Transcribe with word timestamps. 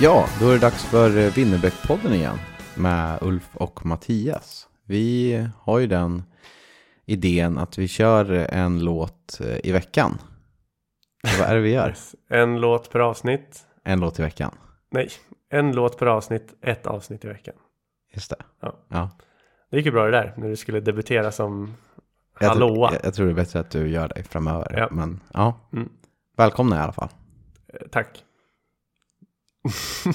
Ja, 0.00 0.26
då 0.40 0.48
är 0.48 0.52
det 0.52 0.58
dags 0.58 0.84
för 0.84 1.18
eh, 1.18 1.34
Winnerbäckpodden 1.34 2.12
igen 2.14 2.36
med 2.76 3.18
Ulf 3.22 3.48
och 3.56 3.86
Mattias. 3.86 4.68
Vi 4.86 5.46
har 5.58 5.78
ju 5.78 5.86
den 5.86 6.22
idén 7.06 7.58
att 7.58 7.78
vi 7.78 7.88
kör 7.88 8.30
en 8.32 8.84
låt 8.84 9.40
eh, 9.40 9.66
i 9.66 9.72
veckan. 9.72 10.18
Vad 11.38 11.48
är 11.48 11.54
det 11.54 11.60
vi 11.60 11.72
gör? 11.72 11.94
En 12.30 12.60
låt 12.60 12.90
per 12.92 12.98
avsnitt. 13.00 13.60
En 13.84 14.00
låt 14.00 14.18
i 14.18 14.22
veckan. 14.22 14.54
Nej, 14.90 15.08
en 15.50 15.72
låt 15.72 15.98
per 15.98 16.06
avsnitt, 16.06 16.54
ett 16.62 16.86
avsnitt 16.86 17.24
i 17.24 17.28
veckan. 17.28 17.54
Just 18.14 18.30
det. 18.30 18.36
Ja. 18.60 18.76
Ja. 18.88 19.10
Det 19.70 19.76
gick 19.76 19.86
ju 19.86 19.92
bra 19.92 20.04
det 20.04 20.10
där 20.10 20.34
när 20.36 20.48
du 20.48 20.56
skulle 20.56 20.80
debutera 20.80 21.32
som 21.32 21.74
Jag, 22.40 22.48
hallåa. 22.48 22.92
jag, 22.92 23.04
jag 23.04 23.14
tror 23.14 23.26
det 23.26 23.32
är 23.32 23.34
bättre 23.34 23.60
att 23.60 23.70
du 23.70 23.88
gör 23.90 24.12
det 24.14 24.22
framöver. 24.22 24.74
Ja. 24.78 24.88
Men 24.90 25.20
ja, 25.34 25.60
Mm. 25.72 25.88
välkomna 26.36 26.76
i 26.76 26.78
alla 26.78 26.92
fall. 26.92 27.08
Eh, 27.72 27.86
Tack. 27.90 28.24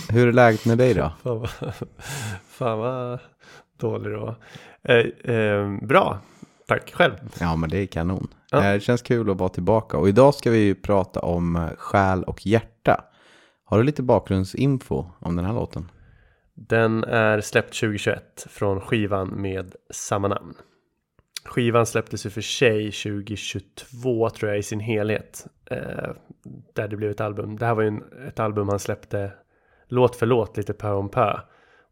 Hur 0.09 0.27
är 0.27 0.31
läget 0.33 0.65
med 0.65 0.77
dig 0.77 0.93
då? 0.93 1.11
Fan 1.23 1.39
vad, 1.39 1.49
fan 2.47 2.79
vad 2.79 3.19
dålig 3.79 4.11
du 4.11 4.17
var. 4.17 4.35
Eh, 4.83 5.33
eh, 5.35 5.77
bra, 5.81 6.19
tack 6.67 6.93
själv. 6.93 7.13
Ja, 7.39 7.55
men 7.55 7.69
det 7.69 7.77
är 7.77 7.85
kanon. 7.85 8.27
Ja. 8.51 8.63
Eh, 8.63 8.73
Det 8.73 8.79
känns 8.79 9.01
kul 9.01 9.29
att 9.29 9.37
vara 9.37 9.49
tillbaka. 9.49 9.97
Och 9.97 10.09
idag 10.09 10.35
ska 10.35 10.51
vi 10.51 10.57
ju 10.57 10.75
prata 10.75 11.19
om 11.19 11.55
eh, 11.55 11.69
själ 11.77 12.23
och 12.23 12.45
hjärta. 12.45 13.03
Har 13.65 13.77
du 13.77 13.83
lite 13.83 14.03
bakgrundsinfo 14.03 15.05
om 15.19 15.35
den 15.35 15.45
här 15.45 15.53
låten? 15.53 15.91
Den 16.55 17.03
är 17.03 17.41
släppt 17.41 17.79
2021 17.79 18.47
från 18.49 18.81
skivan 18.81 19.27
med 19.27 19.75
samma 19.93 20.27
namn. 20.27 20.53
Skivan 21.45 21.85
släpptes 21.85 22.25
ju 22.25 22.29
för 22.29 22.41
sig 22.41 22.91
2022 22.91 24.29
tror 24.29 24.49
jag 24.49 24.59
i 24.59 24.63
sin 24.63 24.79
helhet. 24.79 25.47
Eh, 25.71 26.09
där 26.73 26.87
det 26.87 26.97
blev 26.97 27.11
ett 27.11 27.21
album. 27.21 27.57
Det 27.57 27.65
här 27.65 27.75
var 27.75 27.81
ju 27.81 27.87
en, 27.87 28.03
ett 28.27 28.39
album 28.39 28.69
han 28.69 28.79
släppte 28.79 29.31
låt 29.87 30.15
för 30.15 30.25
låt 30.25 30.57
lite 30.57 30.73
pö 30.73 30.91
om 30.91 31.09
pö. 31.09 31.39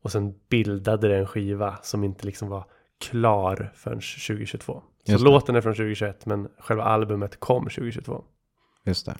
Och 0.01 0.11
sen 0.11 0.33
bildade 0.49 1.07
det 1.07 1.17
en 1.17 1.27
skiva 1.27 1.77
som 1.81 2.03
inte 2.03 2.25
liksom 2.25 2.49
var 2.49 2.65
klar 3.09 3.71
förrän 3.75 4.01
2022. 4.27 4.81
Så 5.05 5.17
låten 5.17 5.55
är 5.55 5.61
från 5.61 5.73
2021 5.73 6.25
men 6.25 6.47
själva 6.59 6.83
albumet 6.83 7.39
kom 7.39 7.63
2022. 7.63 8.23
Just 8.85 9.05
det. 9.05 9.15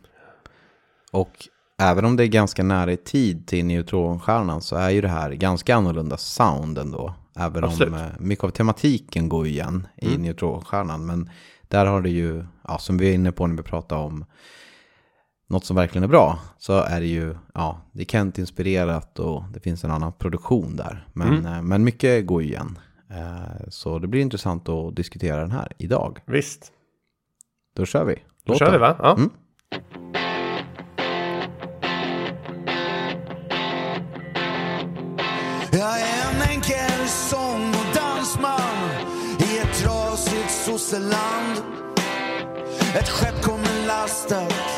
Och 1.11 1.47
även 1.81 2.05
om 2.05 2.15
det 2.15 2.23
är 2.23 2.27
ganska 2.27 2.63
nära 2.63 2.91
i 2.91 2.97
tid 2.97 3.47
till 3.47 3.65
neutronstjärnan 3.65 4.61
så 4.61 4.75
är 4.75 4.89
ju 4.89 5.01
det 5.01 5.07
här 5.07 5.31
ganska 5.31 5.75
annorlunda 5.75 6.17
sound 6.17 6.77
ändå. 6.77 7.15
Även 7.35 7.63
Absolut. 7.63 7.93
om 7.93 7.99
eh, 7.99 8.05
mycket 8.19 8.43
av 8.43 8.49
tematiken 8.49 9.29
går 9.29 9.47
igen 9.47 9.87
i 9.97 10.07
Mm. 10.07 10.21
neutronstjärnan. 10.21 11.05
Men 11.05 11.29
där 11.67 11.85
har 11.85 12.01
det 12.01 12.09
ju, 12.09 12.43
ja, 12.67 12.77
som 12.77 12.97
vi 12.97 13.09
är 13.09 13.13
inne 13.13 13.31
på 13.31 13.47
när 13.47 13.55
vi 13.57 13.63
pratar 13.63 13.95
om 13.97 14.25
något 15.47 15.65
som 15.65 15.75
verkligen 15.75 16.03
är 16.03 16.07
bra, 16.07 16.39
så 16.57 16.73
är 16.79 16.99
det 16.99 17.07
ju, 17.07 17.35
ja, 17.53 17.81
det 17.91 18.01
är 18.01 18.05
Kent-inspirerat 18.05 19.19
och 19.19 19.43
det 19.53 19.59
finns 19.59 19.83
en 19.83 19.91
annan 19.91 20.13
produktion 20.13 20.75
där. 20.75 21.07
Men, 21.13 21.27
Mm. 21.27 21.45
eh, 21.45 21.61
men 21.61 21.83
mycket 21.83 22.25
går 22.27 22.41
ju 22.43 22.47
igen. 22.49 22.77
Eh, 23.09 23.67
Så 23.69 23.99
det 23.99 24.07
blir 24.07 24.21
intressant 24.21 24.69
att 24.69 24.95
diskutera 24.95 25.41
den 25.41 25.51
här 25.51 25.71
idag. 25.77 26.19
Visst, 26.25 26.71
Då 27.75 27.85
kör 27.85 28.05
vi. 28.05 28.13
då 28.15 28.53
Låten. 28.53 28.67
kör 28.67 28.71
vi 28.71 28.77
va? 28.77 28.95
Ja. 28.99 29.15
Mm. 29.15 29.29
Trasigt. 40.93 41.63
Ett 42.95 43.09
skepp 43.09 43.41
kommer 43.41 43.87
lastat 43.87 44.72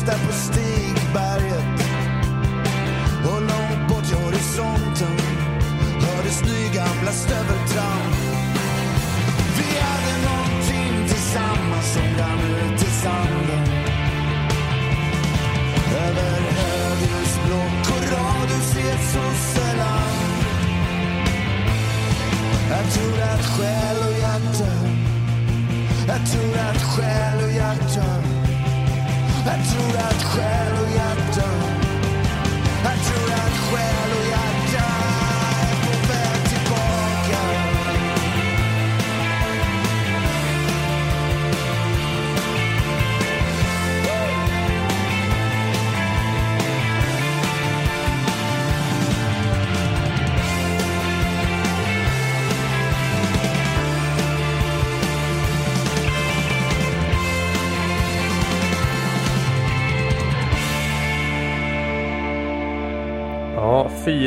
står 0.00 0.12
tysta 0.12 0.26
på 0.26 0.69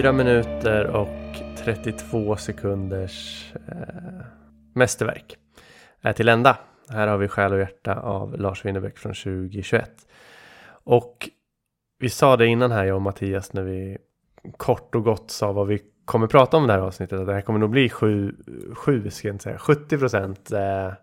4 0.03 0.11
minuter 0.11 0.87
och 0.87 1.57
32 1.57 2.35
sekunders 2.35 3.45
eh, 3.67 4.25
mästerverk 4.73 5.35
är 6.01 6.13
till 6.13 6.29
ända. 6.29 6.57
Här 6.89 7.07
har 7.07 7.17
vi 7.17 7.27
Själ 7.27 7.53
och 7.53 7.59
hjärta 7.59 7.95
av 7.95 8.39
Lars 8.39 8.65
Winnerbäck 8.65 8.97
från 8.97 9.13
2021. 9.13 9.91
Och 10.83 11.29
vi 11.99 12.09
sa 12.09 12.37
det 12.37 12.47
innan 12.47 12.71
här, 12.71 12.85
jag 12.85 12.95
och 12.95 13.01
Mattias, 13.01 13.53
när 13.53 13.63
vi 13.63 13.97
kort 14.57 14.95
och 14.95 15.03
gott 15.03 15.31
sa 15.31 15.51
vad 15.51 15.67
vi 15.67 15.81
kommer 16.05 16.27
prata 16.27 16.57
om 16.57 16.67
det 16.67 16.73
här 16.73 16.79
avsnittet. 16.79 17.19
Att 17.19 17.27
det 17.27 17.33
här 17.33 17.41
kommer 17.41 17.59
nog 17.59 17.69
bli 17.69 17.89
7, 17.89 18.35
7 18.73 19.09
ska 19.09 19.27
jag 19.27 19.35
inte 19.35 19.43
säga, 19.43 19.57
70 19.57 19.97
procent 19.97 20.51
eh, 20.51 20.93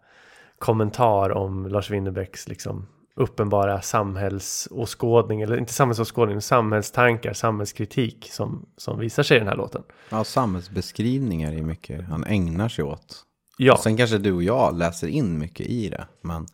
kommentar 0.58 1.30
om 1.30 1.66
Lars 1.66 1.90
Winnerbäcks 1.90 2.48
liksom 2.48 2.86
uppenbara 3.20 3.80
samhällsåskådning, 3.82 5.42
eller 5.42 5.56
inte 5.56 5.72
samhällsåskådning, 5.72 6.40
samhällstankar, 6.40 7.32
samhällskritik 7.32 8.28
som, 8.32 8.66
som 8.76 8.98
visar 8.98 9.22
sig 9.22 9.36
i 9.36 9.40
den 9.40 9.48
här 9.48 9.56
låten. 9.56 9.82
Ja, 10.08 10.24
samhällsbeskrivningar 10.24 11.52
är 11.52 11.62
mycket 11.62 12.04
han 12.08 12.24
ägnar 12.24 12.68
sig 12.68 12.84
åt. 12.84 13.24
Ja, 13.58 13.72
Och 13.72 13.80
sen 13.80 13.96
kanske 13.96 14.18
du 14.18 14.32
och 14.32 14.42
jag 14.42 14.78
läser 14.78 15.08
in 15.08 15.38
mycket 15.38 15.66
i 15.66 15.88
det. 15.88 16.06
Men 16.22 16.46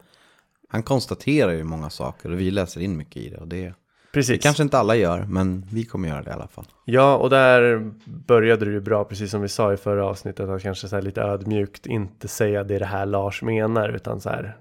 han 0.68 0.82
konstaterar 0.82 1.52
ju 1.52 1.64
många 1.64 1.90
saker 1.90 2.30
och 2.30 2.40
vi 2.40 2.50
läser 2.50 2.80
in 2.80 2.96
mycket 2.96 3.16
i 3.16 3.28
det. 3.28 3.36
Och 3.36 3.48
det, 3.48 3.64
det 3.64 3.74
precis. 4.12 4.42
kanske 4.42 4.62
inte 4.62 4.78
alla 4.78 4.96
gör, 4.96 5.24
men 5.28 5.66
vi 5.70 5.84
kommer 5.84 6.08
göra 6.08 6.22
det 6.22 6.30
i 6.30 6.32
alla 6.32 6.48
fall. 6.48 6.66
Ja, 6.84 7.16
och 7.16 7.30
där 7.30 7.92
började 8.04 8.64
du 8.64 8.72
ju 8.72 8.80
bra, 8.80 9.04
precis 9.04 9.30
som 9.30 9.42
vi 9.42 9.48
sa 9.48 9.72
i 9.72 9.76
förra 9.76 10.06
avsnittet, 10.06 10.48
att 10.48 10.62
kanske 10.62 10.88
så 10.88 11.00
lite 11.00 11.22
ödmjukt 11.22 11.86
inte 11.86 12.28
säga 12.28 12.64
det 12.64 12.74
är 12.74 12.80
det 12.80 12.86
här 12.86 13.06
Lars 13.06 13.42
menar, 13.42 13.88
utan 13.88 14.20
så 14.20 14.28
här 14.28 14.56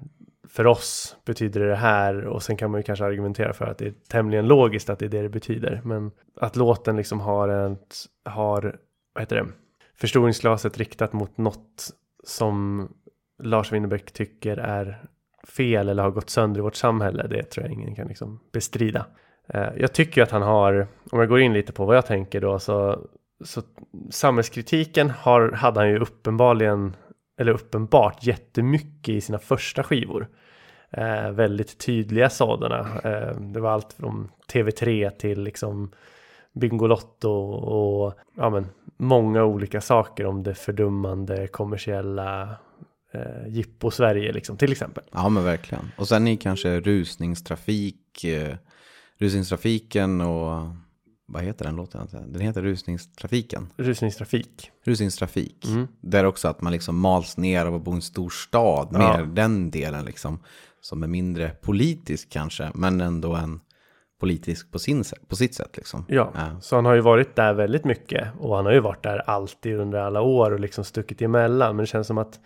för 0.55 0.67
oss 0.67 1.15
betyder 1.25 1.59
det 1.59 1.67
det 1.67 1.75
här 1.75 2.25
och 2.25 2.43
sen 2.43 2.57
kan 2.57 2.71
man 2.71 2.79
ju 2.79 2.83
kanske 2.83 3.05
argumentera 3.05 3.53
för 3.53 3.65
att 3.65 3.77
det 3.77 3.85
är 3.85 3.93
tämligen 4.09 4.47
logiskt 4.47 4.89
att 4.89 4.99
det 4.99 5.05
är 5.05 5.09
det 5.09 5.21
det 5.21 5.29
betyder. 5.29 5.81
Men 5.83 6.11
att 6.41 6.55
låten 6.55 6.95
liksom 6.97 7.19
har 7.19 7.49
ett, 7.49 7.95
har, 8.25 8.61
vad 9.13 9.21
heter 9.21 9.35
det, 9.35 9.45
förstoringsglaset 9.95 10.77
riktat 10.77 11.13
mot 11.13 11.37
något 11.37 11.89
som 12.23 12.87
Lars 13.43 13.71
Winnerbäck 13.71 14.11
tycker 14.11 14.57
är 14.57 15.01
fel 15.47 15.89
eller 15.89 16.03
har 16.03 16.11
gått 16.11 16.29
sönder 16.29 16.59
i 16.59 16.61
vårt 16.61 16.75
samhälle, 16.75 17.27
det 17.27 17.43
tror 17.43 17.65
jag 17.65 17.73
ingen 17.73 17.95
kan 17.95 18.07
liksom 18.07 18.39
bestrida. 18.51 19.05
Eh, 19.47 19.69
jag 19.77 19.93
tycker 19.93 20.23
att 20.23 20.31
han 20.31 20.41
har, 20.41 20.87
om 21.11 21.19
jag 21.19 21.29
går 21.29 21.39
in 21.39 21.53
lite 21.53 21.73
på 21.73 21.85
vad 21.85 21.97
jag 21.97 22.05
tänker 22.05 22.41
då, 22.41 22.59
så, 22.59 23.07
så 23.43 23.61
samhällskritiken 24.09 25.09
har, 25.09 25.51
hade 25.51 25.79
han 25.79 25.89
ju 25.89 25.99
uppenbarligen, 25.99 26.95
eller 27.39 27.51
uppenbart 27.51 28.23
jättemycket 28.23 29.09
i 29.09 29.21
sina 29.21 29.39
första 29.39 29.83
skivor. 29.83 30.27
Eh, 30.91 31.31
väldigt 31.31 31.77
tydliga 31.77 32.29
sådana. 32.29 32.79
Eh, 33.03 33.39
det 33.39 33.59
var 33.59 33.71
allt 33.71 33.93
från 33.93 34.31
TV3 34.53 35.09
till 35.09 35.43
liksom 35.43 35.91
Bingolotto 36.53 37.31
och 37.51 38.13
ja, 38.35 38.49
men, 38.49 38.65
många 38.97 39.43
olika 39.43 39.81
saker 39.81 40.25
om 40.25 40.43
det 40.43 40.55
fördummande 40.55 41.47
kommersiella 41.47 42.55
eh, 43.13 43.47
Jippo-Sverige 43.47 44.31
liksom, 44.31 44.57
till 44.57 44.71
exempel. 44.71 45.03
Ja, 45.11 45.29
men 45.29 45.43
verkligen. 45.43 45.91
Och 45.97 46.07
sen 46.07 46.27
är 46.27 46.35
kanske 46.35 46.79
rusningstrafik, 46.79 48.23
eh, 48.23 48.55
rusningstrafiken 49.17 50.21
och 50.21 50.67
vad 51.27 51.43
heter 51.43 51.65
den 51.65 51.75
låten? 51.75 52.07
Den 52.11 52.41
heter 52.41 52.61
Rusningstrafiken. 52.61 53.67
Rusningstrafik. 53.77 54.71
Rusningstrafik. 54.83 55.65
Mm. 55.65 55.87
Där 56.01 56.23
också 56.23 56.47
att 56.47 56.61
man 56.61 56.73
liksom 56.73 56.99
mals 56.99 57.37
ner 57.37 57.65
av 57.65 57.75
att 57.75 57.81
bo 57.81 57.91
i 57.91 57.95
en 57.95 58.01
stor 58.01 58.29
stad. 58.29 58.87
Ja. 58.91 58.97
Mer 58.97 59.25
den 59.25 59.71
delen 59.71 60.05
liksom. 60.05 60.39
Som 60.85 61.03
är 61.03 61.07
mindre 61.07 61.49
politisk 61.61 62.29
kanske, 62.29 62.71
men 62.73 63.01
ändå 63.01 63.35
en 63.35 63.59
politisk 64.19 64.71
på, 64.71 64.79
sin, 64.79 65.03
på 65.27 65.35
sitt 65.35 65.55
sätt 65.55 65.77
liksom. 65.77 66.05
Ja, 66.07 66.31
Ja. 66.35 66.59
så 66.61 66.75
han 66.75 66.85
har 66.85 66.93
ju 66.93 67.01
varit 67.01 67.35
där 67.35 67.53
väldigt 67.53 67.85
mycket 67.85 68.27
och 68.39 68.55
han 68.55 68.65
har 68.65 68.73
ju 68.73 68.79
varit 68.79 69.03
där 69.03 69.17
alltid 69.29 69.79
under 69.79 69.99
alla 69.99 70.21
år 70.21 70.51
och 70.51 70.59
liksom 70.59 70.83
stuckit 70.83 71.21
emellan. 71.21 71.75
Men 71.75 71.83
det 71.83 71.87
känns 71.87 72.07
som 72.07 72.17
att 72.17 72.39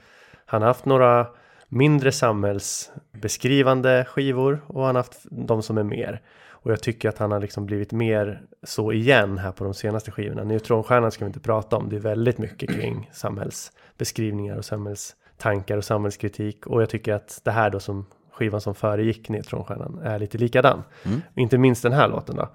han 0.46 0.62
har 0.62 0.68
haft 0.68 0.86
några 0.86 1.28
mindre 1.68 2.12
samhällsbeskrivande 2.12 4.06
skivor 4.06 4.62
och 4.68 4.86
han 4.86 4.96
har 4.96 5.04
haft 5.04 5.26
de 5.32 5.64
som 5.64 5.78
är 5.78 5.84
mer. 5.84 6.22
Och 6.50 6.72
jag 6.72 6.82
tycker 6.82 7.10
att 7.10 7.18
han 7.18 7.32
har 7.32 7.40
liksom 7.40 7.66
blivit 7.66 7.92
mer 7.92 8.42
så 8.64 8.92
igen 8.92 9.38
här 9.38 9.52
på 9.52 9.64
de 9.64 9.74
senaste 9.74 10.12
skivorna. 10.12 10.44
Neutronstjärnan 10.44 11.12
ska 11.12 11.26
vi 11.26 11.30
inte 11.30 11.40
prata 11.40 11.78
om. 11.78 11.90
Det 11.90 11.96
är 11.96 12.00
väldigt 12.00 12.38
mycket 12.38 12.70
kring 12.70 13.10
samhällsbeskrivningar 13.14 14.58
och 14.58 14.66
samhällstankar 14.66 15.78
och 15.78 15.86
samhällskritik. 15.86 16.68
Och 16.68 16.82
jag 16.82 16.90
tycker 16.90 17.14
att 17.14 17.42
det 17.44 17.52
här 17.52 17.70
då 17.70 17.80
som 17.80 18.06
skivan 18.40 18.62
som 18.62 18.76
föregick 18.76 19.30
Neutronstjärnan 19.30 20.00
är 20.04 20.20
lite 20.20 20.38
likadan. 20.38 20.84
Mm. 21.04 21.22
Inte 21.36 21.58
minst 21.58 21.84
den 21.84 21.94
här 21.94 22.08
låten 22.08 22.36
då. 22.36 22.50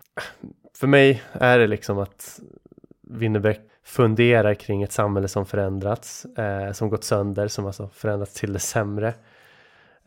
För 0.76 0.87
mig 0.87 1.23
är 1.33 1.59
det 1.59 1.67
liksom 1.67 1.99
att 1.99 2.41
Winnerbäck 3.03 3.61
funderar 3.85 4.55
kring 4.55 4.83
ett 4.83 4.93
samhälle 4.93 5.29
som 5.29 5.47
förändrats, 5.47 6.25
eh, 6.25 6.73
som 6.73 6.88
gått 6.88 7.05
sönder, 7.05 7.49
som 7.49 7.67
alltså 7.67 7.88
förändrats 7.88 8.35
till 8.35 8.53
det 8.53 8.59
sämre. 8.59 9.14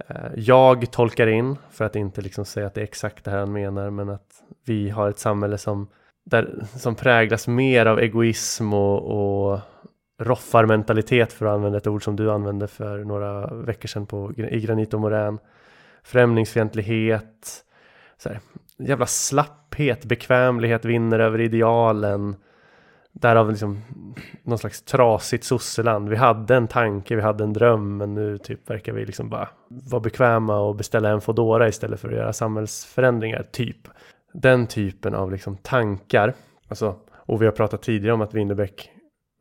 Eh, 0.08 0.16
jag 0.36 0.92
tolkar 0.92 1.28
in, 1.28 1.58
för 1.72 1.86
att 1.86 1.96
inte 1.96 2.22
liksom 2.22 2.46
säga 2.46 2.68
att 2.68 2.74
det 2.74 2.82
är 2.82 2.84
exakt 2.84 3.24
det 3.24 3.32
här 3.32 3.40
han 3.40 3.52
menar, 3.52 3.90
men 3.90 4.10
att 4.10 4.44
vi 4.66 4.90
har 4.90 5.10
ett 5.10 5.20
samhälle 5.20 5.58
som, 5.58 5.88
där, 6.26 6.66
som 6.76 6.96
präglas 6.96 7.48
mer 7.48 7.86
av 7.86 8.00
egoism 8.00 8.74
och, 8.74 9.52
och 9.52 9.60
roffarmentalitet, 10.20 11.34
för 11.34 11.46
att 11.46 11.54
använda 11.54 11.78
ett 11.78 11.88
ord 11.88 12.04
som 12.04 12.16
du 12.16 12.32
använde 12.32 12.68
för 12.68 13.04
några 13.04 13.48
veckor 13.48 13.88
sedan 13.88 14.06
på, 14.06 14.34
i 14.38 14.60
Granit 14.60 14.94
och 14.94 15.02
Morän. 15.02 15.40
Främlingsfientlighet, 16.04 17.64
så 18.18 18.30
här, 18.30 18.40
jävla 18.78 19.06
slapphet, 19.06 20.06
bekvämlighet 20.06 20.86
vinner 20.86 21.20
över 21.20 21.42
idealen. 21.42 22.36
Därav 23.12 23.50
liksom 23.50 23.82
någon 24.44 24.58
slags 24.58 24.82
trasigt 24.82 25.44
sosseland. 25.44 26.10
Vi 26.10 26.16
hade 26.16 26.56
en 26.56 26.68
tanke, 26.68 27.16
vi 27.16 27.22
hade 27.22 27.44
en 27.44 27.54
dröm, 27.54 27.98
men 27.98 28.14
nu 28.14 28.38
typ 28.38 28.70
verkar 28.70 28.94
vi 28.94 29.06
liksom 29.06 29.30
bara 29.30 29.50
vara 29.68 30.00
bekväma 30.00 30.60
och 30.60 30.76
beställa 30.76 31.10
en 31.10 31.22
Foodora 31.22 31.68
istället 31.68 32.00
för 32.00 32.08
att 32.08 32.16
göra 32.16 32.34
samhällsförändringar, 32.34 33.44
typ. 33.52 33.88
Den 34.34 34.68
typen 34.68 35.16
av 35.16 35.32
liksom 35.32 35.58
tankar 35.58 36.34
Alltså, 36.68 36.96
och 37.12 37.42
vi 37.42 37.46
har 37.46 37.52
pratat 37.52 37.82
tidigare 37.82 38.14
om 38.14 38.22
att 38.22 38.34
Winnerbäck 38.34 38.90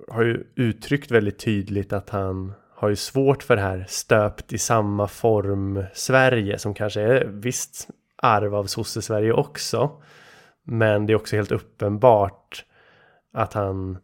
har 0.09 0.23
ju 0.23 0.45
uttryckt 0.57 1.11
väldigt 1.11 1.39
tydligt 1.39 1.93
att 1.93 2.11
han 2.11 2.53
har 2.78 2.88
ju 2.88 2.97
svårt 2.97 3.42
för 3.42 3.56
det 3.56 3.62
här 3.62 3.85
stöpt 3.88 4.52
i 4.52 4.59
samma 4.59 5.09
form 5.09 5.85
Sverige 5.92 6.59
som 6.59 6.75
kanske 6.75 7.00
är 7.00 7.25
visst 7.25 7.88
arv 8.16 8.54
av 8.54 8.64
sosse-Sverige 8.64 9.33
också. 9.33 9.90
Men 10.64 11.06
det 11.06 11.12
är 11.12 11.16
också 11.16 11.37
helt 11.37 11.52
uppenbart 11.52 12.64
att 13.33 13.52
han 13.52 13.99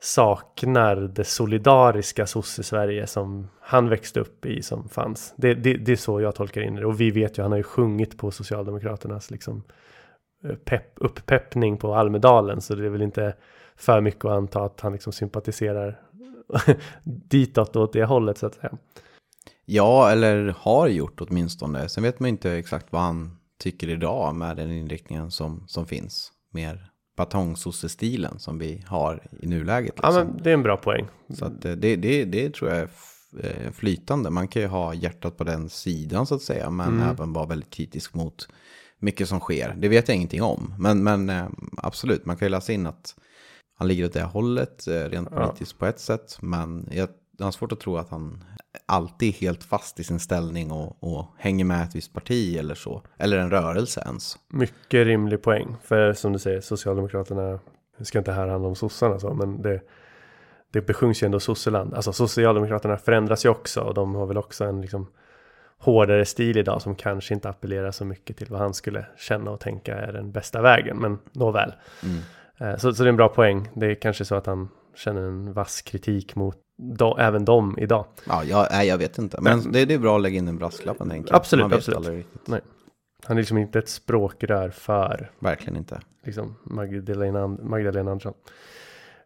saknar 0.00 0.96
det 0.96 1.24
solidariska 1.24 2.26
sosse-Sverige 2.26 3.06
som 3.06 3.48
han 3.60 3.88
växte 3.88 4.20
upp 4.20 4.46
i 4.46 4.62
som 4.62 4.88
fanns. 4.88 5.34
Det, 5.36 5.54
det, 5.54 5.74
det, 5.74 5.92
är 5.92 5.96
så 5.96 6.20
jag 6.20 6.34
tolkar 6.34 6.60
in 6.60 6.74
det 6.74 6.86
och 6.86 7.00
vi 7.00 7.10
vet 7.10 7.38
ju 7.38 7.42
han 7.42 7.52
har 7.52 7.58
ju 7.58 7.62
sjungit 7.62 8.18
på 8.18 8.30
Socialdemokraternas 8.30 9.30
liksom 9.30 9.62
eh, 10.44 10.54
pepp, 10.54 10.92
upppeppning 10.94 11.76
på 11.76 11.94
Almedalen 11.94 12.60
så 12.60 12.74
det 12.74 12.86
är 12.86 12.90
väl 12.90 13.02
inte 13.02 13.34
för 13.76 14.00
mycket 14.00 14.24
att 14.24 14.30
anta 14.30 14.64
att 14.64 14.80
han 14.80 14.92
liksom 14.92 15.12
sympatiserar 15.12 16.00
ditåt 17.04 17.76
åt 17.76 17.92
det 17.92 18.04
hållet 18.04 18.38
så 18.38 18.46
att 18.46 18.54
säga. 18.54 18.72
Ja, 19.64 20.10
eller 20.10 20.54
har 20.58 20.88
gjort 20.88 21.20
åtminstone. 21.20 21.88
Sen 21.88 22.02
vet 22.02 22.20
man 22.20 22.28
inte 22.28 22.52
exakt 22.52 22.86
vad 22.90 23.02
han 23.02 23.36
tycker 23.58 23.88
idag 23.88 24.34
med 24.34 24.56
den 24.56 24.70
inriktningen 24.70 25.30
som, 25.30 25.64
som 25.68 25.86
finns. 25.86 26.32
Mer 26.50 26.92
batongsosse-stilen 27.16 28.38
som 28.38 28.58
vi 28.58 28.84
har 28.86 29.22
i 29.40 29.46
nuläget. 29.46 29.94
Liksom. 29.96 30.14
Ja, 30.14 30.24
men 30.24 30.42
det 30.42 30.50
är 30.50 30.54
en 30.54 30.62
bra 30.62 30.76
poäng. 30.76 31.06
Så 31.34 31.44
att 31.44 31.62
det, 31.62 31.96
det, 31.96 32.24
det 32.24 32.54
tror 32.54 32.70
jag 32.70 32.78
är 32.78 32.88
eh, 33.42 33.72
flytande. 33.72 34.30
Man 34.30 34.48
kan 34.48 34.62
ju 34.62 34.68
ha 34.68 34.94
hjärtat 34.94 35.36
på 35.36 35.44
den 35.44 35.68
sidan 35.68 36.26
så 36.26 36.34
att 36.34 36.42
säga, 36.42 36.70
men 36.70 36.88
mm. 36.88 37.08
även 37.08 37.32
vara 37.32 37.46
väldigt 37.46 37.70
kritisk 37.70 38.14
mot 38.14 38.48
mycket 38.98 39.28
som 39.28 39.40
sker. 39.40 39.74
Det 39.78 39.88
vet 39.88 40.08
jag 40.08 40.16
ingenting 40.16 40.42
om, 40.42 40.74
men, 40.78 41.02
men 41.02 41.30
eh, 41.30 41.46
absolut, 41.76 42.26
man 42.26 42.36
kan 42.36 42.46
ju 42.46 42.50
läsa 42.50 42.72
in 42.72 42.86
att 42.86 43.14
han 43.82 43.88
ligger 43.88 44.04
åt 44.04 44.12
det 44.12 44.22
hållet 44.22 44.86
eh, 44.86 44.92
rent 44.92 45.30
politiskt 45.30 45.72
ja. 45.72 45.78
på 45.78 45.86
ett 45.86 46.00
sätt, 46.00 46.38
men 46.40 46.88
jag 46.90 47.08
jag 47.38 47.46
har 47.46 47.52
svårt 47.52 47.72
att 47.72 47.80
tro 47.80 47.96
att 47.96 48.08
han 48.08 48.44
alltid 48.86 49.28
är 49.28 49.32
helt 49.32 49.64
fast 49.64 50.00
i 50.00 50.04
sin 50.04 50.20
ställning 50.20 50.70
och, 50.72 50.96
och, 51.00 51.26
hänger 51.38 51.64
med 51.64 51.82
ett 51.82 51.96
visst 51.96 52.12
parti 52.12 52.56
eller 52.56 52.74
så. 52.74 53.02
Eller 53.18 53.38
en 53.38 53.50
rörelse 53.50 54.02
ens. 54.06 54.38
Mycket 54.48 55.06
rimlig 55.06 55.42
poäng. 55.42 55.76
För 55.82 56.12
som 56.12 56.32
du 56.32 56.38
säger, 56.38 56.60
Socialdemokraterna, 56.60 57.58
nu 57.96 58.04
ska 58.04 58.18
inte 58.18 58.32
här 58.32 58.48
handla 58.48 58.68
om 58.68 58.74
sossarna 58.74 59.18
så, 59.18 59.34
men 59.34 59.62
det, 59.62 59.80
det 60.70 60.80
besjungs 60.80 61.22
ju 61.22 61.24
ändå 61.24 61.40
sosseland. 61.40 61.94
Alltså 61.94 62.12
Socialdemokraterna 62.12 62.96
förändras 62.96 63.44
ju 63.44 63.48
också 63.48 63.80
och 63.80 63.94
de 63.94 64.14
har 64.14 64.26
väl 64.26 64.38
också 64.38 64.64
en 64.64 64.80
liksom 64.80 65.06
hårdare 65.78 66.24
stil 66.24 66.56
idag 66.56 66.82
som 66.82 66.94
kanske 66.94 67.34
inte 67.34 67.48
appellerar 67.48 67.90
så 67.90 68.04
mycket 68.04 68.36
till 68.36 68.48
vad 68.50 68.60
han 68.60 68.74
skulle 68.74 69.06
känna 69.16 69.50
och 69.50 69.60
tänka 69.60 69.94
är 69.94 70.12
den 70.12 70.32
bästa 70.32 70.62
vägen. 70.62 70.96
Men 70.96 71.18
nåväl. 71.32 71.72
Mm. 72.02 72.20
Eh, 72.60 72.76
så, 72.76 72.94
så 72.94 73.02
det 73.02 73.06
är 73.06 73.10
en 73.10 73.16
bra 73.16 73.28
poäng. 73.28 73.68
Det 73.74 73.86
är 73.86 73.94
kanske 73.94 74.24
så 74.24 74.34
att 74.34 74.46
han 74.46 74.68
känner 74.94 75.22
en 75.22 75.52
vass 75.52 75.82
kritik 75.82 76.34
mot 76.36 76.56
då, 76.78 77.16
även 77.18 77.44
dem 77.44 77.78
idag. 77.78 78.06
Ja, 78.28 78.44
jag, 78.44 78.66
nej, 78.70 78.88
jag 78.88 78.98
vet 78.98 79.18
inte. 79.18 79.40
Men, 79.40 79.58
Men 79.58 79.72
det, 79.72 79.84
det, 79.84 79.94
är 79.94 79.98
bra 79.98 80.16
att 80.16 80.22
lägga 80.22 80.38
in 80.38 80.48
en 80.48 80.58
brasklapp, 80.58 80.98
tänker. 80.98 81.34
Absolut, 81.34 81.72
absolut. 81.72 82.26
Nej. 82.46 82.60
Han 83.24 83.36
är 83.36 83.40
liksom 83.40 83.58
inte 83.58 83.78
ett 83.78 83.88
språkrör 83.88 84.70
för... 84.70 85.30
Verkligen 85.38 85.76
inte. 85.76 86.00
Liksom 86.24 86.56
Magdalena, 86.64 87.46
Magdalena 87.46 88.10
Andersson. 88.10 88.34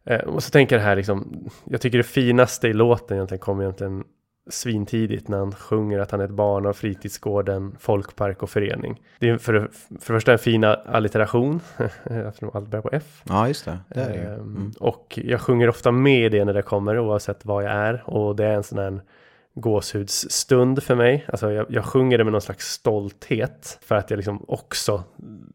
Eh, 0.04 0.21
och 0.21 0.42
så 0.42 0.50
tänker 0.50 0.76
jag 0.76 0.83
här 0.83 0.97
liksom, 0.97 1.49
jag 1.64 1.80
tycker 1.80 1.99
det 1.99 2.04
finaste 2.04 2.68
i 2.68 2.73
låten 2.73 3.16
egentligen 3.16 3.40
kommer 3.40 3.62
egentligen 3.62 4.04
svintidigt 4.49 5.29
när 5.29 5.38
han 5.38 5.53
sjunger 5.53 5.99
att 5.99 6.11
han 6.11 6.21
är 6.21 6.25
ett 6.25 6.31
barn 6.31 6.67
av 6.67 6.73
fritidsgården, 6.73 7.76
folkpark 7.81 8.43
och 8.43 8.50
förening. 8.50 9.03
Det 9.19 9.29
är 9.29 9.38
för, 9.38 9.71
för 10.00 10.15
det 10.15 10.19
första 10.19 10.33
en 10.33 10.38
fin 10.38 10.65
allitteration, 10.65 11.61
eftersom 12.05 12.50
allt 12.55 12.69
börjar 12.69 12.83
på 12.83 12.91
F. 12.93 13.23
Ja, 13.25 13.49
just 13.49 13.65
det. 13.65 13.79
det 13.88 14.00
det. 14.00 14.05
Ehm, 14.05 14.41
mm. 14.41 14.73
Och 14.81 15.19
jag 15.25 15.41
sjunger 15.41 15.69
ofta 15.69 15.91
med 15.91 16.33
det 16.33 16.45
när 16.45 16.55
det 16.55 16.62
kommer, 16.62 16.99
oavsett 16.99 17.45
vad 17.45 17.65
jag 17.65 17.73
är. 17.73 18.11
Och 18.11 18.37
det 18.37 18.45
är 18.45 18.55
en 18.55 18.62
sån 18.62 18.79
här 18.79 19.00
gåshudsstund 19.55 20.83
för 20.83 20.95
mig. 20.95 21.25
Alltså 21.29 21.53
jag, 21.53 21.67
jag 21.69 21.85
sjunger 21.85 22.19
det 22.19 22.25
med 22.25 22.33
någon 22.33 22.41
slags 22.41 22.73
stolthet. 22.73 23.79
För 23.83 23.95
att 23.95 24.11
jag 24.11 24.17
liksom 24.17 24.45
också, 24.49 25.03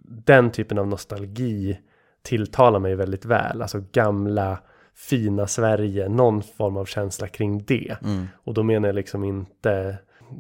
den 0.03 0.51
typen 0.51 0.77
av 0.77 0.87
nostalgi 0.87 1.79
tilltalar 2.21 2.79
mig 2.79 2.95
väldigt 2.95 3.25
väl. 3.25 3.61
Alltså 3.61 3.83
gamla 3.91 4.59
fina 4.95 5.47
Sverige, 5.47 6.09
någon 6.09 6.43
form 6.43 6.77
av 6.77 6.85
känsla 6.85 7.27
kring 7.27 7.63
det. 7.63 7.97
Mm. 8.03 8.27
Och 8.43 8.53
då 8.53 8.63
menar 8.63 8.87
jag 8.87 8.95
liksom 8.95 9.23
inte 9.23 9.97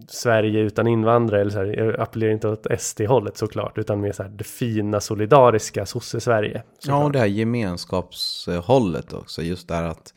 Sverige 0.07 0.59
utan 0.59 0.87
invandrare, 0.87 1.41
eller 1.41 1.51
så 1.51 1.57
här, 1.57 1.65
jag 1.65 1.99
appellerar 1.99 2.31
inte 2.31 2.47
åt 2.47 2.67
SD-hållet 2.79 3.37
såklart, 3.37 3.77
utan 3.77 4.01
mer 4.01 4.11
så 4.11 4.23
här 4.23 4.29
det 4.29 4.43
fina 4.43 4.99
solidariska 4.99 5.85
sosse-Sverige. 5.85 6.63
Ja, 6.83 7.03
och 7.03 7.11
det 7.11 7.19
här 7.19 7.25
gemenskapshållet 7.25 9.13
också, 9.13 9.41
just 9.41 9.67
där 9.67 9.83
att 9.83 10.13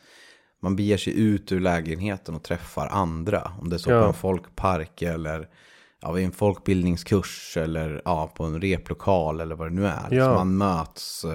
man 0.61 0.75
beger 0.75 0.97
sig 0.97 1.19
ut 1.19 1.51
ur 1.51 1.59
lägenheten 1.59 2.35
och 2.35 2.43
träffar 2.43 2.87
andra. 2.87 3.51
Om 3.61 3.69
det 3.69 3.75
är 3.75 3.77
så 3.77 3.91
ja. 3.91 4.01
på 4.01 4.07
en 4.07 4.13
folkpark 4.13 5.01
eller 5.01 5.47
ja, 6.01 6.19
en 6.19 6.31
folkbildningskurs 6.31 7.57
eller 7.57 8.01
ja, 8.05 8.33
på 8.35 8.43
en 8.43 8.61
replokal 8.61 9.39
eller 9.39 9.55
vad 9.55 9.67
det 9.67 9.75
nu 9.75 9.85
är. 9.85 10.07
Ja. 10.11 10.25
Så 10.25 10.33
man 10.33 10.57
möts 10.57 11.25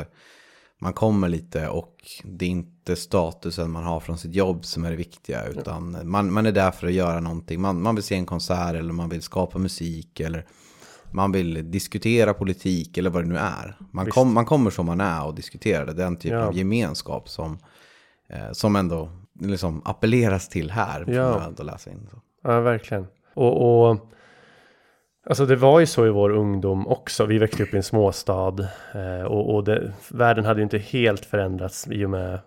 man 0.82 0.92
kommer 0.92 1.28
lite 1.28 1.68
och 1.68 1.96
det 2.24 2.44
är 2.44 2.50
inte 2.50 2.96
statusen 2.96 3.70
man 3.70 3.84
har 3.84 4.00
från 4.00 4.18
sitt 4.18 4.34
jobb 4.34 4.64
som 4.64 4.84
är 4.84 4.90
det 4.90 4.96
viktiga. 4.96 5.46
Utan 5.46 6.08
man, 6.08 6.32
man 6.32 6.46
är 6.46 6.52
där 6.52 6.70
för 6.70 6.86
att 6.86 6.92
göra 6.92 7.20
någonting. 7.20 7.60
Man, 7.60 7.82
man 7.82 7.94
vill 7.94 8.04
se 8.04 8.14
en 8.14 8.26
konsert 8.26 8.74
eller 8.74 8.92
man 8.92 9.08
vill 9.08 9.22
skapa 9.22 9.58
musik. 9.58 10.20
Eller 10.20 10.46
man 11.10 11.32
vill 11.32 11.70
diskutera 11.70 12.34
politik 12.34 12.98
eller 12.98 13.10
vad 13.10 13.24
det 13.24 13.28
nu 13.28 13.36
är. 13.36 13.76
Man, 13.90 14.06
kom, 14.06 14.34
man 14.34 14.44
kommer 14.44 14.70
som 14.70 14.86
man 14.86 15.00
är 15.00 15.26
och 15.26 15.34
diskuterar 15.34 15.86
det. 15.86 15.92
Den 15.92 16.16
typen 16.16 16.38
ja. 16.38 16.46
av 16.46 16.56
gemenskap 16.56 17.28
som, 17.28 17.58
eh, 18.28 18.52
som 18.52 18.76
ändå 18.76 19.10
liksom 19.40 19.82
appelleras 19.84 20.48
till 20.48 20.70
här. 20.70 21.04
Ja, 21.08 21.52
läsa 21.58 21.90
in, 21.90 22.08
så. 22.10 22.18
ja 22.42 22.60
verkligen. 22.60 23.06
Och, 23.34 23.90
och 23.90 24.10
Alltså 25.26 25.46
det 25.46 25.56
var 25.56 25.80
ju 25.80 25.86
så 25.86 26.06
i 26.06 26.10
vår 26.10 26.30
ungdom 26.30 26.86
också. 26.86 27.26
Vi 27.26 27.38
växte 27.38 27.62
upp 27.62 27.74
i 27.74 27.76
en 27.76 27.82
småstad 27.82 28.54
eh, 28.94 29.22
och, 29.22 29.54
och 29.54 29.64
det, 29.64 29.92
världen 30.08 30.44
hade 30.44 30.60
ju 30.60 30.64
inte 30.64 30.78
helt 30.78 31.24
förändrats 31.24 31.88
i 31.90 32.04
och 32.04 32.10
med 32.10 32.38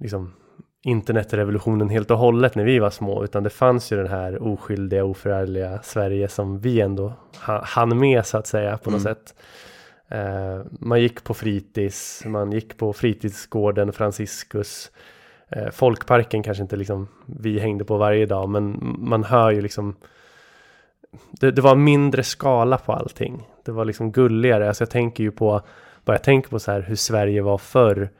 liksom, 0.00 0.34
internetrevolutionen 0.82 1.88
helt 1.88 2.10
och 2.10 2.18
hållet 2.18 2.54
när 2.54 2.64
vi 2.64 2.78
var 2.78 2.90
små. 2.90 3.24
Utan 3.24 3.42
det 3.42 3.50
fanns 3.50 3.92
ju 3.92 3.96
den 3.96 4.08
här 4.08 4.42
oskyldiga, 4.42 5.04
oförärliga 5.04 5.82
Sverige 5.82 6.28
som 6.28 6.60
vi 6.60 6.80
ändå 6.80 7.12
hann 7.62 7.98
med 7.98 8.26
så 8.26 8.38
att 8.38 8.46
säga 8.46 8.78
på 8.78 8.90
något 8.90 9.00
mm. 9.00 9.14
sätt. 9.14 9.34
Eh, 10.08 10.66
man 10.80 11.00
gick 11.00 11.24
på 11.24 11.34
fritids, 11.34 12.24
man 12.26 12.52
gick 12.52 12.76
på 12.76 12.92
fritidsgården 12.92 13.92
Franciscus. 13.92 14.90
Eh, 15.48 15.70
folkparken 15.70 16.42
kanske 16.42 16.62
inte 16.62 16.76
liksom 16.76 17.08
vi 17.26 17.58
hängde 17.58 17.84
på 17.84 17.96
varje 17.96 18.26
dag 18.26 18.48
men 18.48 18.96
man 18.98 19.24
hör 19.24 19.50
ju 19.50 19.60
liksom 19.60 19.96
det, 21.30 21.50
det, 21.50 21.62
var 21.62 21.74
mindre 21.74 22.22
skala 22.22 22.78
på 22.78 22.92
allting. 22.92 23.48
Det 23.64 23.72
var 23.72 23.84
liksom 23.84 24.12
gulligare. 24.12 24.68
Alltså 24.68 24.82
jag 24.82 24.90
tänker 24.90 25.24
ju 25.24 25.30
på, 25.30 25.60
bara 26.04 26.12
jag 26.12 26.24
tänker 26.24 26.50
på 26.50 26.58
så 26.58 26.72
här 26.72 26.80
hur 26.80 26.96
Sverige 26.96 27.42
var 27.42 27.58
förr. 27.58 28.10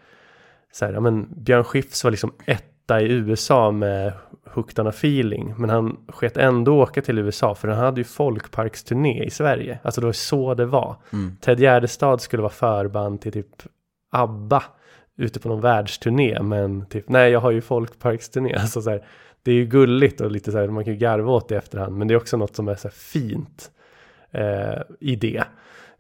Så 0.73 0.85
här, 0.85 0.93
ja 0.93 1.01
men 1.01 1.29
Björn 1.37 1.65
Skifs 1.65 2.05
var 2.05 2.11
liksom 2.11 2.33
etta 2.47 3.01
i 3.01 3.13
USA 3.13 3.71
med 3.71 4.13
Hooked 4.55 4.79
on 4.79 4.87
a 4.87 4.91
feeling. 4.91 5.55
Men 5.59 5.71
han 5.71 5.97
sket 6.09 6.37
ändå 6.37 6.83
åka 6.83 7.03
till 7.03 7.19
USA 7.19 7.55
för 7.55 7.69
han 7.69 7.85
hade 7.85 8.01
ju 8.01 8.05
folkparksturné 8.05 9.25
i 9.25 9.31
Sverige. 9.31 9.79
Alltså 9.83 10.01
det 10.01 10.07
var 10.07 10.13
så 10.13 10.55
det 10.55 10.67
var. 10.67 10.97
Mm. 11.13 11.37
Ted 11.41 11.61
Gärdestad 11.61 12.21
skulle 12.21 12.43
vara 12.43 12.53
förband 12.53 13.21
till 13.21 13.33
typ 13.33 13.63
ABBA 14.11 14.63
ute 15.17 15.41
på 15.41 15.49
någon 15.49 15.61
världsturné. 15.61 16.43
Men 16.43 16.87
typ, 16.87 17.09
nej 17.09 17.31
jag 17.31 17.41
har 17.41 17.51
ju 17.51 17.61
folkparksturné. 17.61 18.55
Alltså 18.61 18.83
så 18.83 18.91
här, 18.91 19.05
det 19.43 19.51
är 19.51 19.55
ju 19.55 19.67
gulligt 19.67 20.21
och 20.21 20.31
lite 20.31 20.53
så 20.53 20.59
här, 20.59 20.69
man 20.69 20.85
kan 20.85 20.93
ju 20.93 20.99
garva 20.99 21.33
åt 21.33 21.49
det 21.49 21.55
i 21.55 21.59
efterhand. 21.59 21.97
Men 21.97 22.09
det 22.09 22.15
är 22.15 22.17
också 22.17 22.37
något 22.37 22.57
som 22.57 22.69
är 22.69 22.75
så 22.75 22.89
här 22.89 22.95
fint 22.95 23.71
eh, 24.31 24.83
i 25.01 25.17
det. 25.17 25.45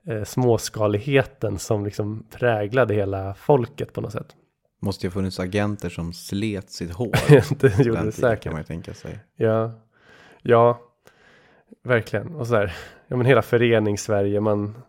Eh, 0.07 0.25
småskaligheten 0.25 1.59
som 1.59 1.85
liksom 1.85 2.27
präglade 2.31 2.95
hela 2.95 3.35
folket 3.35 3.93
på 3.93 4.01
något 4.01 4.13
sätt. 4.13 4.37
Måste 4.81 5.07
ju 5.07 5.11
ha 5.11 5.13
funnits 5.13 5.41
agenter 5.41 5.89
som 5.89 6.13
slet 6.13 6.71
sitt 6.71 6.93
hår. 6.93 7.55
det 7.61 7.79
gjorde 7.79 8.05
det 8.05 8.13
säkert. 8.13 8.43
kan 8.43 8.53
man 8.53 8.61
ju 8.61 8.67
tänka 8.67 8.95
sig. 8.95 9.19
Ja, 9.37 9.73
ja, 10.43 10.81
verkligen. 11.85 12.35
Och 12.35 12.47
så 12.47 12.55
här, 12.55 12.75
ja 13.07 13.17
men 13.17 13.27
hela 13.27 13.43
förenings-Sverige, 13.43 14.41
man 14.41 14.83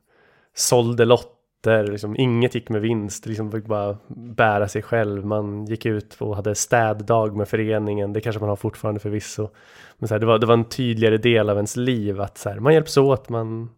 sålde 0.56 1.06
lotter 1.06 1.33
där 1.64 1.88
liksom 1.88 2.16
inget 2.18 2.56
gick 2.56 2.70
med 2.70 2.82
vinst, 2.82 3.26
liksom 3.26 3.52
fick 3.52 3.66
bara 3.66 3.98
bära 4.16 4.68
sig 4.68 4.82
själv. 4.82 5.26
Man 5.26 5.66
gick 5.66 5.86
ut 5.86 6.16
och 6.20 6.36
hade 6.36 6.56
städdag 6.56 7.36
med 7.36 7.48
föreningen, 7.48 8.14
det 8.14 8.22
kanske 8.22 8.40
man 8.40 8.50
har 8.50 8.56
fortfarande 8.56 9.00
förvisso. 9.00 9.50
Men 9.98 10.08
så 10.08 10.14
här, 10.14 10.20
det, 10.20 10.26
var, 10.26 10.40
det 10.40 10.46
var 10.46 10.54
en 10.54 10.70
tydligare 10.70 11.18
del 11.18 11.50
av 11.50 11.58
ens 11.58 11.76
liv 11.76 12.22
att 12.22 12.38
så 12.38 12.50
här, 12.50 12.60
man 12.60 12.74
hjälps 12.74 12.98
åt, 12.98 13.30
man... 13.30 13.70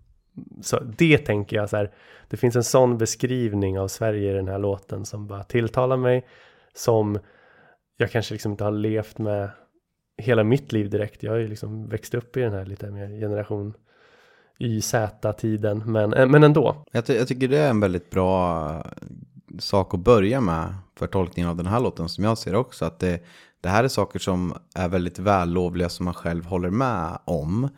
Så 0.62 0.80
det 0.80 1.18
tänker 1.18 1.56
jag 1.56 1.70
så 1.70 1.78
här, 1.78 1.92
det 2.30 2.38
finns 2.38 2.56
en 2.56 2.64
sån 2.64 2.98
beskrivning 2.98 3.80
av 3.80 3.88
Sverige 3.88 4.32
i 4.32 4.36
den 4.36 4.48
här 4.48 4.60
låten 4.60 5.06
som 5.06 5.28
bara 5.28 5.44
tilltalar 5.44 5.98
mig, 5.98 6.26
som 6.74 7.20
jag 7.98 8.12
kanske 8.12 8.34
liksom 8.34 8.52
inte 8.52 8.64
har 8.64 8.72
levt 8.72 9.18
med 9.18 9.50
hela 10.18 10.44
mitt 10.44 10.72
liv 10.72 10.90
direkt. 10.90 11.24
Jag 11.24 11.32
har 11.32 11.38
ju 11.38 11.48
liksom 11.48 11.88
växt 11.90 12.14
upp 12.14 12.38
i 12.38 12.42
den 12.42 12.54
här 12.54 12.66
lite 12.66 12.92
mer 12.92 13.08
generation 13.08 13.74
YZ-tiden, 14.60 15.84
men, 15.86 16.14
eh, 16.14 16.28
men 16.28 16.44
ändå. 16.44 16.86
Jag, 16.92 17.06
ty 17.06 17.14
jag, 17.14 17.28
tycker 17.28 17.48
det 17.48 17.58
är 17.58 17.70
en 17.70 17.80
väldigt 17.80 18.10
bra 18.10 18.86
sak 19.60 19.94
att 19.94 20.00
börja 20.00 20.42
med 20.42 20.76
för 21.00 21.08
tolkningen 21.08 21.50
av 21.50 21.56
den 21.56 21.68
här 21.68 21.80
låten 21.80 22.10
som 22.10 22.24
jag 22.24 22.38
ser 22.38 22.56
också. 22.56 22.86
Att 22.86 23.00
det, 23.00 23.24
det 23.62 23.70
här 23.70 23.84
är 23.84 23.88
saker 23.88 24.20
som 24.20 24.54
är 24.76 24.90
väldigt 24.90 25.20
vällovliga 25.20 25.90
som 25.90 26.06
man 26.06 26.14
själv 26.14 26.46
håller 26.46 26.70
med 26.70 27.18
om. 27.26 27.70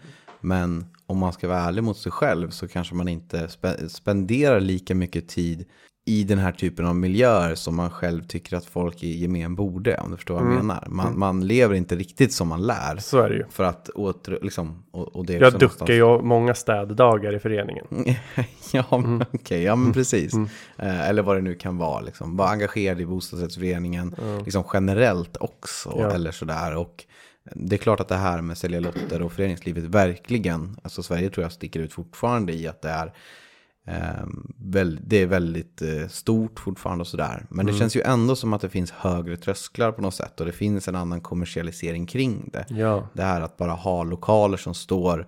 Men 0.42 0.86
om 1.06 1.18
man 1.18 1.34
ska 1.34 1.48
vara 1.48 1.60
ärlig 1.60 1.84
mot 1.84 1.98
sig 1.98 2.12
själv 2.12 2.50
så 2.50 2.68
kanske 2.68 2.96
man 2.96 3.08
inte 3.08 3.48
spe, 3.48 3.90
spenderar 3.90 4.60
lika 4.60 4.96
mycket 4.96 5.28
tid 5.28 5.66
i 6.08 6.24
den 6.24 6.38
här 6.40 6.52
typen 6.52 6.86
av 6.86 6.96
miljöer 6.96 7.56
som 7.56 7.76
man 7.76 7.90
själv 7.90 8.24
tycker 8.28 8.58
att 8.58 8.66
folk 8.66 9.04
i 9.04 9.08
gemen 9.18 9.56
borde, 9.56 9.98
om 9.98 10.12
du 10.12 10.18
förstår 10.18 10.34
vad 10.36 10.44
jag 10.44 10.52
Mm. 10.52 10.68
menar. 10.68 10.84
Man, 10.90 11.20
man 11.20 11.48
lever 11.48 11.76
inte 11.76 11.96
riktigt 11.96 12.34
som 12.34 12.48
man 12.48 12.62
lär. 12.68 12.98
Så 12.98 13.20
är 13.22 13.30
det 13.30 13.36
ju. 13.36 13.44
För 13.50 13.64
att 13.64 13.90
åter, 13.90 14.40
liksom, 14.42 14.84
och, 14.92 15.16
och 15.16 15.26
det 15.26 15.36
är 15.36 15.40
Jag 15.42 15.48
också 15.48 15.58
duckar 15.60 15.94
ju 15.94 16.22
många 16.22 16.54
städdagar 16.56 17.36
i 17.36 17.40
föreningen. 17.40 17.86
ja, 18.72 18.86
men 18.92 19.06
Mm. 19.06 19.28
okej, 19.34 19.64
ja 19.64 19.76
men 19.76 19.94
precis. 19.94 20.34
Eh, 20.78 21.10
eller 21.10 21.22
vad 21.24 21.36
det 21.38 21.42
nu 21.42 21.56
kan 21.56 21.78
vara, 21.78 22.02
liksom. 22.02 22.38
Vara 22.38 22.50
engagerad 22.50 23.02
i 23.02 23.06
bostadsrättsföreningen, 23.06 24.16
liksom 24.46 24.64
generellt 24.74 25.38
också, 25.40 25.94
Ja. 26.00 26.12
eller 26.12 26.32
sådär. 26.32 26.76
Och 26.76 27.06
det 27.56 27.76
är 27.76 27.78
klart 27.78 28.00
att 28.00 28.08
det 28.08 28.16
här 28.16 28.42
med 28.42 28.58
sälja 28.58 28.80
lotter 28.80 29.22
och 29.22 29.32
föreningslivet 29.32 29.84
verkligen, 29.84 30.78
alltså 30.84 31.04
Sverige 31.04 31.30
tror 31.30 31.44
jag 31.44 31.52
sticker 31.52 31.80
ut 31.80 31.94
fortfarande 31.94 32.54
i 32.54 32.68
att 32.68 32.82
det 32.82 32.90
är 32.90 33.14
det 34.98 35.22
är 35.22 35.26
väldigt 35.26 35.82
eh, 35.82 36.08
stort 36.08 36.60
fortfarande 36.60 37.02
och 37.02 37.08
sådär. 37.08 37.46
Men 37.50 37.66
det 37.66 37.74
känns 37.74 37.96
ju 37.96 38.02
ändå 38.02 38.36
som 38.36 38.54
att 38.54 38.62
det 38.62 38.70
finns 38.70 38.92
högre 38.92 39.38
trösklar 39.38 39.92
på 39.92 40.02
något 40.02 40.14
sätt 40.16 40.40
och 40.40 40.46
det 40.46 40.52
finns 40.52 40.88
en 40.88 40.96
annan 40.96 41.22
kommersialisering 41.22 42.06
kring 42.06 42.50
det. 42.54 42.66
Ja. 42.70 43.08
Det 43.14 43.24
här 43.24 43.42
att 43.42 43.58
bara 43.58 43.72
ha 43.72 44.04
lokaler 44.04 44.58
som 44.58 44.74
står 44.74 45.28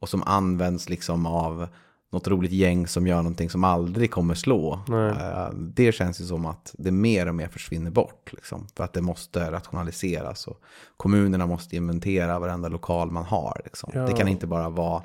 och 0.00 0.08
som 0.08 0.22
används 0.22 0.88
liksom 0.88 1.26
av 1.26 1.68
något 2.12 2.28
roligt 2.28 2.52
gäng 2.52 2.86
som 2.86 3.06
gör 3.06 3.16
någonting 3.16 3.50
som 3.50 3.64
aldrig 3.64 4.10
kommer 4.10 4.34
slå. 4.34 4.80
Nej. 4.88 5.10
Eh, 5.10 5.50
Det 5.52 5.92
känns 5.92 6.20
ju 6.20 6.24
som 6.24 6.46
att 6.46 6.74
det 6.78 6.90
mer 6.90 7.28
och 7.28 7.34
mer 7.34 7.48
försvinner 7.48 7.90
bort. 7.90 8.32
Liksom, 8.32 8.66
för 8.76 8.84
att 8.84 8.92
det 8.92 9.02
måste 9.02 9.50
rationaliseras 9.50 10.46
och 10.46 10.60
kommunerna 10.96 11.46
måste 11.46 11.76
inventera 11.76 12.38
varenda 12.38 12.68
lokal 12.68 13.10
man 13.10 13.24
har. 13.24 13.60
Liksom. 13.64 13.90
Ja. 13.94 14.06
Det 14.06 14.12
kan 14.12 14.28
inte 14.28 14.46
bara 14.46 14.68
vara 14.68 15.02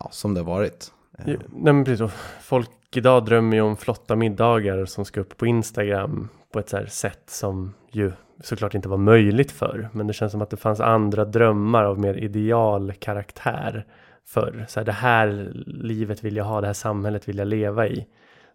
ja, 0.00 0.08
som 0.12 0.34
det 0.34 0.40
har 0.40 0.46
varit. 0.46 0.92
Eh. 1.18 1.30
Ja, 1.30 1.36
Nej 1.48 1.72
men 1.72 1.84
precis, 1.84 2.12
folk 2.40 2.70
idag 2.96 3.24
drömmer 3.24 3.56
ju 3.56 3.62
om 3.62 3.76
flotta 3.76 4.16
middagar 4.16 4.84
som 4.84 5.04
ska 5.04 5.20
upp 5.20 5.36
på 5.36 5.46
Instagram 5.46 6.28
på 6.52 6.58
ett 6.58 6.68
så 6.68 6.76
här 6.76 6.86
sätt 6.86 7.22
som 7.26 7.74
ju 7.90 8.12
såklart 8.40 8.74
inte 8.74 8.88
var 8.88 8.96
möjligt 8.96 9.52
för. 9.52 9.88
Men 9.92 10.06
det 10.06 10.12
känns 10.12 10.32
som 10.32 10.42
att 10.42 10.50
det 10.50 10.56
fanns 10.56 10.80
andra 10.80 11.24
drömmar 11.24 11.84
av 11.84 11.98
mer 11.98 12.14
ideal 12.14 12.92
karaktär 12.92 13.86
förr. 14.26 14.64
Så 14.68 14.80
här, 14.80 14.84
det 14.84 14.92
här 14.92 15.52
livet 15.66 16.24
vill 16.24 16.36
jag 16.36 16.44
ha, 16.44 16.60
det 16.60 16.66
här 16.66 16.74
samhället 16.74 17.28
vill 17.28 17.38
jag 17.38 17.48
leva 17.48 17.88
i. 17.88 18.06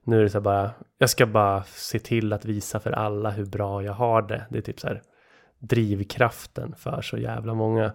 Nu 0.03 0.19
är 0.19 0.23
det 0.23 0.29
så 0.29 0.37
här 0.37 0.43
bara, 0.43 0.71
jag 0.97 1.09
ska 1.09 1.25
bara 1.25 1.63
se 1.63 1.99
till 1.99 2.33
att 2.33 2.45
visa 2.45 2.79
för 2.79 2.91
alla 2.91 3.29
hur 3.29 3.45
bra 3.45 3.83
jag 3.83 3.93
har 3.93 4.21
det. 4.21 4.45
Det 4.49 4.57
är 4.57 4.61
typ 4.61 4.79
så 4.79 4.87
här 4.87 5.01
drivkraften 5.59 6.75
för 6.77 7.01
så 7.01 7.17
jävla 7.17 7.53
många 7.53 7.91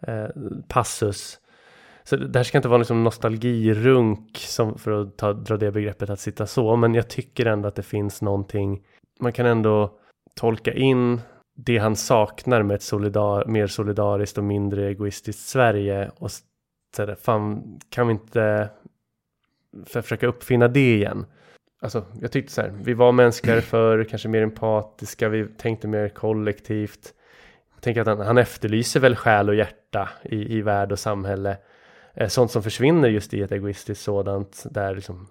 eh, 0.00 0.26
passus. 0.68 1.38
Så 2.04 2.16
det 2.16 2.38
här 2.38 2.44
ska 2.44 2.58
inte 2.58 2.68
vara 2.68 2.78
liksom 2.78 3.04
nostalgirunk 3.04 4.38
som 4.38 4.78
för 4.78 5.02
att 5.02 5.16
ta, 5.16 5.32
dra 5.32 5.56
det 5.56 5.72
begreppet 5.72 6.10
att 6.10 6.20
sitta 6.20 6.46
så. 6.46 6.76
Men 6.76 6.94
jag 6.94 7.08
tycker 7.08 7.46
ändå 7.46 7.68
att 7.68 7.74
det 7.74 7.82
finns 7.82 8.22
någonting. 8.22 8.82
Man 9.20 9.32
kan 9.32 9.46
ändå 9.46 9.98
tolka 10.34 10.72
in 10.72 11.20
det 11.56 11.78
han 11.78 11.96
saknar 11.96 12.62
med 12.62 12.74
ett 12.74 12.82
solidar, 12.82 13.46
mer 13.46 13.66
solidariskt 13.66 14.38
och 14.38 14.44
mindre 14.44 14.88
egoistiskt 14.88 15.48
Sverige. 15.48 16.10
Och 16.18 16.30
så 16.30 17.06
där, 17.06 17.14
fan, 17.14 17.78
kan 17.88 18.06
vi 18.06 18.12
inte 18.12 18.68
för 19.86 20.02
försöka 20.02 20.26
uppfinna 20.26 20.68
det 20.68 20.94
igen? 20.94 21.26
Alltså, 21.82 22.04
jag 22.20 22.32
tyckte 22.32 22.52
så 22.52 22.60
här, 22.60 22.72
vi 22.82 22.94
var 22.94 23.12
mänskligare 23.12 23.60
förr, 23.60 24.04
kanske 24.04 24.28
mer 24.28 24.42
empatiska, 24.42 25.28
vi 25.28 25.46
tänkte 25.46 25.88
mer 25.88 26.08
kollektivt. 26.08 27.14
Jag 27.74 27.82
tänker 27.82 28.00
att 28.00 28.06
han, 28.06 28.20
han 28.20 28.38
efterlyser 28.38 29.00
väl 29.00 29.16
själ 29.16 29.48
och 29.48 29.54
hjärta 29.54 30.08
i, 30.22 30.56
i 30.56 30.62
värld 30.62 30.92
och 30.92 30.98
samhälle. 30.98 31.56
Eh, 32.14 32.28
sånt 32.28 32.50
som 32.50 32.62
försvinner 32.62 33.08
just 33.08 33.34
i 33.34 33.42
ett 33.42 33.52
egoistiskt 33.52 34.04
sådant 34.04 34.64
där 34.70 34.94
liksom 34.94 35.28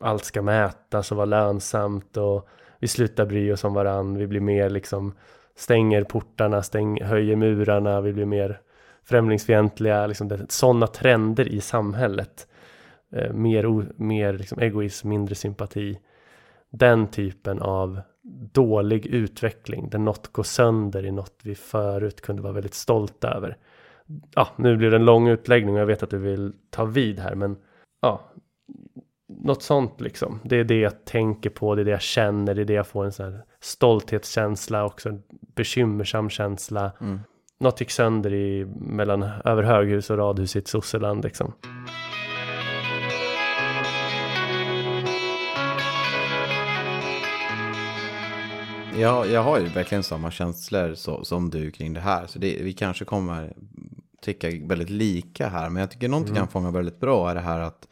allt 0.00 0.24
ska 0.24 0.42
mätas 0.42 1.10
och 1.10 1.16
vara 1.16 1.26
lönsamt 1.26 2.16
och 2.16 2.48
vi 2.78 2.88
slutar 2.88 3.26
bry 3.26 3.52
oss 3.52 3.64
om 3.64 3.74
varann. 3.74 4.18
Vi 4.18 4.26
blir 4.26 4.40
mer 4.40 4.70
liksom 4.70 5.14
stänger 5.56 6.04
portarna, 6.04 6.62
stäng, 6.62 7.02
höjer 7.02 7.36
murarna, 7.36 8.00
vi 8.00 8.12
blir 8.12 8.26
mer 8.26 8.60
främlingsfientliga. 9.04 10.06
Liksom 10.06 10.28
det, 10.28 10.52
sådana 10.52 10.86
trender 10.86 11.48
i 11.48 11.60
samhället. 11.60 12.48
Eh, 13.12 13.32
mer 13.32 13.86
mer 13.96 14.32
liksom 14.32 14.58
egoism, 14.58 15.08
mindre 15.08 15.34
sympati. 15.34 15.98
Den 16.70 17.06
typen 17.06 17.62
av 17.62 18.00
dålig 18.52 19.06
utveckling 19.06 19.88
där 19.90 19.98
något 19.98 20.32
går 20.32 20.42
sönder 20.42 21.06
i 21.06 21.10
något 21.10 21.40
vi 21.42 21.54
förut 21.54 22.20
kunde 22.20 22.42
vara 22.42 22.52
väldigt 22.52 22.74
stolta 22.74 23.28
över 23.28 23.56
ja, 24.34 24.48
nu 24.56 24.76
blir 24.76 24.90
det 24.90 24.96
en 24.96 25.04
lång 25.04 25.28
utläggning 25.28 25.74
och 25.74 25.80
jag 25.80 25.86
vet 25.86 26.02
att 26.02 26.10
du 26.10 26.18
vill 26.18 26.52
ta 26.70 26.84
vid 26.84 27.20
här, 27.20 27.34
men 27.34 27.56
ja, 28.00 28.20
något 29.28 29.62
sånt 29.62 30.00
liksom. 30.00 30.40
Det 30.44 30.56
är 30.56 30.64
det 30.64 30.80
jag 30.80 31.04
tänker 31.04 31.50
på, 31.50 31.74
det 31.74 31.82
är 31.82 31.84
det 31.84 31.90
jag 31.90 32.02
känner, 32.02 32.54
det 32.54 32.60
är 32.60 32.64
det 32.64 32.72
jag 32.72 32.86
får 32.86 33.04
en 33.04 33.12
sån 33.12 33.32
här 33.32 33.44
stolthetskänsla, 33.60 34.84
också 34.84 35.08
en 35.08 35.22
bekymmersam 35.54 36.30
känsla. 36.30 36.92
Mm. 37.00 37.20
Något 37.58 37.80
gick 37.80 37.90
sönder 37.90 38.34
i, 38.34 38.64
mellan 38.76 39.22
över 39.22 39.62
höghus 39.62 40.10
och 40.10 40.18
radhus 40.18 40.56
i 40.56 40.58
ett 40.58 40.68
sosseland 40.68 41.24
liksom. 41.24 41.52
Jag, 48.98 49.30
jag 49.30 49.42
har 49.42 49.58
ju 49.58 49.66
verkligen 49.66 50.02
samma 50.02 50.30
känslor 50.30 50.94
så, 50.94 51.24
som 51.24 51.50
du 51.50 51.70
kring 51.70 51.92
det 51.92 52.00
här. 52.00 52.26
Så 52.26 52.38
det, 52.38 52.58
vi 52.62 52.72
kanske 52.72 53.04
kommer 53.04 53.54
tycka 54.22 54.48
väldigt 54.62 54.90
lika 54.90 55.48
här. 55.48 55.70
Men 55.70 55.80
jag 55.80 55.90
tycker 55.90 56.08
någonting 56.08 56.36
han 56.36 56.48
fångar 56.48 56.70
väldigt 56.70 57.00
bra 57.00 57.30
är 57.30 57.34
det 57.34 57.40
här 57.40 57.60
att 57.60 57.88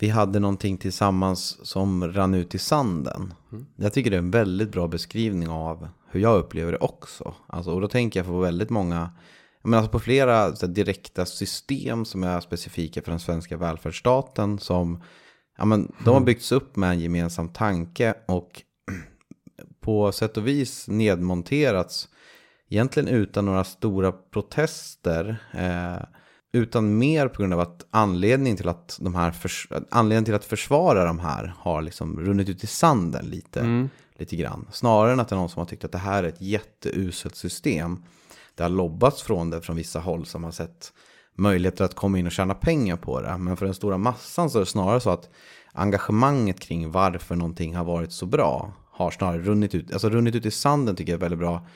vi 0.00 0.08
hade 0.08 0.38
någonting 0.38 0.78
tillsammans 0.78 1.66
som 1.66 2.12
rann 2.12 2.34
ut 2.34 2.54
i 2.54 2.58
sanden. 2.58 3.34
Jag 3.76 3.92
tycker 3.92 4.10
det 4.10 4.16
är 4.16 4.18
en 4.18 4.30
väldigt 4.30 4.72
bra 4.72 4.88
beskrivning 4.88 5.48
av 5.48 5.88
hur 6.10 6.20
jag 6.20 6.38
upplever 6.38 6.72
det 6.72 6.78
också. 6.78 7.34
Alltså, 7.46 7.70
och 7.70 7.80
då 7.80 7.88
tänker 7.88 8.20
jag 8.20 8.26
på 8.26 8.40
väldigt 8.40 8.70
många, 8.70 9.10
men 9.62 9.74
alltså 9.74 9.92
på 9.92 10.00
flera 10.00 10.50
direkta 10.50 11.26
system 11.26 12.04
som 12.04 12.24
är 12.24 12.40
specifika 12.40 13.02
för 13.02 13.10
den 13.10 13.20
svenska 13.20 13.56
välfärdsstaten. 13.56 14.58
Som, 14.58 15.02
ja, 15.58 15.64
men, 15.64 15.92
de 16.04 16.14
har 16.14 16.20
byggts 16.20 16.52
upp 16.52 16.76
med 16.76 16.90
en 16.90 17.00
gemensam 17.00 17.48
tanke 17.48 18.14
och 18.26 18.62
på 19.80 20.12
sätt 20.12 20.36
och 20.36 20.46
vis 20.46 20.88
nedmonterats 20.88 22.08
egentligen 22.70 23.08
utan 23.08 23.44
några 23.44 23.64
stora 23.64 24.12
protester. 24.12 25.36
Eh, 25.54 26.02
utan 26.52 26.98
mer 26.98 27.28
på 27.28 27.42
grund 27.42 27.54
av 27.54 27.60
att 27.60 27.86
anledningen 27.90 28.56
till 28.56 28.68
att 28.68 28.98
de 29.00 29.14
här 29.14 29.30
förs- 29.30 29.68
anledningen 29.90 30.24
till 30.24 30.34
att 30.34 30.44
försvara 30.44 31.04
de 31.04 31.18
här 31.18 31.54
har 31.58 31.82
liksom 31.82 32.20
runnit 32.20 32.48
ut 32.48 32.64
i 32.64 32.66
sanden 32.66 33.24
lite, 33.26 33.88
lite 34.18 34.36
grann. 34.36 34.66
Snarare 34.72 35.12
än 35.12 35.20
att 35.20 35.28
det 35.28 35.34
är 35.34 35.38
någon 35.38 35.48
som 35.48 35.60
har 35.60 35.66
tyckt 35.66 35.84
att 35.84 35.92
det 35.92 35.98
här 35.98 36.24
är 36.24 36.28
ett 36.28 36.40
jätteuselt 36.42 37.36
system. 37.36 38.02
Det 38.54 38.62
har 38.62 38.70
lobbats 38.70 39.22
från 39.22 39.50
det 39.50 39.60
från 39.60 39.76
vissa 39.76 40.00
håll 40.00 40.26
som 40.26 40.44
har 40.44 40.50
sett 40.50 40.92
möjligheter 41.36 41.84
att 41.84 41.94
komma 41.94 42.18
in 42.18 42.26
och 42.26 42.32
tjäna 42.32 42.54
pengar 42.54 42.96
på 42.96 43.20
det. 43.20 43.38
Men 43.38 43.56
för 43.56 43.66
den 43.66 43.74
stora 43.74 43.98
massan 43.98 44.50
så 44.50 44.58
är 44.58 44.60
det 44.60 44.66
snarare 44.66 45.00
så 45.00 45.10
att 45.10 45.28
engagemanget 45.72 46.60
kring 46.60 46.90
varför 46.90 47.36
någonting 47.36 47.76
har 47.76 47.84
varit 47.84 48.12
så 48.12 48.26
bra 48.26 48.72
har 48.90 49.10
snarare 49.10 49.38
runnit 49.38 49.74
ut, 49.74 49.92
alltså 49.92 50.08
runnit 50.10 50.34
ut 50.34 50.46
i 50.46 50.50
sanden 50.50 50.96
tycker 50.96 51.12
jag 51.12 51.18
är 51.18 51.20
väldigt 51.20 51.38
bra 51.38 51.66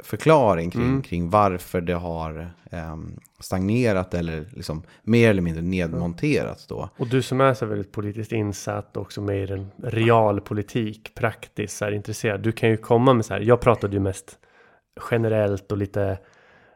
förklaring 0.00 0.70
kring, 0.70 1.02
kring 1.02 1.30
varför 1.30 1.80
det 1.80 1.94
har 1.94 2.50
ehm, 2.70 3.20
stagnerat 3.40 4.14
eller 4.14 4.44
liksom 4.52 4.82
mer 5.02 5.30
eller 5.30 5.42
mindre 5.42 5.62
nedmonterats 5.62 6.66
då. 6.66 6.88
Och 6.96 7.06
du 7.06 7.22
som 7.22 7.40
är 7.40 7.54
så 7.54 7.66
väldigt 7.66 7.92
politiskt 7.92 8.32
insatt 8.32 8.96
och 8.96 9.02
också 9.02 9.20
med 9.20 9.48
den 9.48 9.70
realpolitik, 9.82 11.14
praktiskt 11.14 11.76
så 11.76 11.84
här, 11.84 11.92
intresserad. 11.92 12.40
Du 12.40 12.52
kan 12.52 12.70
ju 12.70 12.76
komma 12.76 13.14
med 13.14 13.24
så 13.24 13.34
här, 13.34 13.40
jag 13.40 13.60
pratade 13.60 13.94
ju 13.94 14.00
mest 14.00 14.38
generellt 15.10 15.72
och 15.72 15.78
lite, 15.78 16.18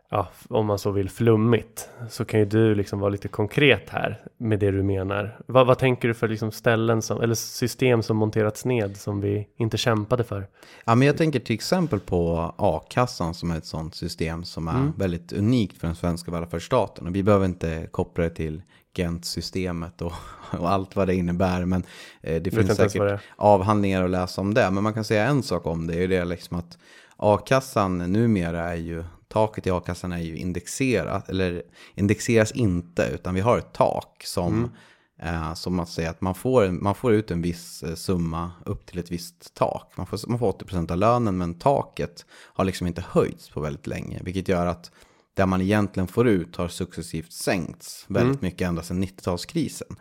ja, 0.08 0.28
om 0.48 0.66
man 0.66 0.78
så 0.78 0.90
vill, 0.90 1.10
flummigt. 1.10 1.90
Så 2.10 2.24
kan 2.24 2.40
ju 2.40 2.46
du 2.46 2.74
liksom 2.74 3.00
vara 3.00 3.10
lite 3.10 3.28
konkret 3.28 3.90
här 3.90 4.22
med 4.36 4.58
det 4.58 4.70
du 4.70 4.82
menar. 4.82 5.40
Vad, 5.46 5.66
vad 5.66 5.78
tänker 5.78 6.08
du 6.08 6.14
för 6.14 6.28
liksom 6.28 6.52
ställen 6.52 7.02
som, 7.02 7.20
eller 7.20 7.34
system 7.34 8.02
som 8.02 8.16
monterats 8.16 8.64
ned 8.64 8.96
som 8.96 9.20
vi 9.20 9.48
inte 9.56 9.76
kämpade 9.76 10.24
för? 10.24 10.46
Ja, 10.84 10.94
men 10.94 11.06
jag 11.06 11.16
tänker 11.16 11.40
till 11.40 11.54
exempel 11.54 12.00
på 12.00 12.54
a-kassan 12.56 13.34
som 13.34 13.50
är 13.50 13.58
ett 13.58 13.66
sånt 13.66 13.94
system 13.94 14.44
som 14.44 14.68
är 14.68 14.92
väldigt 14.98 15.32
unikt 15.32 15.78
för 15.78 15.86
den 15.86 15.96
svenska 15.96 16.30
välfärdsstaten. 16.30 17.06
Och 17.06 17.16
vi 17.16 17.22
behöver 17.22 17.46
inte 17.46 17.88
koppla 17.90 18.24
det 18.24 18.30
till 18.30 18.62
Gent-systemet 18.96 20.02
och, 20.02 20.12
och 20.58 20.70
allt 20.70 20.96
vad 20.96 21.06
det 21.06 21.14
innebär. 21.14 21.64
Men 21.64 21.82
eh, 22.20 22.42
det 22.42 22.50
finns 22.50 22.76
säkert 22.76 23.20
avhandlingar 23.36 24.04
att 24.04 24.10
läsa 24.10 24.40
om 24.40 24.54
det. 24.54 24.70
Men 24.70 24.82
man 24.82 24.94
kan 24.94 25.04
säga 25.04 25.26
en 25.26 25.42
sak 25.42 25.66
om 25.66 25.86
det. 25.86 25.94
är 25.94 26.00
ju 26.00 26.06
det 26.06 26.24
liksom 26.24 26.58
att 26.58 26.78
a-kassan 27.16 27.98
numera 27.98 28.70
är 28.70 28.76
ju, 28.76 29.04
taket 29.28 29.66
i 29.66 29.70
a-kassan 29.70 30.12
är 30.12 30.18
ju 30.18 30.36
indexerat. 30.36 31.28
Eller 31.28 31.62
indexeras 31.94 32.52
inte, 32.52 33.10
utan 33.14 33.34
vi 33.34 33.40
har 33.40 33.58
ett 33.58 33.72
tak 33.72 34.22
som 34.24 34.70
Eh, 35.18 35.54
som 35.54 35.80
att 35.80 35.88
säga 35.88 36.10
att 36.10 36.20
man 36.20 36.34
får, 36.34 36.68
man 36.68 36.94
får 36.94 37.12
ut 37.12 37.30
en 37.30 37.42
viss 37.42 37.82
eh, 37.82 37.94
summa 37.94 38.50
upp 38.64 38.86
till 38.86 38.98
ett 38.98 39.10
visst 39.10 39.54
tak. 39.54 39.92
Man 39.96 40.06
får, 40.06 40.28
man 40.28 40.38
får 40.38 40.52
80% 40.52 40.92
av 40.92 40.98
lönen 40.98 41.38
men 41.38 41.58
taket 41.58 42.26
har 42.30 42.64
liksom 42.64 42.86
inte 42.86 43.04
höjts 43.08 43.50
på 43.50 43.60
väldigt 43.60 43.86
länge. 43.86 44.20
Vilket 44.24 44.48
gör 44.48 44.66
att 44.66 44.90
det 45.34 45.46
man 45.46 45.60
egentligen 45.60 46.08
får 46.08 46.28
ut 46.28 46.56
har 46.56 46.68
successivt 46.68 47.32
sänkts 47.32 48.04
väldigt 48.08 48.40
mm. 48.40 48.46
mycket 48.46 48.68
ända 48.68 48.82
sedan 48.82 49.04
90-talskrisen. 49.04 49.96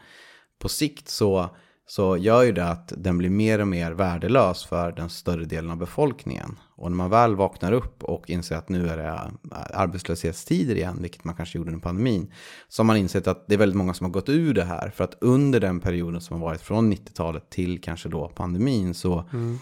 På 0.60 0.70
sikt 0.70 1.10
så 1.10 1.56
så 1.88 2.18
gör 2.18 2.44
ju 2.44 2.52
det 2.52 2.66
att 2.66 2.94
den 2.98 3.18
blir 3.18 3.30
mer 3.30 3.62
och 3.62 3.68
mer 3.68 3.92
värdelös 3.92 4.66
för 4.66 4.92
den 4.92 5.10
större 5.10 5.46
delen 5.46 5.72
av 5.72 5.78
befolkningen. 5.78 6.60
Och 6.76 6.92
när 6.92 6.96
man 6.98 7.10
väl 7.10 7.36
vaknar 7.36 7.72
upp 7.72 8.04
och 8.04 8.30
inser 8.30 8.56
att 8.56 8.70
nu 8.70 8.90
är 8.90 8.98
det 8.98 9.32
arbetslöshetstider 9.74 10.76
igen, 10.76 10.98
vilket 11.02 11.24
man 11.24 11.36
kanske 11.36 11.58
gjorde 11.58 11.70
under 11.70 11.82
pandemin, 11.82 12.32
så 12.70 12.82
har 12.82 12.86
man 12.86 12.98
insett 12.98 13.28
att 13.28 13.48
det 13.48 13.54
är 13.54 13.58
väldigt 13.58 13.78
många 13.78 13.94
som 13.94 14.06
har 14.06 14.12
gått 14.12 14.30
ur 14.30 14.54
det 14.54 14.64
här. 14.64 14.90
För 14.90 15.04
att 15.04 15.18
under 15.22 15.60
den 15.60 15.80
perioden 15.80 16.22
som 16.22 16.42
har 16.42 16.48
varit 16.48 16.62
från 16.62 16.94
90-talet 16.94 17.50
till 17.50 17.82
kanske 17.82 18.10
då 18.10 18.28
pandemin 18.28 18.94
så 18.94 19.30
mm. 19.34 19.60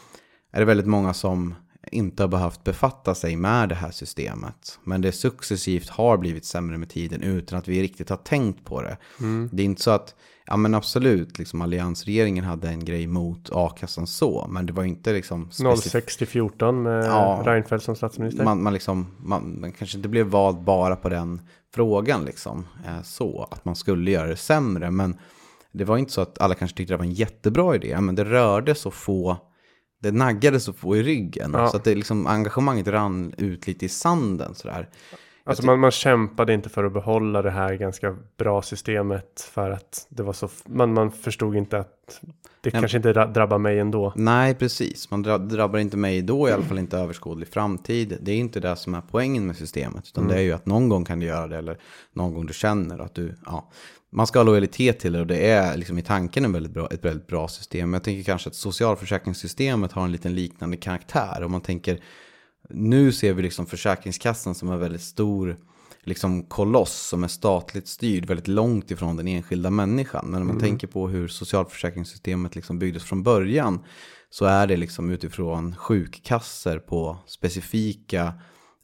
är 0.52 0.60
det 0.60 0.66
väldigt 0.66 0.88
många 0.88 1.14
som 1.14 1.56
inte 1.92 2.24
har 2.24 2.28
behövt 2.28 2.64
befatta 2.64 3.16
sig 3.16 3.36
med 3.36 3.70
det 3.70 3.76
här 3.76 3.92
systemet. 3.92 4.80
Men 4.84 5.02
det 5.02 5.12
successivt 5.12 5.90
har 5.90 6.18
blivit 6.18 6.46
sämre 6.46 6.78
med 6.78 6.90
tiden 6.90 7.22
utan 7.22 7.60
att 7.60 7.68
vi 7.68 7.84
riktigt 7.84 8.10
har 8.10 8.18
tänkt 8.18 8.66
på 8.66 8.82
det. 8.82 8.98
Mm. 9.20 9.50
Det 9.52 9.64
är 9.64 9.66
inte 9.66 9.82
så 9.82 9.92
att 9.92 10.16
Ja 10.46 10.58
men 10.58 10.74
absolut, 10.74 11.40
liksom 11.40 11.62
alliansregeringen 11.62 12.44
hade 12.44 12.68
en 12.68 12.86
grej 12.86 13.08
mot 13.08 13.50
a-kassan 13.52 14.08
så, 14.08 14.48
men 14.50 14.66
det 14.66 14.74
var 14.74 14.84
inte 14.84 15.14
liksom... 15.14 15.50
06 15.78 16.18
till 16.18 16.28
14 16.28 16.84
med 16.84 17.06
ja, 17.06 17.44
Reinfeldt 17.46 17.84
som 17.84 17.96
statsminister. 17.96 18.44
Man, 18.44 18.64
man, 18.64 18.74
liksom, 18.74 19.08
man, 19.20 19.60
man, 19.62 19.72
kanske 19.72 19.98
inte 19.98 20.10
blev 20.10 20.26
vald 20.26 20.64
bara 20.64 20.96
på 20.96 21.10
den 21.10 21.42
frågan 21.74 22.26
liksom, 22.26 22.68
eh, 22.86 23.02
så, 23.04 23.48
att 23.52 23.66
man 23.66 23.76
skulle 23.76 24.12
göra 24.12 24.28
det 24.28 24.36
sämre, 24.36 24.92
men 24.92 25.18
det 25.72 25.84
var 25.84 25.98
inte 25.98 26.12
så 26.12 26.22
att 26.22 26.42
alla 26.42 26.56
kanske 26.56 26.78
tyckte 26.78 26.94
det 26.94 26.98
var 26.98 27.06
en 27.06 27.14
jättebra 27.14 27.76
idé, 27.76 28.02
men 28.02 28.16
det 28.16 28.24
rörde 28.24 28.76
så 28.76 28.92
få, 28.92 29.38
det 30.02 30.12
naggade 30.12 30.60
så 30.60 30.74
få 30.74 30.98
i 30.98 31.04
ryggen, 31.04 31.52
ja. 31.54 31.68
så 31.68 31.78
att 31.78 31.84
det 31.84 31.96
liksom, 31.96 32.28
engagemanget 32.28 32.88
rann 32.88 33.34
ut 33.38 33.68
lite 33.68 33.86
i 33.86 33.90
sanden 33.90 34.56
sådär. 34.56 34.90
Alltså 35.46 35.66
man, 35.66 35.80
man 35.80 35.92
kämpade 35.92 36.54
inte 36.54 36.70
för 36.70 36.84
att 36.84 36.94
behålla 36.94 37.42
det 37.42 37.52
här 37.52 37.76
ganska 37.76 38.16
bra 38.38 38.62
systemet 38.62 39.50
för 39.54 39.72
att 39.72 40.08
det 40.10 40.24
var 40.24 40.34
så, 40.34 40.50
man, 40.66 40.94
man 40.94 41.12
förstod 41.12 41.56
inte 41.56 41.80
att 41.80 42.22
det 42.62 42.74
Nej. 42.74 42.82
kanske 42.82 42.98
inte 42.98 43.14
drabbar 43.14 43.58
mig 43.58 43.80
ändå. 43.80 44.14
Nej, 44.16 44.56
precis. 44.56 45.12
Man 45.12 45.24
drabbar 45.24 45.80
inte 45.80 45.98
mig 45.98 46.22
då, 46.22 46.50
i 46.50 46.52
alla 46.52 46.64
fall 46.64 46.80
inte 46.80 46.98
överskådlig 46.98 47.48
framtid. 47.48 48.18
Det 48.22 48.32
är 48.32 48.36
inte 48.36 48.60
det 48.60 48.76
som 48.76 48.96
är 48.96 49.02
poängen 49.12 49.48
med 49.48 49.56
systemet, 49.56 50.08
utan 50.08 50.24
mm. 50.24 50.36
det 50.36 50.42
är 50.42 50.44
ju 50.46 50.52
att 50.52 50.66
någon 50.66 50.90
gång 50.90 51.06
kan 51.06 51.20
du 51.20 51.26
göra 51.26 51.48
det 51.48 51.58
eller 51.58 51.78
någon 52.14 52.34
gång 52.34 52.46
du 52.46 52.54
känner 52.54 53.00
att 53.00 53.16
du, 53.16 53.36
ja, 53.46 53.72
man 54.10 54.28
ska 54.28 54.40
ha 54.40 54.44
lojalitet 54.44 55.00
till 55.00 55.14
det 55.14 55.20
och 55.20 55.28
det 55.28 55.50
är 55.50 55.78
liksom 55.78 55.98
i 55.98 56.02
tanken 56.02 56.46
en 56.46 56.54
väldigt 56.54 56.72
bra, 56.72 56.88
ett 56.92 57.06
väldigt 57.06 57.28
bra 57.28 57.48
system. 57.48 57.94
Jag 57.94 58.04
tänker 58.04 58.24
kanske 58.24 58.50
att 58.50 58.56
socialförsäkringssystemet 58.56 59.92
har 59.92 60.04
en 60.04 60.12
liten 60.12 60.36
liknande 60.36 60.78
karaktär. 60.78 61.44
Om 61.44 61.52
man 61.52 61.62
tänker 61.62 62.00
nu 62.70 63.12
ser 63.12 63.34
vi 63.34 63.42
liksom 63.44 63.66
Försäkringskassan 63.66 64.56
som 64.56 64.72
en 64.72 64.80
väldigt 64.80 65.02
stor 65.02 65.58
liksom 66.04 66.44
koloss 66.44 67.08
som 67.08 67.24
är 67.24 67.28
statligt 67.28 67.88
styrd 67.88 68.26
väldigt 68.26 68.48
långt 68.48 68.92
ifrån 68.92 69.18
den 69.18 69.28
enskilda 69.28 69.70
människan. 69.70 70.26
Men 70.26 70.42
om 70.42 70.48
man 70.48 70.56
mm. 70.56 70.70
tänker 70.70 70.88
på 70.88 71.08
hur 71.08 71.28
socialförsäkringssystemet 71.28 72.56
liksom 72.56 72.80
byggdes 72.80 73.04
från 73.04 73.24
början 73.24 73.84
så 74.30 74.46
är 74.46 74.68
det 74.68 74.78
liksom 74.78 75.10
utifrån 75.10 75.76
sjukkasser 75.76 76.80
på 76.80 77.18
specifika 77.26 78.34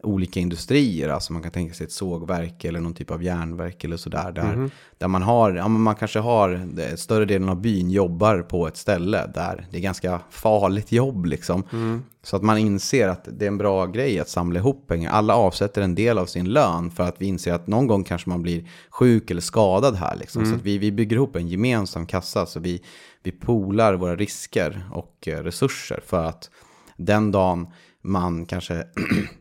olika 0.03 0.39
industrier. 0.39 1.09
Alltså 1.09 1.33
man 1.33 1.41
kan 1.41 1.51
tänka 1.51 1.73
sig 1.73 1.85
ett 1.85 1.91
sågverk 1.91 2.65
eller 2.65 2.79
någon 2.79 2.93
typ 2.93 3.11
av 3.11 3.23
järnverk 3.23 3.83
eller 3.83 3.97
sådär. 3.97 4.31
Där, 4.31 4.53
mm. 4.53 4.69
där 4.97 5.07
man 5.07 5.21
har, 5.21 5.51
ja 5.53 5.67
man 5.67 5.95
kanske 5.95 6.19
har, 6.19 6.67
större 6.95 7.25
delen 7.25 7.49
av 7.49 7.61
byn 7.61 7.89
jobbar 7.89 8.41
på 8.41 8.67
ett 8.67 8.77
ställe 8.77 9.31
där 9.33 9.67
det 9.71 9.77
är 9.77 9.81
ganska 9.81 10.19
farligt 10.29 10.91
jobb 10.91 11.25
liksom. 11.25 11.63
Mm. 11.71 12.03
Så 12.23 12.35
att 12.35 12.43
man 12.43 12.57
inser 12.57 13.07
att 13.07 13.27
det 13.31 13.45
är 13.45 13.47
en 13.47 13.57
bra 13.57 13.85
grej 13.85 14.19
att 14.19 14.29
samla 14.29 14.59
ihop 14.59 14.87
pengar. 14.87 15.11
Alla 15.11 15.35
avsätter 15.35 15.81
en 15.81 15.95
del 15.95 16.17
av 16.17 16.25
sin 16.25 16.49
lön 16.49 16.91
för 16.91 17.03
att 17.03 17.21
vi 17.21 17.25
inser 17.25 17.53
att 17.53 17.67
någon 17.67 17.87
gång 17.87 18.03
kanske 18.03 18.29
man 18.29 18.41
blir 18.41 18.69
sjuk 18.89 19.31
eller 19.31 19.41
skadad 19.41 19.95
här. 19.95 20.15
Liksom. 20.15 20.41
Mm. 20.41 20.53
Så 20.53 20.59
att 20.59 20.65
vi, 20.65 20.77
vi 20.77 20.91
bygger 20.91 21.15
ihop 21.15 21.35
en 21.35 21.47
gemensam 21.47 22.05
kassa. 22.05 22.45
Så 22.45 22.59
vi, 22.59 22.83
vi 23.23 23.31
polar 23.31 23.93
våra 23.93 24.15
risker 24.15 24.81
och 24.91 25.27
eh, 25.27 25.43
resurser 25.43 25.99
för 26.05 26.25
att 26.25 26.49
den 26.97 27.31
dagen 27.31 27.67
man 28.01 28.45
kanske 28.45 28.83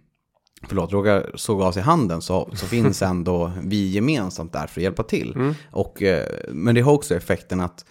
förlåt, 0.62 0.92
råkar 0.92 1.30
såga 1.34 1.64
av 1.64 1.72
sig 1.72 1.82
handen 1.82 2.22
så, 2.22 2.50
så 2.54 2.66
finns 2.66 3.02
ändå 3.02 3.52
vi 3.62 3.88
gemensamt 3.88 4.52
där 4.52 4.66
för 4.66 4.80
att 4.80 4.84
hjälpa 4.84 5.02
till. 5.02 5.32
Mm. 5.36 5.54
Och, 5.70 6.02
eh, 6.02 6.26
men 6.48 6.74
det 6.74 6.80
har 6.80 6.92
också 6.92 7.16
effekten 7.16 7.60
att 7.60 7.84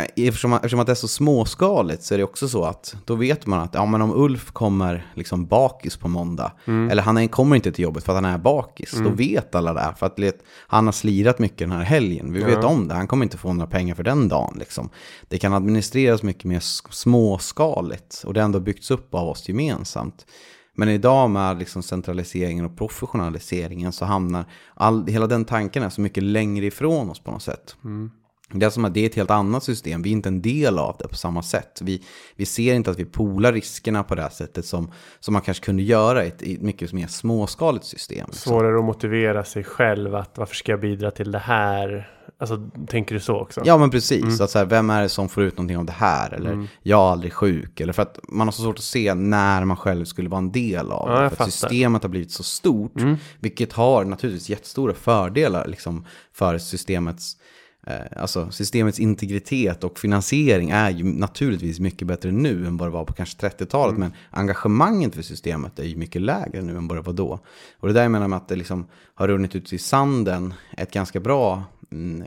eh, 0.00 0.26
Eftersom, 0.26 0.52
eftersom 0.52 0.80
att 0.80 0.86
det 0.86 0.92
är 0.92 0.94
så 0.94 1.08
småskaligt 1.08 2.02
så 2.02 2.14
är 2.14 2.18
det 2.18 2.24
också 2.24 2.48
så 2.48 2.64
att 2.64 2.96
då 3.04 3.14
vet 3.14 3.46
man 3.46 3.60
att 3.60 3.74
ja, 3.74 3.86
men 3.86 4.02
om 4.02 4.12
Ulf 4.14 4.50
kommer 4.50 5.12
liksom 5.14 5.46
bakis 5.46 5.96
på 5.96 6.08
måndag, 6.08 6.52
mm. 6.64 6.90
eller 6.90 7.02
han 7.02 7.16
är, 7.16 7.26
kommer 7.26 7.56
inte 7.56 7.72
till 7.72 7.84
jobbet 7.84 8.04
för 8.04 8.12
att 8.12 8.24
han 8.24 8.34
är 8.34 8.38
bakis, 8.38 8.94
mm. 8.94 9.04
då 9.04 9.16
vet 9.16 9.54
alla 9.54 9.74
det. 9.74 9.94
För 9.98 10.06
att 10.06 10.18
let, 10.18 10.38
han 10.66 10.84
har 10.84 10.92
slirat 10.92 11.38
mycket 11.38 11.58
den 11.58 11.72
här 11.72 11.84
helgen, 11.84 12.32
vi 12.32 12.42
vet 12.42 12.62
ja. 12.62 12.68
om 12.68 12.88
det, 12.88 12.94
han 12.94 13.06
kommer 13.06 13.24
inte 13.24 13.38
få 13.38 13.52
några 13.52 13.70
pengar 13.70 13.94
för 13.94 14.02
den 14.02 14.28
dagen. 14.28 14.56
Liksom. 14.58 14.90
Det 15.28 15.38
kan 15.38 15.52
administreras 15.52 16.22
mycket 16.22 16.44
mer 16.44 16.60
småskaligt 16.90 18.22
och 18.26 18.34
det 18.34 18.40
har 18.40 18.44
ändå 18.44 18.60
byggts 18.60 18.90
upp 18.90 19.14
av 19.14 19.28
oss 19.28 19.48
gemensamt. 19.48 20.26
Men 20.78 20.88
idag 20.88 21.30
med 21.30 21.58
liksom 21.58 21.82
centraliseringen 21.82 22.64
och 22.64 22.76
professionaliseringen 22.76 23.92
så 23.92 24.04
hamnar 24.04 24.44
all, 24.74 25.06
hela 25.06 25.26
den 25.26 25.44
tanken 25.44 25.82
är 25.82 25.90
så 25.90 26.00
mycket 26.00 26.22
längre 26.22 26.66
ifrån 26.66 27.10
oss 27.10 27.20
på 27.20 27.30
något 27.30 27.42
sätt. 27.42 27.76
Mm. 27.84 28.10
Det 28.52 28.66
är 28.66 28.70
som 28.70 28.84
att 28.84 28.94
det 28.94 29.00
är 29.00 29.06
ett 29.06 29.14
helt 29.14 29.30
annat 29.30 29.64
system, 29.64 30.02
vi 30.02 30.10
är 30.10 30.12
inte 30.12 30.28
en 30.28 30.42
del 30.42 30.78
av 30.78 30.96
det 30.98 31.08
på 31.08 31.16
samma 31.16 31.42
sätt. 31.42 31.80
Vi, 31.82 32.02
vi 32.36 32.46
ser 32.46 32.74
inte 32.74 32.90
att 32.90 32.98
vi 32.98 33.04
polar 33.04 33.52
riskerna 33.52 34.02
på 34.02 34.14
det 34.14 34.22
här 34.22 34.28
sättet 34.28 34.66
som, 34.66 34.92
som 35.20 35.32
man 35.32 35.42
kanske 35.42 35.64
kunde 35.64 35.82
göra 35.82 36.24
i 36.24 36.28
ett, 36.28 36.42
i 36.42 36.54
ett 36.54 36.62
mycket 36.62 36.92
mer 36.92 37.06
småskaligt 37.06 37.84
system. 37.84 38.26
Liksom. 38.26 38.52
Svårare 38.52 38.78
att 38.78 38.84
motivera 38.84 39.44
sig 39.44 39.64
själv 39.64 40.14
att 40.14 40.38
varför 40.38 40.54
ska 40.54 40.72
jag 40.72 40.80
bidra 40.80 41.10
till 41.10 41.32
det 41.32 41.38
här? 41.38 42.10
Alltså, 42.40 42.70
tänker 42.86 43.14
du 43.14 43.20
så 43.20 43.36
också? 43.40 43.62
Ja, 43.64 43.78
men 43.78 43.90
precis. 43.90 44.22
Mm. 44.22 44.34
Att 44.40 44.50
så 44.50 44.58
här, 44.58 44.66
vem 44.66 44.90
är 44.90 45.02
det 45.02 45.08
som 45.08 45.28
får 45.28 45.42
ut 45.42 45.56
någonting 45.56 45.76
av 45.76 45.84
det 45.84 45.92
här? 45.92 46.34
Eller 46.34 46.52
mm. 46.52 46.68
jag 46.82 47.00
är 47.00 47.12
aldrig 47.12 47.32
sjuk. 47.32 47.80
Eller 47.80 47.92
för 47.92 48.02
att 48.02 48.18
man 48.28 48.46
har 48.46 48.52
så 48.52 48.62
svårt 48.62 48.78
att 48.78 48.84
se 48.84 49.14
när 49.14 49.64
man 49.64 49.76
själv 49.76 50.04
skulle 50.04 50.28
vara 50.28 50.38
en 50.38 50.52
del 50.52 50.92
av 50.92 51.08
ja, 51.08 51.20
det. 51.20 51.30
För 51.30 51.44
att 51.44 51.52
systemet 51.52 52.02
har 52.02 52.10
blivit 52.10 52.30
så 52.30 52.42
stort. 52.42 53.00
Mm. 53.00 53.16
Vilket 53.40 53.72
har 53.72 54.04
naturligtvis 54.04 54.48
jättestora 54.48 54.94
fördelar 54.94 55.66
liksom, 55.66 56.06
för 56.32 56.58
systemets 56.58 57.36
alltså 58.16 58.50
systemets 58.50 58.98
integritet 58.98 59.84
och 59.84 59.98
finansiering 59.98 60.70
är 60.70 60.90
ju 60.90 61.04
naturligtvis 61.04 61.80
mycket 61.80 62.08
bättre 62.08 62.32
nu 62.32 62.66
än 62.66 62.76
vad 62.76 62.88
det 62.88 62.92
var 62.92 63.04
på 63.04 63.12
kanske 63.12 63.48
30-talet. 63.48 63.96
Mm. 63.96 64.00
Men 64.00 64.40
engagemanget 64.40 65.14
för 65.14 65.22
systemet 65.22 65.78
är 65.78 65.84
ju 65.84 65.96
mycket 65.96 66.22
lägre 66.22 66.62
nu 66.62 66.76
än 66.76 66.88
vad 66.88 66.98
det 66.98 67.02
var 67.02 67.12
då. 67.12 67.40
Och 67.80 67.88
det 67.88 67.94
där 67.94 68.02
jag 68.02 68.10
menar 68.10 68.28
med 68.28 68.36
att 68.36 68.48
det 68.48 68.56
liksom 68.56 68.86
har 69.14 69.28
runnit 69.28 69.56
ut 69.56 69.72
i 69.72 69.78
sanden 69.78 70.54
ett 70.76 70.92
ganska 70.92 71.20
bra, 71.20 71.62
mm, 71.92 72.24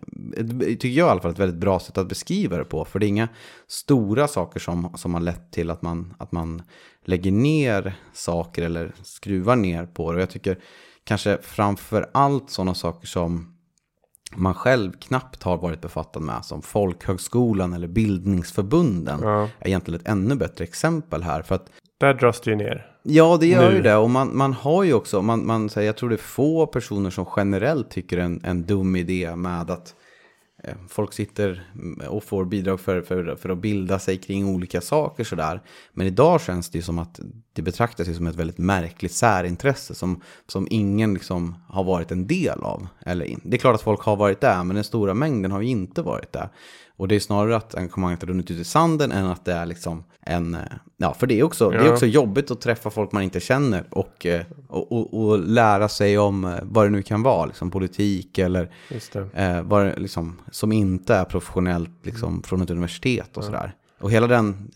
tycker 0.59 0.87
jag 0.87 1.07
i 1.07 1.11
alla 1.11 1.21
fall, 1.21 1.31
ett 1.31 1.39
väldigt 1.39 1.59
bra 1.59 1.79
sätt 1.79 1.97
att 1.97 2.09
beskriva 2.09 2.57
det 2.57 2.65
på. 2.65 2.85
För 2.85 2.99
det 2.99 3.05
är 3.05 3.07
inga 3.07 3.29
stora 3.67 4.27
saker 4.27 4.59
som, 4.59 4.93
som 4.95 5.13
har 5.13 5.21
lett 5.21 5.51
till 5.51 5.69
att 5.69 5.81
man, 5.81 6.13
att 6.19 6.31
man 6.31 6.61
lägger 7.05 7.31
ner 7.31 7.93
saker 8.13 8.61
eller 8.61 8.93
skruvar 9.03 9.55
ner 9.55 9.85
på 9.85 10.11
det. 10.11 10.15
Och 10.15 10.21
jag 10.21 10.29
tycker 10.29 10.59
kanske 11.03 11.37
framför 11.41 12.09
allt 12.13 12.49
sådana 12.49 12.75
saker 12.75 13.07
som 13.07 13.57
man 14.35 14.53
själv 14.53 14.91
knappt 14.91 15.43
har 15.43 15.57
varit 15.57 15.81
befattad 15.81 16.19
med 16.19 16.45
som 16.45 16.61
Folkhögskolan 16.61 17.73
eller 17.73 17.87
bildningsförbunden 17.87 19.19
ja. 19.23 19.47
är 19.59 19.67
egentligen 19.67 19.99
ett 19.99 20.07
ännu 20.07 20.35
bättre 20.35 20.63
exempel 20.63 21.23
här. 21.23 21.41
För 21.41 21.55
att, 21.55 21.69
Där 21.97 22.13
dras 22.13 22.41
det 22.41 22.51
ju 22.51 22.57
ner. 22.57 22.87
Ja, 23.03 23.37
det 23.39 23.47
gör 23.47 23.69
nu. 23.69 23.75
ju 23.75 23.81
det. 23.81 23.95
Och 23.95 24.09
man, 24.09 24.37
man 24.37 24.53
har 24.53 24.83
ju 24.83 24.93
också, 24.93 25.21
man, 25.21 25.45
man, 25.45 25.69
jag 25.75 25.97
tror 25.97 26.09
det 26.09 26.15
är 26.15 26.17
få 26.17 26.67
personer 26.67 27.09
som 27.09 27.25
generellt 27.35 27.89
tycker 27.89 28.17
en, 28.17 28.41
en 28.43 28.63
dum 28.65 28.95
idé 28.95 29.35
med 29.35 29.71
att 29.71 29.95
Eh, 30.63 30.75
folk 30.89 31.13
sitter 31.13 31.71
och 32.07 32.23
får 32.23 32.45
bidrag 32.45 32.79
för, 32.79 33.01
för, 33.01 33.35
för 33.35 33.49
att 33.49 33.57
bilda 33.57 33.99
sig 33.99 34.17
kring 34.17 34.45
olika 34.45 34.81
saker 34.81 35.23
sådär. 35.23 35.61
Men 35.93 36.07
idag 36.07 36.41
känns 36.41 36.69
det 36.69 36.77
ju 36.77 36.81
som 36.81 36.99
att 36.99 37.19
det 37.53 37.61
betraktas 37.61 38.15
som 38.15 38.27
ett 38.27 38.35
väldigt 38.35 38.57
märkligt 38.57 39.11
särintresse 39.11 39.95
som, 39.95 40.21
som 40.47 40.67
ingen 40.69 41.13
liksom 41.13 41.55
har 41.67 41.83
varit 41.83 42.11
en 42.11 42.27
del 42.27 42.59
av. 42.61 42.87
Eller, 43.05 43.35
det 43.43 43.57
är 43.57 43.59
klart 43.59 43.75
att 43.75 43.81
folk 43.81 44.01
har 44.01 44.15
varit 44.15 44.41
där, 44.41 44.63
men 44.63 44.75
den 44.75 44.83
stora 44.83 45.13
mängden 45.13 45.51
har 45.51 45.61
ju 45.61 45.67
inte 45.67 46.01
varit 46.01 46.33
där. 46.33 46.49
Och 47.01 47.07
det 47.07 47.15
är 47.15 47.19
snarare 47.19 47.55
att 47.55 47.75
engagemanget 47.75 48.21
har 48.21 48.27
runnit 48.27 48.51
ut 48.51 48.59
i 48.59 48.63
sanden 48.63 49.11
än 49.11 49.25
att 49.25 49.45
det 49.45 49.53
är 49.53 49.65
liksom 49.65 50.03
en... 50.21 50.55
Eh, 50.55 50.61
ja, 50.97 51.13
för 51.13 51.27
det 51.27 51.39
är 51.39 51.43
också, 51.43 51.73
ja. 51.73 51.81
det 51.81 51.87
är 51.87 51.93
också 51.93 52.05
jobbigt 52.05 52.51
att 52.51 52.61
träffa 52.61 52.89
folk 52.89 53.11
man 53.11 53.23
inte 53.23 53.39
känner 53.39 53.83
och, 53.89 54.25
eh, 54.25 54.45
och, 54.67 54.91
och, 54.91 55.13
och 55.13 55.39
lära 55.39 55.89
sig 55.89 56.17
om 56.17 56.45
eh, 56.45 56.59
vad 56.61 56.85
det 56.85 56.89
nu 56.89 57.01
kan 57.01 57.23
vara, 57.23 57.45
liksom 57.45 57.71
politik 57.71 58.37
eller 58.37 58.71
eh, 59.33 59.61
vad 59.61 59.85
det, 59.85 59.99
liksom, 59.99 60.41
som 60.51 60.71
inte 60.71 61.15
är 61.15 61.25
professionellt 61.25 61.89
liksom, 62.03 62.43
från 62.43 62.61
ett 62.61 62.69
universitet 62.69 63.37
och 63.37 63.43
ja. 63.43 63.45
sådär. 63.45 63.75
Och 63.99 64.11
hela 64.11 64.27
den 64.27 64.71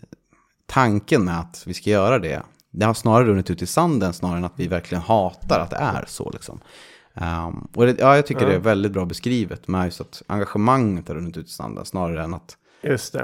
tanken 0.66 1.24
med 1.24 1.40
att 1.40 1.62
vi 1.66 1.74
ska 1.74 1.90
göra 1.90 2.18
det, 2.18 2.42
det 2.70 2.86
har 2.86 2.94
snarare 2.94 3.24
runnit 3.24 3.50
ut 3.50 3.62
i 3.62 3.66
sanden 3.66 4.12
snarare 4.12 4.38
än 4.38 4.44
att 4.44 4.52
vi 4.56 4.68
verkligen 4.68 5.02
hatar 5.02 5.60
att 5.60 5.70
det 5.70 5.76
är 5.76 6.04
så. 6.08 6.30
Liksom. 6.30 6.60
Um, 7.20 7.68
och 7.74 7.86
det, 7.86 7.96
ja, 7.98 8.16
jag 8.16 8.26
tycker 8.26 8.42
Ja. 8.42 8.48
det 8.48 8.54
är 8.54 8.58
väldigt 8.60 8.92
bra 8.92 9.04
beskrivet 9.04 9.68
med 9.68 9.84
just 9.84 10.00
att 10.00 10.22
engagemanget 10.26 11.08
har 11.08 11.14
runnit 11.14 11.36
ut 11.36 11.46
i 11.46 11.50
sanden 11.50 11.84
snarare 11.84 12.22
än 12.24 12.34
att 12.34 12.56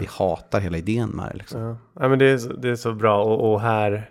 vi 0.00 0.06
hatar 0.10 0.60
hela 0.60 0.76
idén 0.78 1.08
med 1.08 1.30
det. 1.32 1.36
Liksom. 1.38 1.60
Ja, 1.60 1.76
ja 2.00 2.08
men 2.08 2.18
det 2.18 2.24
är, 2.30 2.38
så- 2.38 2.52
det 2.52 2.68
är 2.68 2.74
så 2.76 2.92
bra 2.92 3.24
och, 3.24 3.52
och 3.52 3.60
här 3.60 4.10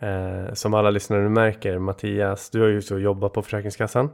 eh, 0.00 0.54
som 0.54 0.74
alla 0.74 0.90
lyssnare 0.90 1.28
märker 1.28 1.78
Mattias, 1.78 2.50
du 2.50 2.60
har 2.60 2.68
ju 2.68 2.82
så 2.82 2.98
jobbat 2.98 3.32
på 3.32 3.42
Försäkringskassan 3.42 4.10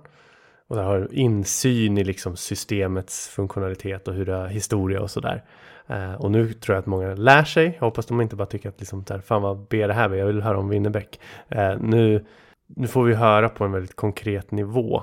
och 0.69 0.77
där 0.77 0.83
har 0.83 0.99
du 0.99 1.09
insyn 1.17 1.99
i 1.99 2.05
liksom 2.05 2.37
systemets 2.37 3.29
funktionalitet 3.29 4.09
och 4.09 4.15
hur 4.15 4.27
det 4.27 4.35
har 4.35 4.47
historia 4.47 5.01
och 5.03 5.11
sådär. 5.11 5.45
Eh, 5.89 6.15
och 6.15 6.31
nu 6.31 6.53
tror 6.53 6.75
jag 6.75 6.81
att 6.81 6.87
många 6.87 7.15
lär 7.15 7.45
sig. 7.45 7.65
Jag 7.75 7.81
hoppas 7.87 8.07
de 8.07 8.21
inte 8.21 8.37
bara 8.37 8.47
tycker 8.47 8.69
att 8.69 8.81
liksom 8.81 9.05
här, 9.11 9.21
fan 9.21 9.43
vad 9.43 9.59
ber 9.59 9.89
det 9.89 9.95
här 9.95 10.09
med, 10.09 10.19
jag 10.19 10.27
vill 10.27 10.43
höra 10.43 10.59
om 10.59 10.69
Winnerbäck. 10.69 11.21
Eh, 11.49 11.79
nu, 11.81 12.25
nu 12.69 12.87
får 12.87 13.05
vi 13.05 13.15
höra 13.15 13.49
på 13.49 13.65
en 13.65 13.73
väldigt 13.73 13.97
konkret 13.97 14.51
nivå 14.51 15.03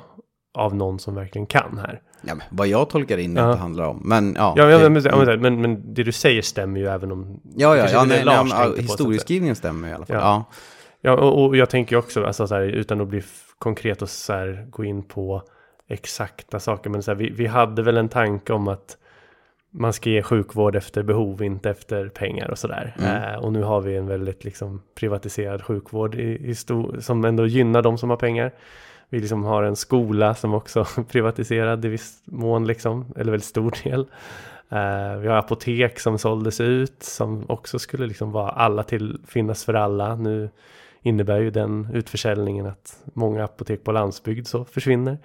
av 0.58 0.76
någon 0.76 0.99
som 0.99 1.15
verkligen 1.15 1.45
kan 1.45 1.78
här. 1.78 2.02
Ja, 2.21 2.36
men 2.36 2.47
vad 2.52 2.67
jag 2.67 2.89
tolkar 2.89 3.17
in 3.17 3.34
det 3.34 3.41
Ja. 3.41 3.54
handlar 3.56 3.86
om. 3.86 4.02
Men 4.06 4.34
ja, 4.38 4.54
Ja, 4.58 4.69
ja, 4.69 4.78
det- 4.78 4.89
men, 4.89 5.04
ja, 5.04 5.26
men, 5.26 5.41
men, 5.41 5.62
men 5.62 5.93
det 5.93 6.04
du 6.04 6.12
säger 6.12 6.41
stämmer 6.41 6.80
ju 6.80 6.88
även 6.88 7.12
om... 7.12 7.39
ja, 7.56 7.78
ja, 7.78 7.89
ja 7.91 8.04
nej, 8.04 8.19
det 8.26 8.26
nej, 8.26 8.49
säga. 8.49 8.82
historieskrivningen 8.82 9.56
stämmer 9.56 9.88
i 9.89 9.93
alla 9.93 10.06
fall. 10.06 10.15
Ja. 10.15 10.45
Ja. 11.02 11.12
Och, 11.13 11.45
och 11.45 11.58
jag 11.58 11.69
tänker 11.69 11.95
också, 11.95 12.26
alltså 12.26 12.47
så 12.47 12.56
här, 12.56 12.62
utan 12.62 13.02
att 13.02 13.08
bli 13.08 13.23
konkret 13.58 14.02
och 14.02 14.10
så 14.10 14.34
här, 14.34 14.67
gå 14.69 14.84
in 14.84 15.04
på 15.04 15.41
exakta 15.89 16.60
saker, 16.60 16.89
men 16.89 17.04
så 17.04 17.12
här, 17.12 17.15
vi, 17.15 17.30
vi 17.30 17.47
hade 17.47 17.82
väl 17.84 17.97
en 17.97 18.10
tanke 18.10 18.54
om 18.54 18.67
att 18.67 18.97
man 19.75 19.93
ska 19.93 20.09
ge 20.09 20.21
sjukvård 20.21 20.75
efter 20.75 21.03
behov, 21.03 21.43
inte 21.43 21.69
efter 21.69 22.09
pengar 22.09 22.51
och 22.51 22.59
sådär. 22.59 22.95
Mm. 22.99 23.23
Eh, 23.23 23.36
och 23.39 23.53
nu 23.53 23.63
har 23.63 23.81
vi 23.81 23.97
en 23.97 24.07
väldigt 24.07 24.43
liksom, 24.43 24.81
privatiserad 24.95 25.63
sjukvård 25.63 26.15
i, 26.15 26.49
i 26.49 26.55
stor, 26.55 26.99
som 26.99 27.25
ändå 27.25 27.47
gynnar 27.47 27.81
de 27.81 27.97
som 27.97 28.09
har 28.09 28.17
pengar. 28.17 28.51
Vi 29.09 29.19
liksom 29.19 29.43
har 29.43 29.63
en 29.63 29.75
skola 29.75 30.36
som 30.36 30.53
också 30.53 30.79
är 30.79 31.03
privatiserad 31.12 31.86
i 31.86 31.88
viss 31.88 32.21
mån, 32.25 32.67
liksom, 32.67 33.05
eller 33.15 33.31
väldigt 33.31 33.47
stor 33.47 33.73
del. 33.83 33.99
Eh, 34.69 35.17
vi 35.19 35.27
har 35.27 35.36
apotek 35.36 35.99
som 35.99 36.17
såldes 36.19 36.62
ut, 36.62 37.03
som 37.03 37.45
också 37.47 37.79
skulle 37.79 38.07
liksom 38.07 38.31
vara 38.31 38.49
alla 38.49 38.83
till, 38.83 39.19
finnas 39.27 39.65
för 39.65 39.73
alla. 39.73 40.15
Nu 40.15 40.49
innebär 41.01 41.39
ju 41.39 41.51
den 41.51 41.88
utförsäljningen 41.93 42.65
att 42.65 42.97
många 43.13 43.43
apotek 43.43 43.83
på 43.83 43.91
landsbygd 43.91 44.47
så 44.47 44.65
försvinner. 44.65 45.17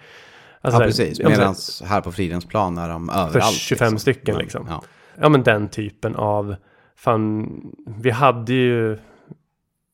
Alltså 0.61 0.81
ja, 0.81 0.87
precis. 0.87 1.21
men- 1.21 1.31
Medan 1.31 1.55
här 1.85 2.01
på 2.01 2.13
Fridhemsplan 2.13 2.79
är 2.79 2.89
de 2.89 3.11
överallt. 3.11 3.55
25 3.55 3.99
stycken, 3.99 4.39
liksom. 4.39 4.67
Ja. 4.69 4.83
Ja 5.21 5.29
men 5.29 5.43
den 5.43 5.69
typen 5.69 6.17
av, 6.17 6.57
fan, 6.97 7.51
vi 7.87 8.11
hade 8.11 8.53
ju, 8.53 8.99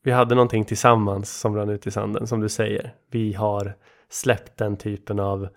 vi 0.05 0.11
hade 0.11 0.35
någonting 0.35 0.65
tillsammans 0.65 1.41
som 1.41 1.57
rann 1.57 1.69
ut 1.69 1.87
i 1.87 1.91
sanden, 1.91 2.27
som 2.27 2.41
du 2.41 2.49
säger. 2.49 2.95
Vi 3.11 3.33
har 3.33 3.75
släppt 4.11 4.57
den 4.59 4.77
typen 4.77 5.21
av 5.21 5.49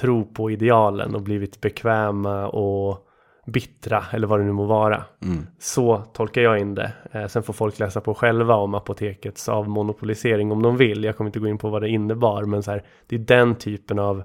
tro 0.00 0.24
på 0.24 0.50
idealen 0.50 1.14
och 1.14 1.22
blivit 1.22 1.60
bekväma 1.60 2.46
och 2.48 3.06
bittra, 3.50 4.04
eller 4.12 4.26
vad 4.26 4.40
det 4.40 4.44
nu 4.44 4.52
må 4.52 4.64
vara. 4.64 5.04
Mm. 5.22 5.46
Så 5.58 5.96
tolkar 6.12 6.42
jag 6.42 6.58
in 6.58 6.74
det. 6.74 6.92
Eh, 7.12 7.26
sen 7.26 7.42
får 7.42 7.52
folk 7.52 7.78
läsa 7.78 8.00
på 8.00 8.14
själva 8.14 8.54
om 8.54 8.74
apotekets 8.74 9.48
avmonopolisering 9.48 10.52
om 10.52 10.62
de 10.62 10.76
vill. 10.76 11.04
Jag 11.04 11.16
kommer 11.16 11.28
inte 11.28 11.38
gå 11.40 11.48
in 11.48 11.58
på 11.58 11.68
vad 11.70 11.82
det 11.82 11.88
innebar, 11.88 12.44
men 12.44 12.62
så 12.62 12.70
här, 12.70 12.82
det 13.06 13.16
är 13.16 13.20
den 13.20 13.54
typen 13.54 13.98
av 13.98 14.22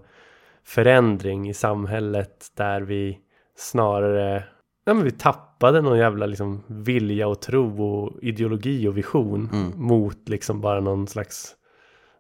förändring 0.64 1.50
i 1.50 1.54
samhället 1.54 2.48
där 2.58 2.82
vi 2.82 3.20
snarare 3.58 4.44
ja, 4.86 4.94
men 4.94 5.04
vi 5.04 5.12
tappade 5.12 5.82
någon 5.82 5.98
jävla 5.98 6.26
liksom 6.26 6.64
vilja 6.68 7.28
och 7.28 7.42
tro 7.42 7.84
och 7.84 8.24
ideologi 8.24 8.88
och 8.88 8.98
vision 8.98 9.50
Mm. 9.54 9.72
mot 9.76 10.30
liksom 10.30 10.62
bara 10.62 10.80
någon 10.80 11.08
slags 11.08 11.56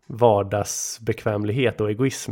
vardagsbekvämlighet 0.08 1.82
och 1.82 1.90
egoism. 1.90 2.32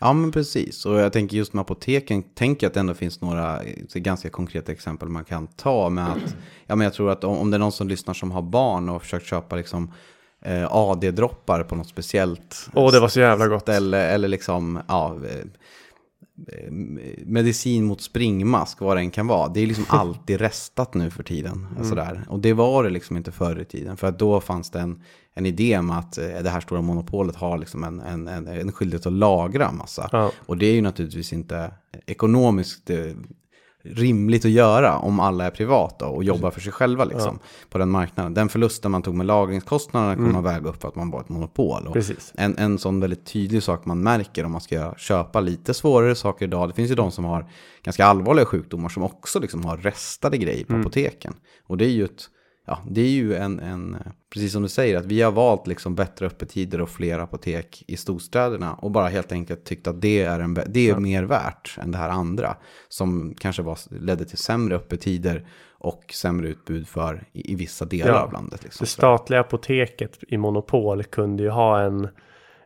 Ja, 0.00 0.12
men 0.12 0.32
precis. 0.32 0.86
Och 0.86 0.98
jag 0.98 1.12
tänker 1.12 1.36
just 1.36 1.52
med 1.52 1.60
apoteken, 1.60 2.22
tänker 2.22 2.64
jag 2.66 2.68
att 2.70 2.74
det 2.74 2.80
ändå 2.80 2.94
finns 2.94 3.20
några 3.20 3.62
eh, 3.62 3.72
ganska 3.94 4.30
konkreta 4.30 4.72
exempel 4.72 5.08
man 5.08 5.24
kan 5.24 5.46
ta 5.46 5.88
med 5.88 6.08
att, 6.08 6.36
ja 6.66 6.74
men 6.76 6.84
jag 6.84 6.94
tror 6.94 7.10
att 7.10 7.24
om, 7.24 7.38
om 7.38 7.50
det 7.50 7.56
är 7.56 7.58
någon 7.58 7.72
som 7.72 7.88
lyssnar 7.88 8.14
som 8.14 8.30
har 8.30 8.42
barn 8.42 8.88
och 8.88 9.02
försökt 9.02 9.26
köpa 9.26 9.56
liksom 9.56 9.92
eh, 10.44 10.66
AD-droppar 10.70 11.62
på 11.62 11.76
något 11.76 11.88
speciellt 11.88 12.68
Åh, 12.74 12.92
det 12.92 13.00
var 13.00 13.08
så 13.08 13.20
jävla 13.20 13.48
gott. 13.48 13.62
ställe, 13.62 13.98
eller 13.98 14.28
liksom, 14.28 14.80
ja, 14.88 15.16
eh, 15.30 15.44
medicin 17.26 17.84
mot 17.84 18.00
springmask, 18.00 18.80
vad 18.80 18.96
det 18.96 19.00
än 19.00 19.10
kan 19.10 19.26
vara. 19.26 19.48
Det 19.48 19.60
är 19.60 19.66
liksom 19.66 19.84
alltid 19.88 20.40
restat 20.40 20.94
nu 20.94 21.10
för 21.10 21.22
tiden. 21.22 21.66
Mm. 21.70 21.88
Sådär. 21.88 22.24
Och 22.28 22.40
det 22.40 22.52
var 22.52 22.84
det 22.84 22.90
liksom 22.90 23.16
inte 23.16 23.32
förr 23.32 23.60
i 23.60 23.64
tiden. 23.64 23.96
För 23.96 24.06
att 24.06 24.18
då 24.18 24.40
fanns 24.40 24.70
det 24.70 24.80
en, 24.80 25.02
en 25.34 25.46
idé 25.46 25.78
om 25.78 25.90
att 25.90 26.18
eh, 26.18 26.24
det 26.42 26.50
här 26.50 26.60
stora 26.60 26.80
monopolet 26.80 27.36
har 27.36 27.58
liksom 27.58 27.84
en, 27.84 28.00
en, 28.00 28.28
en, 28.28 28.48
en 28.48 28.72
skyldighet 28.72 29.06
att 29.06 29.12
lagra 29.12 29.72
massa. 29.72 30.08
Ja. 30.12 30.32
Och 30.46 30.58
det 30.58 30.66
är 30.66 30.74
ju 30.74 30.82
naturligtvis 30.82 31.32
inte 31.32 31.72
ekonomiskt 32.06 32.90
eh, 32.90 32.98
rimligt 33.84 34.44
att 34.44 34.50
göra 34.50 34.98
om 34.98 35.20
alla 35.20 35.44
är 35.44 35.50
privata 35.50 36.06
och 36.06 36.24
jobbar 36.24 36.50
för 36.50 36.60
sig 36.60 36.72
själva 36.72 37.04
liksom, 37.04 37.38
på 37.70 37.78
den 37.78 37.90
marknaden. 37.90 38.34
Den 38.34 38.48
förlusten 38.48 38.90
man 38.90 39.02
tog 39.02 39.14
med 39.14 39.26
lagringskostnaderna 39.26 40.14
kunde 40.14 40.32
man 40.32 40.42
väga 40.44 40.68
upp 40.68 40.80
för 40.82 40.88
att 40.88 40.96
man 40.96 41.10
var 41.10 41.20
ett 41.20 41.28
monopol. 41.28 41.82
Mm. 41.86 41.94
En, 42.34 42.58
en 42.58 42.78
sån 42.78 43.00
väldigt 43.00 43.26
tydlig 43.26 43.62
sak 43.62 43.84
man 43.84 44.02
märker 44.02 44.44
om 44.44 44.52
man 44.52 44.60
ska 44.60 44.94
köpa 44.96 45.40
lite 45.40 45.74
svårare 45.74 46.14
saker 46.14 46.46
idag. 46.46 46.68
Det 46.68 46.74
finns 46.74 46.90
ju 46.90 46.94
de 46.94 47.10
som 47.10 47.24
har 47.24 47.46
ganska 47.82 48.06
allvarliga 48.06 48.46
sjukdomar 48.46 48.88
som 48.88 49.02
också 49.02 49.40
liksom 49.40 49.64
har 49.64 49.76
restade 49.76 50.38
grejer 50.38 50.64
på 50.64 50.72
Mm. 50.72 50.80
apoteken. 50.80 51.34
Och 51.66 51.76
det 51.76 51.84
är 51.84 51.90
ju 51.90 52.04
ett, 52.04 52.22
ja, 52.64 52.78
det 52.90 53.00
är 53.00 53.10
ju 53.10 53.34
en, 53.34 53.60
en, 53.60 53.96
precis 54.32 54.52
som 54.52 54.62
du 54.62 54.68
säger, 54.68 54.98
att 54.98 55.06
vi 55.06 55.22
har 55.22 55.32
valt 55.32 55.66
liksom 55.66 55.94
bättre 55.94 56.26
öppettider 56.26 56.80
och 56.80 56.90
fler 56.90 57.18
apotek 57.18 57.84
i 57.86 57.96
storstäderna. 57.96 58.74
Och 58.74 58.90
bara 58.90 59.08
helt 59.08 59.32
enkelt 59.32 59.64
tyckt 59.64 59.86
att 59.86 60.00
det 60.00 60.22
är, 60.22 60.40
en, 60.40 60.54
det 60.54 60.90
är 60.90 60.96
mer 60.96 61.22
värt 61.22 61.78
än 61.82 61.90
det 61.90 61.98
här 61.98 62.08
andra. 62.08 62.56
Som 62.88 63.34
kanske 63.38 63.62
var, 63.62 63.78
ledde 64.00 64.24
till 64.24 64.38
sämre 64.38 64.76
öppettider 64.76 65.46
och 65.70 66.04
sämre 66.12 66.48
utbud 66.48 66.88
för 66.88 67.24
i, 67.32 67.52
i 67.52 67.54
vissa 67.54 67.84
delar 67.84 68.12
Ja. 68.12 68.20
av 68.20 68.32
landet. 68.32 68.64
Liksom. 68.64 68.84
Det 68.84 68.90
statliga 68.90 69.40
apoteket 69.40 70.18
i 70.28 70.36
monopol 70.36 71.02
kunde 71.04 71.42
ju 71.42 71.48
ha 71.48 71.80
en, 71.80 72.08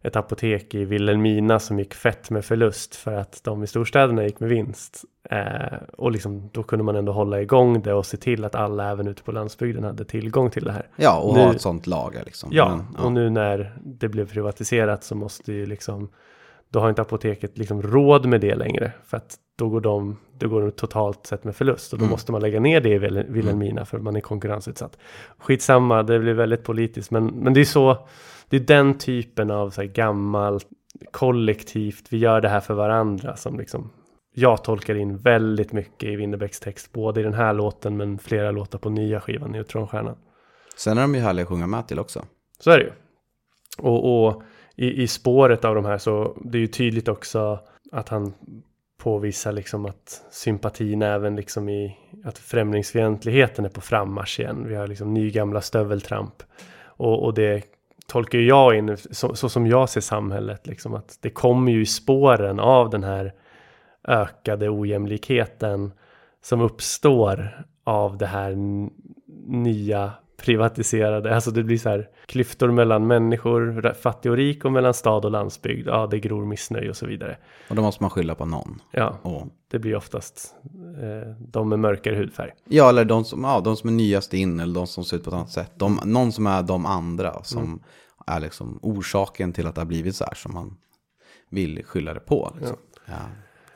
ett 0.02 0.16
apotek 0.16 0.74
i 0.74 0.84
Vilhelmina 0.84 1.58
som 1.58 1.78
gick 1.78 1.94
fett 1.94 2.30
med 2.30 2.44
förlust 2.44 2.96
för 2.96 3.12
att 3.12 3.40
de 3.44 3.62
i 3.62 3.66
storstäderna 3.66 4.24
gick 4.24 4.40
med 4.40 4.48
vinst. 4.48 5.04
Eh, 5.30 5.78
och 5.98 6.10
liksom, 6.12 6.50
då 6.52 6.62
kunde 6.62 6.84
man 6.84 6.96
ändå 6.96 7.12
hålla 7.12 7.40
igång 7.42 7.82
det 7.82 7.92
och 7.94 8.06
se 8.06 8.16
till 8.16 8.44
att 8.44 8.54
alla 8.54 8.90
även 8.90 9.08
ute 9.08 9.22
på 9.22 9.32
landsbygden 9.32 9.84
hade 9.84 10.04
tillgång 10.04 10.50
till 10.50 10.64
det 10.64 10.72
här. 10.72 10.86
Ja, 10.96 11.18
och 11.20 11.34
Nu- 11.34 11.40
ha 11.40 11.52
ett 11.54 11.60
sånt 11.60 11.86
lager 11.86 12.24
liksom. 12.24 12.50
Ja, 12.52 12.80
Men, 12.92 13.04
och 13.04 13.12
nu 13.12 13.30
när 13.30 13.72
det 13.84 14.08
blev 14.08 14.32
privatiserat 14.32 15.04
så 15.04 15.14
måste 15.14 15.52
ju 15.52 15.66
liksom 15.66 16.08
då 16.70 16.80
har 16.80 16.88
inte 16.88 17.02
apoteket 17.02 17.58
liksom 17.58 17.82
råd 17.82 18.26
med 18.26 18.40
det 18.40 18.54
längre 18.54 18.92
för 19.04 19.16
att 19.16 19.36
då 19.58 19.68
går 19.68 19.80
de, 19.80 20.16
då 20.38 20.48
går 20.48 20.60
de 20.60 20.70
totalt 20.70 21.26
sett 21.26 21.44
med 21.44 21.56
förlust 21.56 21.92
och 21.92 21.98
då 21.98 22.04
måste 22.06 22.32
man 22.32 22.40
lägga 22.40 22.60
ner 22.60 22.80
det 22.80 22.88
i 22.88 22.98
Vil- 22.98 23.32
Vilhelmina 23.32 23.84
för 23.84 23.98
man 23.98 24.16
är 24.16 24.20
konkurrensutsatt. 24.20 24.98
Skitsamma, 25.38 26.02
det 26.02 26.18
blir 26.18 26.34
väldigt 26.34 26.64
politiskt 26.64 27.10
men, 27.10 27.26
men 27.26 27.54
det 27.54 27.60
är 27.60 27.64
så, 27.64 28.06
det 28.48 28.56
är 28.56 28.60
den 28.60 28.98
typen 28.98 29.50
av 29.50 29.70
så 29.70 29.80
här 29.80 29.88
gammalt 29.88 30.66
kollektivt, 31.10 32.04
vi 32.10 32.18
gör 32.18 32.40
det 32.40 32.48
här 32.48 32.60
för 32.60 32.74
varandra 32.74 33.36
som 33.36 33.58
liksom 33.58 33.90
jag 34.38 34.64
tolkar 34.64 34.94
in 34.94 35.16
väldigt 35.16 35.72
mycket 35.72 36.08
i 36.08 36.16
Winnerbäcks 36.16 36.60
text, 36.60 36.92
både 36.92 37.20
i 37.20 37.22
den 37.22 37.34
här 37.34 37.52
låten 37.52 37.96
men 37.96 38.18
flera 38.18 38.50
låtar 38.50 38.78
på 38.78 38.90
nya 38.90 39.20
skivan 39.20 39.52
Neutronstjärnan. 39.52 40.16
Sen 40.76 40.98
är 40.98 41.02
de 41.02 41.14
ju 41.14 41.20
härliga 41.20 41.42
att 41.42 41.48
sjunga 41.48 41.66
med 41.66 41.88
till 41.88 41.98
också. 41.98 42.24
Så 42.60 42.70
är 42.70 42.78
det 42.78 42.84
ju. 42.84 42.92
Och, 43.78 44.26
och 44.26 44.42
i, 44.76 45.02
i 45.02 45.06
spåret 45.08 45.64
av 45.64 45.74
de 45.74 45.84
här 45.84 45.98
så 45.98 46.38
det 46.44 46.58
är 46.58 46.60
ju 46.60 46.66
tydligt 46.66 47.08
också 47.08 47.58
att 47.92 48.08
han 48.08 48.34
påvisar 48.98 49.52
liksom 49.52 49.86
att 49.86 50.22
sympatin 50.30 51.02
även 51.02 51.36
liksom 51.36 51.68
i 51.68 51.96
att 52.24 52.38
främlingsfientligheten 52.38 53.64
är 53.64 53.68
på 53.68 53.80
frammarsch 53.80 54.40
igen. 54.40 54.64
Vi 54.68 54.74
har 54.74 54.86
liksom 54.86 55.14
nygamla 55.14 55.60
stöveltramp. 55.60 56.42
Och, 56.84 57.24
och 57.24 57.34
det 57.34 57.62
tolkar 58.06 58.38
jag 58.38 58.78
in 58.78 58.96
så, 58.96 59.34
så, 59.34 59.48
som 59.48 59.66
jag 59.66 59.88
ser 59.88 60.00
samhället 60.00 60.66
liksom 60.66 60.94
att 60.94 61.18
det 61.20 61.30
kommer 61.30 61.72
ju 61.72 61.82
i 61.82 61.86
spåren 61.86 62.60
av 62.60 62.90
den 62.90 63.04
här 63.04 63.32
ökade 64.08 64.68
ojämlikheten 64.70 65.92
som 66.42 66.60
uppstår 66.60 67.64
av 67.84 68.18
det 68.18 68.26
här 68.26 68.56
nya 69.46 70.12
privatiserade, 70.36 71.34
alltså 71.34 71.50
det 71.50 71.62
blir 71.62 71.78
så 71.78 71.88
här 71.88 72.08
klyftor 72.26 72.70
mellan 72.70 73.06
människor, 73.06 73.92
fattig 74.02 74.30
och 74.30 74.36
rik 74.36 74.64
och 74.64 74.72
mellan 74.72 74.94
stad 74.94 75.24
och 75.24 75.30
landsbygd. 75.30 75.88
Ja, 75.88 76.06
det 76.06 76.18
gror 76.18 76.44
missnöje 76.46 76.90
och 76.90 76.96
så 76.96 77.06
vidare. 77.06 77.36
Och 77.70 77.76
då 77.76 77.82
måste 77.82 78.02
man 78.02 78.10
skylla 78.10 78.34
på 78.34 78.44
någon. 78.44 78.80
Ja, 78.90 79.18
Och, 79.22 79.46
det 79.70 79.78
blir 79.78 79.96
oftast 79.96 80.54
eh, 81.02 81.32
de 81.38 81.68
med 81.68 81.78
mörkare 81.78 82.16
hudfärg. 82.16 82.50
ja, 82.68 82.88
eller 82.88 83.04
de 83.04 83.24
som, 83.24 83.44
ja, 83.44 83.60
de 83.60 83.76
som 83.76 83.88
är 83.88 83.92
nyast 83.94 84.34
in 84.34 84.60
eller 84.60 84.74
de 84.74 84.86
som 84.86 85.04
ser 85.04 85.16
ut 85.16 85.24
på 85.24 85.30
ett 85.30 85.34
annat 85.34 85.50
sätt. 85.50 85.72
De, 85.76 86.00
någon 86.04 86.32
som 86.32 86.46
är 86.46 86.62
de 86.62 86.86
andra 86.86 87.42
som 87.42 87.62
Mm. 87.64 87.80
är 88.26 88.40
liksom 88.40 88.78
orsaken 88.82 89.52
till 89.52 89.66
att 89.66 89.74
det 89.74 89.80
har 89.80 89.86
blivit 89.86 90.16
så 90.16 90.24
här 90.24 90.34
som 90.34 90.54
man 90.54 90.76
vill 91.50 91.84
skylla 91.84 92.14
det 92.14 92.20
på. 92.20 92.52
Liksom. 92.58 92.76
Ja. 93.06 93.12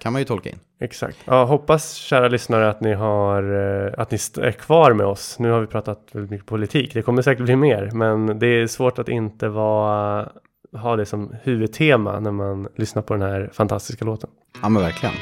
Kan 0.02 0.12
man 0.12 0.20
ju 0.20 0.24
tolka 0.24 0.48
in. 0.48 0.58
Exakt. 0.80 1.18
Ja, 1.24 1.44
hoppas 1.44 1.94
kära 1.94 2.28
lyssnare 2.28 2.68
att 2.68 2.80
ni 2.80 2.92
har 2.92 3.42
eh, 3.86 3.92
att 3.98 4.10
ni 4.10 4.18
är 4.42 4.52
kvar 4.52 4.92
med 4.92 5.06
oss. 5.06 5.38
Nu 5.38 5.50
har 5.50 5.60
vi 5.60 5.66
pratat 5.66 6.08
väldigt 6.12 6.30
mycket 6.30 6.46
politik. 6.46 6.94
Det 6.94 7.02
kommer 7.02 7.22
säkert 7.22 7.44
bli 7.44 7.56
mer, 7.56 7.90
men 7.92 8.38
det 8.38 8.46
är 8.46 8.66
svårt 8.66 8.98
att 8.98 9.08
inte 9.08 9.48
vara 9.48 10.28
ha 10.76 10.96
det 10.96 11.06
som 11.06 11.34
huvudtema 11.42 12.20
när 12.20 12.30
man 12.30 12.68
lyssnar 12.76 13.02
på 13.02 13.14
den 13.14 13.22
här 13.22 13.50
fantastiska 13.52 14.04
låten. 14.04 14.30
Ja, 14.62 14.68
men 14.68 14.82
verkligen. 14.82 15.14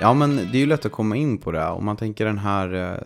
Ja, 0.00 0.14
men 0.14 0.36
det 0.36 0.58
är 0.58 0.60
ju 0.60 0.66
lätt 0.66 0.86
att 0.86 0.92
komma 0.92 1.16
in 1.16 1.38
på 1.38 1.52
det. 1.52 1.66
Om 1.66 1.84
man 1.84 1.96
tänker 1.96 2.24
den 2.24 2.38
här... 2.38 2.74
eh, 2.74 2.98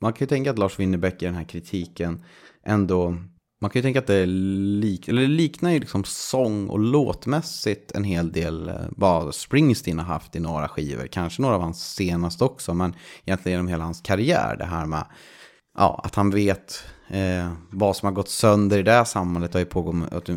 Man 0.00 0.12
kan 0.12 0.24
ju 0.24 0.26
tänka 0.26 0.50
att 0.50 0.58
Lars 0.58 0.78
Winnerbäck 0.78 1.22
i 1.22 1.26
den 1.26 1.34
här 1.34 1.44
kritiken 1.44 2.24
ändå... 2.66 3.16
Man 3.60 3.70
kan 3.70 3.78
ju 3.78 3.82
tänka 3.82 3.98
att 3.98 4.06
det 4.06 4.26
lik, 4.26 5.08
eller 5.08 5.22
det 5.22 5.28
liknar 5.28 5.70
ju 5.70 5.80
liksom 5.80 6.04
sång 6.04 6.68
och 6.68 6.78
låtmässigt 6.78 7.92
en 7.92 8.04
hel 8.04 8.32
del 8.32 8.68
eh, 8.68 8.74
vad 8.90 9.34
Springsteen 9.34 9.98
har 9.98 10.06
haft 10.06 10.36
i 10.36 10.40
några 10.40 10.68
skivor. 10.68 11.06
Kanske 11.06 11.42
några 11.42 11.54
av 11.54 11.62
hans 11.62 11.94
senaste 11.94 12.44
också, 12.44 12.74
men 12.74 12.94
egentligen 13.24 13.56
genom 13.56 13.68
hela 13.68 13.84
hans 13.84 14.00
karriär. 14.00 14.56
Det 14.56 14.64
här 14.64 14.86
med 14.86 15.04
ja, 15.78 16.00
att 16.04 16.14
han 16.14 16.30
vet 16.30 16.84
eh, 17.08 17.52
vad 17.70 17.96
som 17.96 18.06
har 18.06 18.12
gått 18.12 18.28
sönder 18.28 18.78
i 18.78 18.82
det 18.82 18.92
här 18.92 19.04
samhället 19.04 19.52
har 19.52 19.60
ju 19.60 19.66
pågått 19.66 20.28
eh, 20.28 20.36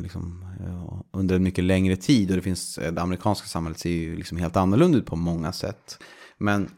liksom, 0.00 0.44
eh, 0.60 1.00
under 1.12 1.36
en 1.36 1.42
mycket 1.42 1.64
längre 1.64 1.96
tid. 1.96 2.30
Och 2.30 2.36
det, 2.36 2.42
finns, 2.42 2.74
det 2.74 3.02
amerikanska 3.02 3.46
samhället 3.48 3.78
ser 3.78 3.90
ju 3.90 4.16
liksom 4.16 4.38
helt 4.38 4.56
annorlunda 4.56 4.98
ut 4.98 5.06
på 5.06 5.16
många 5.16 5.52
sätt. 5.52 5.98
Men 6.38 6.70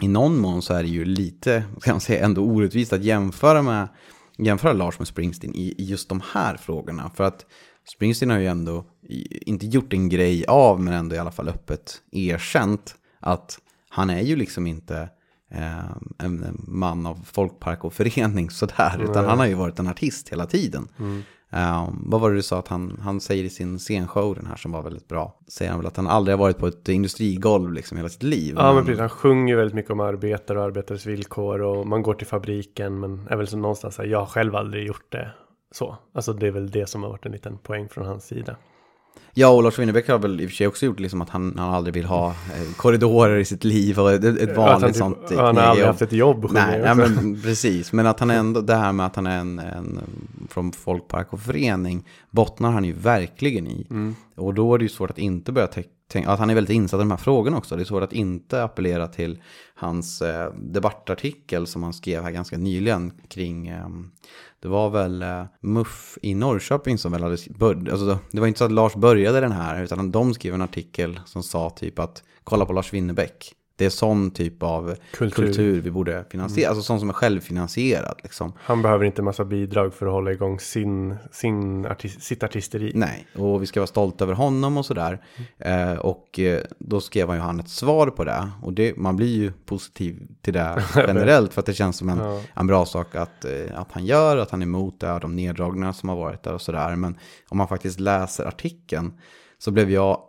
i 0.00 0.08
någon 0.08 0.38
mån 0.38 0.62
så 0.62 0.74
är 0.74 0.82
det 0.82 0.88
ju 0.88 1.04
lite, 1.04 1.64
kan 1.82 1.94
man 1.94 2.00
säga, 2.00 2.24
ändå 2.24 2.42
orättvist 2.42 2.92
att 2.92 3.04
jämföra, 3.04 3.62
med, 3.62 3.88
jämföra 4.38 4.72
Lars 4.72 4.98
med 4.98 5.08
Springsteen 5.08 5.54
i, 5.54 5.74
i 5.78 5.84
just 5.84 6.08
de 6.08 6.22
här 6.32 6.56
frågorna. 6.56 7.10
För 7.14 7.24
att 7.24 7.46
Springsteen 7.88 8.30
har 8.30 8.38
ju 8.38 8.46
ändå 8.46 8.84
inte 9.30 9.66
gjort 9.66 9.92
en 9.92 10.08
grej 10.08 10.44
av, 10.46 10.80
men 10.80 10.94
ändå 10.94 11.16
i 11.16 11.18
alla 11.18 11.30
fall 11.30 11.48
öppet 11.48 12.02
erkänt 12.12 12.94
att 13.20 13.58
han 13.88 14.10
är 14.10 14.20
ju 14.20 14.36
liksom 14.36 14.66
inte 14.66 15.08
eh, 15.50 15.96
en 16.18 16.64
man 16.68 17.06
av 17.06 17.20
folkpark 17.24 17.84
och 17.84 17.94
förening 17.94 18.50
sådär. 18.60 19.02
Utan 19.10 19.24
han 19.24 19.38
har 19.38 19.46
ju 19.46 19.54
varit 19.54 19.78
en 19.78 19.88
artist 19.88 20.28
hela 20.28 20.46
tiden. 20.46 20.88
Eh, 21.52 21.88
vad 21.92 22.20
var 22.20 22.30
det 22.30 22.36
du 22.36 22.42
sa 22.42 22.58
att 22.58 22.68
han, 22.68 23.00
han 23.02 23.20
säger 23.20 23.44
i 23.44 23.50
sin 23.50 23.78
scenshow, 23.78 24.34
den 24.34 24.46
här 24.46 24.56
som 24.56 24.72
var 24.72 24.82
väldigt 24.82 25.08
bra. 25.08 25.38
Säger 25.48 25.70
han 25.70 25.80
väl 25.80 25.86
att 25.86 25.96
han 25.96 26.06
aldrig 26.06 26.36
har 26.36 26.40
varit 26.40 26.58
på 26.58 26.66
ett 26.66 26.88
industrigolv 26.88 27.72
liksom 27.72 27.96
hela 27.96 28.08
sitt 28.08 28.22
liv. 28.22 28.54
Ja, 28.58 28.72
men 28.72 28.84
precis. 28.84 29.00
Han 29.00 29.08
sjunger 29.08 29.56
väldigt 29.56 29.74
mycket 29.74 29.90
om 29.90 30.00
arbetare 30.00 30.58
och 30.58 30.64
arbetares 30.64 31.06
villkor 31.06 31.60
och 31.60 31.86
man 31.86 32.02
går 32.02 32.14
till 32.14 32.26
fabriken, 32.26 33.00
men 33.00 33.28
är 33.30 33.36
väl 33.36 33.46
så 33.46 33.56
någonstans 33.56 33.98
här, 33.98 34.04
jag 34.04 34.18
har 34.18 34.26
själv 34.26 34.56
aldrig 34.56 34.86
gjort 34.86 35.12
det 35.12 35.30
så. 35.70 35.96
Alltså 36.14 36.32
det 36.32 36.46
är 36.46 36.50
väl 36.50 36.70
det 36.70 36.86
som 36.86 37.02
har 37.02 37.10
varit 37.10 37.26
en 37.26 37.32
liten 37.32 37.58
poäng 37.58 37.88
från 37.88 38.06
hans 38.06 38.24
sida. 38.24 38.56
Ja, 39.34 39.48
och 39.48 39.62
Lars 39.62 39.78
Winnerbäck 39.78 40.08
har 40.08 40.18
väl 40.18 40.40
i 40.40 40.46
och 40.46 40.50
för 40.50 40.56
sig 40.56 40.66
också 40.66 40.86
gjort 40.86 41.00
liksom 41.00 41.22
att 41.22 41.30
han, 41.30 41.54
han 41.58 41.74
aldrig 41.74 41.94
vill 41.94 42.04
ha 42.04 42.28
eh, 42.28 42.74
korridorer 42.76 43.38
i 43.38 43.44
sitt 43.44 43.64
liv 43.64 43.98
och 43.98 44.12
ett, 44.12 44.24
ett 44.24 44.56
vanligt 44.56 44.82
han, 44.82 44.82
typ, 44.82 44.96
sånt. 44.96 45.16
han 45.36 45.56
har 45.56 45.62
aldrig 45.62 45.86
haft 45.86 46.02
ett 46.02 46.12
jobb 46.12 46.48
Nej, 46.52 46.80
nej 46.80 46.94
men 46.94 47.40
precis. 47.44 47.92
Men 47.92 48.06
att 48.06 48.20
han 48.20 48.30
ändå, 48.30 48.60
det 48.60 48.74
här 48.74 48.92
med 48.92 49.06
att 49.06 49.16
han 49.16 49.26
är 49.26 49.38
en, 49.38 49.58
en 49.58 50.00
från 50.48 50.72
folkpark 50.72 51.32
och 51.32 51.40
förening 51.40 52.08
bottnar 52.30 52.70
han 52.70 52.84
ju 52.84 52.92
verkligen 52.92 53.66
i. 53.66 53.86
Mm. 53.90 54.14
Och 54.36 54.54
då 54.54 54.74
är 54.74 54.78
det 54.78 54.84
ju 54.84 54.88
svårt 54.88 55.10
att 55.10 55.18
inte 55.18 55.52
börja 55.52 55.66
tänka, 55.66 56.30
att 56.30 56.38
han 56.38 56.50
är 56.50 56.54
väldigt 56.54 56.76
insatt 56.76 56.98
i 56.98 57.02
de 57.02 57.10
här 57.10 57.18
frågorna 57.18 57.56
också. 57.56 57.76
Det 57.76 57.82
är 57.82 57.84
svårt 57.84 58.02
att 58.02 58.12
inte 58.12 58.62
appellera 58.62 59.08
till 59.08 59.42
hans 59.74 60.22
eh, 60.22 60.52
debattartikel 60.54 61.66
som 61.66 61.82
han 61.82 61.92
skrev 61.92 62.22
här 62.22 62.30
ganska 62.30 62.58
nyligen 62.58 63.12
kring, 63.28 63.68
eh, 63.68 63.88
det 64.62 64.68
var 64.68 64.90
väl 64.90 65.22
eh, 65.22 65.44
Muff 65.60 65.88
MUF 65.88 66.18
i 66.22 66.34
Norrköping 66.34 66.98
som 66.98 67.12
väl 67.12 67.22
hade 67.22 67.36
börjat, 67.50 67.88
alltså 67.88 68.18
det 68.30 68.40
var 68.40 68.46
inte 68.46 68.58
så 68.58 68.64
att 68.64 68.72
Lars 68.72 68.94
började 68.94 69.40
den 69.40 69.52
här, 69.52 69.82
utan 69.82 70.10
de 70.10 70.34
skrev 70.34 70.54
en 70.54 70.62
artikel 70.62 71.20
som 71.26 71.42
sa 71.42 71.70
typ 71.70 71.98
att 71.98 72.22
kolla 72.44 72.66
på 72.66 72.72
Lars 72.72 72.92
Winnerbäck. 72.92 73.54
Det 73.76 73.84
är 73.84 73.90
sån 73.90 74.30
typ 74.30 74.62
av 74.62 74.94
Kultur. 75.12 75.46
kultur, 75.46 75.80
vi 75.80 75.90
borde 75.90 76.24
finansiera, 76.30 76.68
alltså 76.68 76.82
sån 76.82 77.00
som 77.00 77.08
är 77.08 77.12
självfinansierad 77.12 78.20
liksom. 78.22 78.52
Han 78.58 78.82
behöver 78.82 79.04
inte 79.04 79.22
massa 79.22 79.44
bidrag 79.44 79.94
för 79.94 80.06
att 80.06 80.12
hålla 80.12 80.32
igång 80.32 80.60
sin, 80.60 81.14
sin 81.32 81.86
artist, 81.86 82.22
sitt 82.22 82.42
artisteri. 82.42 82.92
Nej, 82.94 83.26
och 83.34 83.62
vi 83.62 83.66
ska 83.66 83.80
vara 83.80 83.86
stolta 83.86 84.24
över 84.24 84.34
honom 84.34 84.76
och 84.76 84.86
sådär. 84.86 85.24
Eh, 85.58 85.92
och 85.92 86.38
eh, 86.38 86.60
då 86.78 87.00
skrev 87.00 87.28
han 87.28 87.36
ju 87.36 87.42
han 87.42 87.60
ett 87.60 87.68
svar 87.68 88.06
på 88.06 88.24
det. 88.24 88.48
Och 88.62 88.72
det, 88.72 88.96
man 88.96 89.16
blir 89.16 89.36
ju 89.36 89.52
positiv 89.52 90.26
till 90.40 90.52
det 90.52 90.84
generellt 90.96 91.52
för 91.54 91.60
att 91.60 91.66
det 91.66 91.74
känns 91.74 91.96
som 91.96 92.08
en, 92.08 92.18
Ja. 92.18 92.40
en 92.54 92.66
bra 92.66 92.86
sak 92.86 93.14
att, 93.14 93.44
eh, 93.44 93.50
att 93.80 93.92
han 93.92 94.04
gör, 94.06 94.36
att 94.36 94.50
han 94.50 94.62
är 94.62 94.66
emot 94.66 95.00
det 95.00 95.18
de 95.18 95.36
neddragningar 95.36 95.92
som 95.92 96.08
har 96.08 96.16
varit 96.16 96.42
där 96.42 96.54
och 96.54 96.62
sådär. 96.62 96.96
Men 96.96 97.18
om 97.48 97.58
man 97.58 97.68
faktiskt 97.68 98.00
läser 98.00 98.44
artikeln 98.44 99.12
så 99.58 99.70
blev 99.70 99.90
jag 99.90 100.20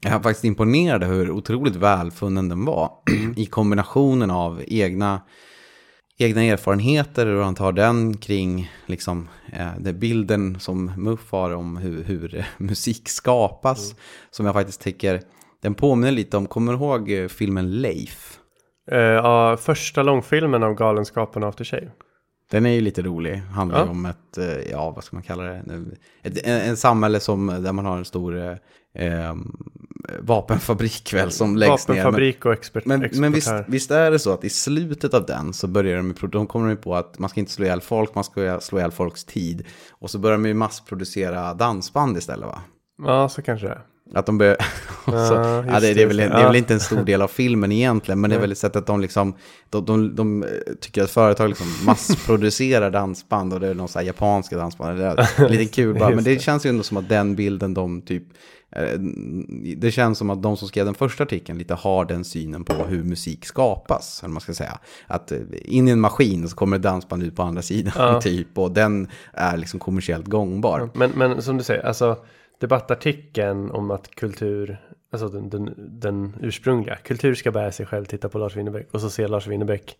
jag 0.00 0.12
är 0.12 0.20
faktiskt 0.20 0.44
imponerad 0.44 1.04
hur 1.04 1.30
otroligt 1.30 1.76
välfunnen 1.76 2.48
den 2.48 2.64
var. 2.64 2.92
I 3.36 3.46
kombinationen 3.46 4.30
av 4.30 4.62
egna 4.66 5.20
egna 6.18 6.42
erfarenheter 6.42 7.26
och 7.26 7.44
han 7.44 7.54
tar 7.54 7.72
den 7.72 8.16
kring 8.16 8.70
liksom, 8.86 9.28
eh, 9.52 9.68
det 9.78 9.92
bilden 9.92 10.60
som 10.60 10.92
Muff 10.96 11.30
har 11.32 11.50
om 11.50 11.76
hur, 11.76 12.04
hur 12.04 12.44
musik 12.58 13.08
skapas. 13.08 13.94
Som 14.30 14.46
jag 14.46 14.54
faktiskt 14.54 14.80
tycker, 14.80 15.20
den 15.62 15.74
påminner 15.74 16.12
lite 16.12 16.36
om, 16.36 16.46
kommer 16.46 16.72
du 16.72 16.78
ihåg 16.78 17.10
eh, 17.10 17.28
filmen 17.28 17.70
Leif? 17.80 18.38
Eh, 18.90 18.98
ja, 18.98 19.56
första 19.56 20.02
långfilmen 20.02 20.62
av 20.62 20.74
Galenskapen 20.74 21.44
After 21.44 21.64
Shave. 21.64 21.90
Den 22.50 22.66
är 22.66 22.70
ju 22.70 22.80
lite 22.80 23.02
rolig, 23.02 23.36
handlar 23.36 23.78
Ja. 23.84 23.90
om 23.90 24.06
ett, 24.06 24.38
eh, 24.38 24.70
ja 24.70 24.90
vad 24.90 25.04
ska 25.04 25.16
man 25.16 25.22
kalla 25.22 25.42
det, 25.42 25.62
ett, 26.22 26.46
en, 26.46 26.60
en 26.60 26.76
samhälle 26.76 27.20
som, 27.20 27.46
där 27.46 27.72
man 27.72 27.84
har 27.86 27.98
en 27.98 28.04
stor 28.04 28.58
eh, 28.94 29.34
vapenfabrik 30.20 31.14
väl 31.14 31.30
som 31.30 31.56
läggs 31.56 31.88
ner. 31.88 31.94
Men- 31.94 32.04
Vapenfabrik 32.04 32.46
och 32.46 32.52
expert, 32.52 32.84
Men, 32.86 33.08
men 33.12 33.32
visst, 33.32 33.52
visst 33.66 33.90
är 33.90 34.10
det 34.10 34.18
så 34.18 34.32
att 34.32 34.44
i 34.44 34.50
slutet 34.50 35.14
av 35.14 35.26
den 35.26 35.52
så 35.52 35.66
börjar 35.66 35.96
de, 35.96 36.14
de 36.28 36.46
kommer 36.46 36.68
de 36.68 36.76
på 36.76 36.94
att 36.94 37.18
man 37.18 37.30
ska 37.30 37.40
inte 37.40 37.52
slå 37.52 37.64
ihjäl 37.64 37.80
folk, 37.80 38.14
man 38.14 38.24
ska 38.24 38.60
slå 38.60 38.78
ihjäl 38.78 38.90
folks 38.90 39.24
tid. 39.24 39.64
Och 39.90 40.10
så 40.10 40.18
börjar 40.18 40.36
de 40.38 40.46
ju 40.46 40.54
massproducera 40.54 41.54
dansband 41.54 42.16
istället 42.16 42.46
va? 42.46 42.62
Ja, 43.02 43.28
så 43.28 43.42
kanske 43.42 43.66
det 43.66 43.72
är. 43.72 43.82
Att 44.14 44.26
de 44.26 44.38
börjar... 44.38 44.56
så, 45.04 45.34
Ja, 45.72 45.80
det, 45.80 45.94
det, 45.94 46.02
är 46.02 46.06
väl, 46.06 46.16
det 46.16 46.22
är 46.24 46.46
väl 46.46 46.56
inte 46.56 46.74
en 46.74 46.80
stor 46.80 47.04
del 47.04 47.22
av 47.22 47.28
filmen 47.28 47.72
egentligen, 47.72 48.20
men 48.20 48.30
det 48.30 48.36
är 48.36 48.40
väl 48.40 48.52
ett 48.52 48.58
sätt 48.58 48.76
att 48.76 48.86
de 48.86 49.00
liksom... 49.00 49.34
De, 49.70 49.84
de, 49.84 50.14
de 50.14 50.44
tycker 50.80 51.02
att 51.02 51.10
företag 51.10 51.48
liksom 51.48 51.66
massproducerar 51.86 52.90
dansband 52.90 53.52
och 53.52 53.60
det 53.60 53.68
är 53.68 53.74
någon 53.74 53.88
så 53.88 53.98
här 53.98 54.06
japanska 54.06 54.56
dansband. 54.56 54.98
Det 54.98 55.04
är 55.04 55.48
lite 55.48 55.64
kul 55.74 55.98
bara, 55.98 56.10
men 56.14 56.24
det 56.24 56.34
det. 56.34 56.40
känns 56.42 56.66
ju 56.66 56.70
ändå 56.70 56.82
som 56.82 56.96
att 56.96 57.08
den 57.08 57.36
bilden 57.36 57.74
de 57.74 58.02
typ... 58.02 58.22
eh, 58.76 58.98
Det 59.76 59.90
känns 59.90 60.18
som 60.18 60.30
att 60.30 60.42
de 60.42 60.56
som 60.56 60.68
skrev 60.68 60.84
den 60.84 60.94
första 60.94 61.22
artikeln 61.22 61.58
lite 61.58 61.74
har 61.74 62.04
den 62.04 62.24
synen 62.24 62.64
på 62.64 62.74
hur 62.74 63.02
musik 63.04 63.44
skapas. 63.44 64.20
Eller 64.22 64.32
man 64.32 64.40
ska 64.40 64.54
säga. 64.54 64.78
Att 65.06 65.32
eh, 65.32 65.38
in 65.64 65.88
i 65.88 65.90
en 65.90 66.00
maskin 66.00 66.48
så 66.48 66.56
kommer 66.56 66.78
dansband 66.78 67.22
ut 67.22 67.36
på 67.36 67.42
andra 67.42 67.62
sidan 67.62 67.92
Ja. 67.96 68.20
typ. 68.22 68.58
Och 68.58 68.70
den 68.70 69.08
är 69.32 69.56
liksom 69.56 69.80
kommersiellt 69.80 70.26
gångbar. 70.26 70.90
Men, 70.94 71.10
men 71.10 71.42
som 71.42 71.56
du 71.58 71.64
säger, 71.64 71.86
alltså 71.86 72.16
debattartikeln 72.62 73.70
om 73.70 73.90
att 73.90 74.14
kultur, 74.14 74.80
alltså 75.12 75.28
den, 75.28 75.50
den, 75.50 75.74
den 76.00 76.36
ursprungliga, 76.40 76.96
kultur 76.96 77.34
ska 77.34 77.50
bära 77.50 77.72
sig 77.72 77.86
själv, 77.86 78.04
titta 78.04 78.28
på 78.28 78.38
Lars 78.38 78.56
Winnerbäck 78.56 78.88
och 78.92 79.00
så 79.00 79.10
ser 79.10 79.28
Lars 79.28 79.46
Winnerbäck 79.46 79.96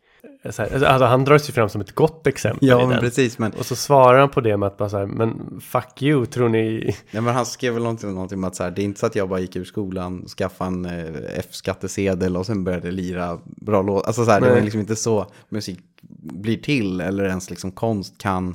så 0.50 0.62
här, 0.62 0.84
alltså 0.84 1.04
han 1.06 1.24
drar 1.24 1.38
sig 1.38 1.54
fram 1.54 1.68
som 1.68 1.80
ett 1.80 1.92
gott 1.92 2.26
exempel 2.26 2.68
Ja, 2.68 2.78
men 2.78 2.88
den. 2.88 3.00
precis. 3.00 3.38
Men, 3.38 3.52
Och 3.52 3.66
så 3.66 3.76
svarar 3.76 4.18
han 4.20 4.28
på 4.28 4.40
det 4.40 4.56
med 4.56 4.66
att 4.66 4.76
bara 4.76 4.88
så 4.88 4.98
här, 4.98 5.06
men 5.06 5.60
fuck 5.60 6.02
you, 6.02 6.26
tror 6.26 6.48
ni... 6.48 6.94
nej, 7.10 7.22
men 7.22 7.34
han 7.34 7.46
skrev 7.46 7.72
väl 7.74 7.82
någonting, 7.82 8.14
någonting 8.14 8.38
om 8.38 8.44
att 8.44 8.56
så 8.56 8.62
här, 8.62 8.70
det 8.70 8.82
är 8.82 8.84
inte 8.84 9.00
så 9.00 9.06
att 9.06 9.16
jag 9.16 9.28
bara 9.28 9.40
gick 9.40 9.56
ur 9.56 9.64
skolan, 9.64 10.24
skaffade 10.28 10.68
en 10.68 10.84
eh, 10.84 11.38
F-skattesedel 11.38 12.36
och 12.36 12.46
sen 12.46 12.64
började 12.64 12.90
lira 12.90 13.38
bra 13.44 13.82
låt. 13.82 14.06
Alltså 14.06 14.24
så 14.24 14.30
här, 14.30 14.40
det 14.40 14.50
var 14.50 14.60
liksom 14.60 14.80
inte 14.80 14.96
så 14.96 15.26
musik 15.48 15.80
blir 16.22 16.56
till 16.56 17.00
eller 17.00 17.24
ens 17.24 17.50
liksom 17.50 17.72
konst 17.72 18.18
kan. 18.18 18.48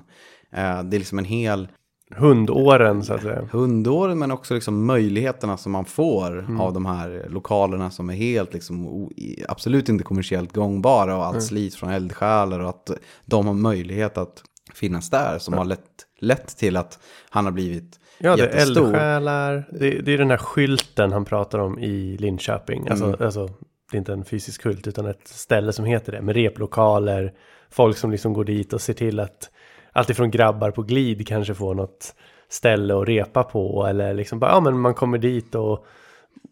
Eh, 0.52 0.84
det 0.84 0.98
är 0.98 1.00
liksom 1.00 1.20
en 1.20 1.26
hel 1.26 1.68
Hundåren 2.16 3.04
så 3.04 3.14
att 3.14 3.22
säga. 3.22 3.48
hundåren 3.52 4.20
men 4.20 4.32
också 4.32 4.54
liksom 4.54 4.86
möjligheterna 4.86 5.58
som 5.58 5.72
man 5.72 5.86
får 5.86 6.40
Mm. 6.40 6.62
av 6.62 6.74
de 6.74 6.86
här 6.86 7.26
lokalerna 7.30 7.92
som 7.92 8.10
är 8.10 8.14
helt 8.14 8.54
liksom 8.54 9.10
absolut 9.48 9.90
inte 9.90 10.04
kommersiellt 10.04 10.54
gångbara 10.54 11.18
och 11.18 11.26
allt 11.26 11.34
Mm. 11.34 11.42
slit 11.42 11.76
från 11.76 11.90
eldsjälar 11.90 12.60
och 12.60 12.70
att 12.70 12.92
de 13.26 13.48
har 13.48 13.54
möjlighet 13.54 14.18
att 14.18 14.44
finnas 14.74 15.10
där 15.10 15.38
som 15.40 15.54
har 15.54 15.66
lett, 15.66 15.82
lett 16.20 16.58
till 16.58 16.78
att 16.78 17.00
han 17.30 17.46
har 17.46 17.52
blivit 17.52 18.00
Ja, 18.20 18.36
det 18.36 18.48
är 18.48 18.62
eldsjälar. 18.62 19.68
Det, 19.72 19.90
det 20.02 20.14
är 20.14 20.18
den 20.18 20.30
här 20.30 20.38
skylten 20.38 21.12
han 21.12 21.26
pratar 21.26 21.60
om 21.60 21.80
i 21.80 22.18
Linköping. 22.18 22.88
Alltså, 22.88 23.06
Mm. 23.06 23.18
alltså, 23.22 23.48
det 23.92 23.98
är 23.98 24.00
inte 24.00 24.14
en 24.14 24.26
fysisk 24.26 24.64
skylt 24.64 24.88
utan 24.88 25.06
ett 25.06 25.28
ställe 25.28 25.74
som 25.74 25.86
heter 25.86 26.12
det. 26.12 26.22
Med 26.22 26.36
replokaler, 26.36 27.34
folk 27.70 27.98
som 27.98 28.12
liksom 28.12 28.34
går 28.34 28.44
dit 28.46 28.74
och 28.74 28.82
ser 28.82 28.94
till 28.94 29.20
att 29.20 29.50
alltifrån 29.98 30.32
grabbar 30.32 30.72
på 30.72 30.82
glid 30.82 31.28
kanske 31.28 31.54
får 31.54 31.76
något 31.76 32.16
ställe 32.50 33.02
att 33.02 33.08
repa 33.08 33.44
på. 33.44 33.86
Eller 33.86 34.14
liksom 34.14 34.40
bara, 34.40 34.52
ja 34.52 34.60
men 34.60 34.80
man 34.80 34.94
kommer 34.94 35.18
dit 35.18 35.56
och 35.56 35.86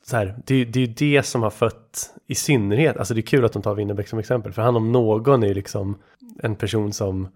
så 0.06 0.18
här, 0.18 0.36
det, 0.46 0.66
det 0.66 0.80
är 0.80 0.88
ju 0.88 0.94
det 0.94 1.24
som 1.24 1.44
har 1.44 1.50
fött 1.50 2.12
i 2.28 2.36
synnerhet, 2.36 2.98
alltså 2.98 3.14
det 3.14 3.20
är 3.20 3.22
kul 3.22 3.46
att 3.46 3.54
de 3.54 3.62
tar 3.62 3.76
Winnerbäck 3.76 4.08
som 4.08 4.20
exempel, 4.20 4.54
för 4.54 4.62
han 4.62 4.76
om 4.76 4.92
någon 4.92 5.44
är 5.44 5.48
ju 5.48 5.54
liksom 5.54 5.98
en 6.40 6.56
person 6.56 6.94
som 6.94 7.28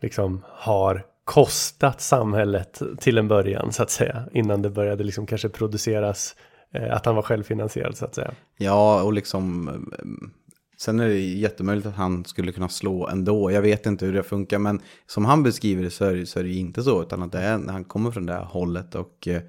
liksom 0.00 0.44
har 0.48 1.04
kostat 1.24 2.00
samhället 2.00 2.82
till 2.98 3.18
en 3.18 3.28
början 3.28 3.72
så 3.72 3.82
att 3.82 3.90
säga, 3.90 4.24
innan 4.32 4.62
det 4.62 4.70
började 4.70 5.04
liksom 5.04 5.26
kanske 5.26 5.48
produceras, 5.48 6.36
eh, 6.74 6.94
att 6.94 7.06
han 7.06 7.14
var 7.14 7.22
självfinansierad 7.22 7.96
så 7.96 8.04
att 8.04 8.14
säga. 8.14 8.30
Ja, 8.56 9.02
och 9.02 9.12
liksom... 9.12 9.68
Eh, 9.68 10.28
Sen 10.80 11.00
är 11.00 11.08
det 11.08 11.20
jättemöjligt 11.20 11.86
att 11.86 11.94
han 11.94 12.24
skulle 12.24 12.52
kunna 12.52 12.68
slå 12.68 13.08
ändå. 13.08 13.50
Jag 13.50 13.62
vet 13.62 13.86
inte 13.86 14.06
hur 14.06 14.12
det 14.12 14.22
funkar, 14.22 14.58
men 14.58 14.80
som 15.06 15.24
han 15.24 15.42
beskriver 15.42 15.82
det 15.82 15.90
så 15.90 16.04
är 16.04 16.14
det, 16.14 16.26
så 16.26 16.38
är 16.38 16.42
det 16.42 16.48
ju 16.48 16.58
inte 16.58 16.82
så. 16.82 17.02
Utan 17.02 17.22
att 17.22 17.32
det 17.32 17.38
är, 17.38 17.58
han 17.68 17.84
kommer 17.84 18.10
från 18.10 18.26
det 18.26 18.32
här 18.32 18.44
hållet. 18.44 18.94
Och 18.94 19.28
eh, 19.28 19.42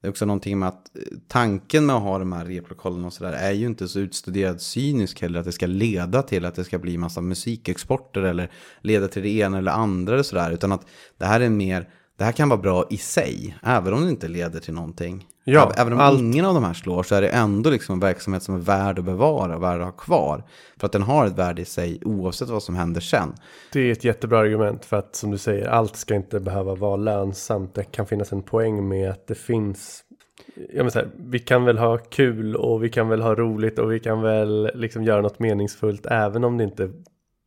det 0.00 0.06
är 0.06 0.10
också 0.10 0.26
någonting 0.26 0.58
med 0.58 0.68
att 0.68 0.96
eh, 0.96 1.02
tanken 1.28 1.86
med 1.86 1.96
att 1.96 2.02
ha 2.02 2.18
de 2.18 2.32
här 2.32 2.44
replokalerna 2.44 3.06
och 3.06 3.12
sådär 3.12 3.32
är 3.32 3.52
ju 3.52 3.66
inte 3.66 3.88
så 3.88 3.98
utstuderad 3.98 4.60
cynisk 4.60 5.20
heller. 5.20 5.38
Att 5.38 5.44
det 5.46 5.52
ska 5.52 5.66
leda 5.66 6.22
till 6.22 6.44
att 6.44 6.54
det 6.54 6.64
ska 6.64 6.78
bli 6.78 6.98
massa 6.98 7.20
musikexporter 7.20 8.22
eller 8.22 8.50
leda 8.80 9.08
till 9.08 9.22
det 9.22 9.28
ena 9.28 9.58
eller 9.58 9.72
andra 9.72 10.12
eller 10.12 10.22
sådär. 10.22 10.50
Utan 10.50 10.72
att 10.72 10.86
det 11.18 11.26
här 11.26 11.40
är 11.40 11.50
mer, 11.50 11.88
det 12.18 12.24
här 12.24 12.32
kan 12.32 12.48
vara 12.48 12.60
bra 12.60 12.84
i 12.90 12.96
sig, 12.96 13.56
även 13.62 13.94
om 13.94 14.02
det 14.02 14.10
inte 14.10 14.28
leder 14.28 14.60
till 14.60 14.74
någonting. 14.74 15.26
Ja, 15.44 15.72
Även 15.76 15.92
om 15.92 15.98
allt- 15.98 16.18
ingen 16.20 16.44
av 16.44 16.54
de 16.54 16.64
här 16.64 16.72
slår 16.74 17.02
så 17.02 17.14
är 17.14 17.20
det 17.20 17.28
ändå 17.28 17.70
liksom 17.70 17.92
en 17.92 18.00
verksamhet 18.00 18.42
som 18.42 18.54
är 18.54 18.58
värd 18.58 18.98
att 18.98 19.04
bevara 19.04 19.56
och 19.56 19.62
värd 19.62 19.80
att 19.80 19.86
ha 19.86 19.92
kvar. 19.92 20.44
För 20.76 20.86
att 20.86 20.92
den 20.92 21.02
har 21.02 21.26
ett 21.26 21.38
värde 21.38 21.62
i 21.62 21.64
sig 21.64 22.00
oavsett 22.04 22.48
vad 22.48 22.62
som 22.62 22.76
händer 22.76 23.00
sen. 23.00 23.32
Det 23.72 23.80
är 23.80 23.92
ett 23.92 24.04
jättebra 24.04 24.38
argument 24.38 24.84
för 24.84 24.96
att 24.96 25.16
som 25.16 25.30
du 25.30 25.38
säger, 25.38 25.68
allt 25.68 25.96
ska 25.96 26.14
inte 26.14 26.40
behöva 26.40 26.74
vara 26.74 26.96
lönsamt. 26.96 27.74
Det 27.74 27.84
kan 27.84 28.06
finnas 28.06 28.32
en 28.32 28.42
poäng 28.42 28.88
med 28.88 29.10
att 29.10 29.26
det 29.26 29.34
finns 29.34 30.04
Ja, 30.74 30.82
men 30.82 30.90
så 30.90 30.98
här, 30.98 31.08
vi 31.16 31.38
kan 31.38 31.64
väl 31.64 31.78
ha 31.78 31.98
kul 31.98 32.56
och 32.56 32.84
vi 32.84 32.88
kan 32.88 33.08
väl 33.08 33.22
ha 33.22 33.34
roligt 33.34 33.78
och 33.78 33.92
vi 33.92 34.00
kan 34.00 34.22
väl 34.22 34.70
liksom 34.74 35.04
göra 35.04 35.20
något 35.20 35.38
meningsfullt 35.38 36.06
även 36.06 36.44
om 36.44 36.58
det 36.58 36.64
inte 36.64 36.90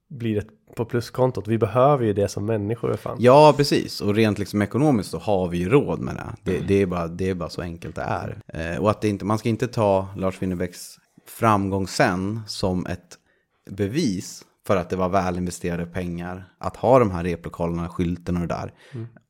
blir 0.09 0.37
ett 0.37 0.60
på 0.75 0.85
pluskontot. 0.85 1.47
Vi 1.47 1.57
behöver 1.57 2.05
ju 2.05 2.13
det 2.13 2.27
som 2.27 2.45
människor 2.45 2.95
fan. 2.95 3.17
Ja, 3.19 3.53
precis. 3.57 4.01
Och 4.01 4.15
rent 4.15 4.39
liksom 4.39 4.61
ekonomiskt 4.61 5.09
så 5.09 5.17
har 5.17 5.47
vi 5.47 5.57
ju 5.57 5.69
råd 5.69 5.99
med 5.99 6.15
det. 6.15 6.51
Det, 6.51 6.59
det, 6.67 6.81
är, 6.81 6.85
bara, 6.85 7.07
det 7.07 7.29
är 7.29 7.33
bara 7.33 7.49
så 7.49 7.61
enkelt 7.61 7.95
det 7.95 8.01
är. 8.01 8.41
Eh, 8.47 8.81
och 8.81 8.91
att 8.91 9.01
det 9.01 9.09
inte, 9.09 9.25
man 9.25 9.37
ska 9.37 9.49
inte 9.49 9.67
ta 9.67 10.07
Lars 10.15 10.41
Winnerbäcks 10.41 10.97
framgång 11.27 11.87
sen 11.87 12.41
som 12.47 12.85
ett 12.85 13.17
bevis 13.69 14.43
för 14.67 14.77
att 14.77 14.89
det 14.89 14.95
var 14.95 15.09
väl 15.09 15.37
investerade 15.37 15.85
pengar 15.85 16.53
att 16.57 16.75
ha 16.75 16.99
de 16.99 17.11
här 17.11 17.23
replokalerna, 17.23 17.89
skylten 17.89 18.35
och 18.35 18.47
det 18.47 18.47
där. 18.47 18.73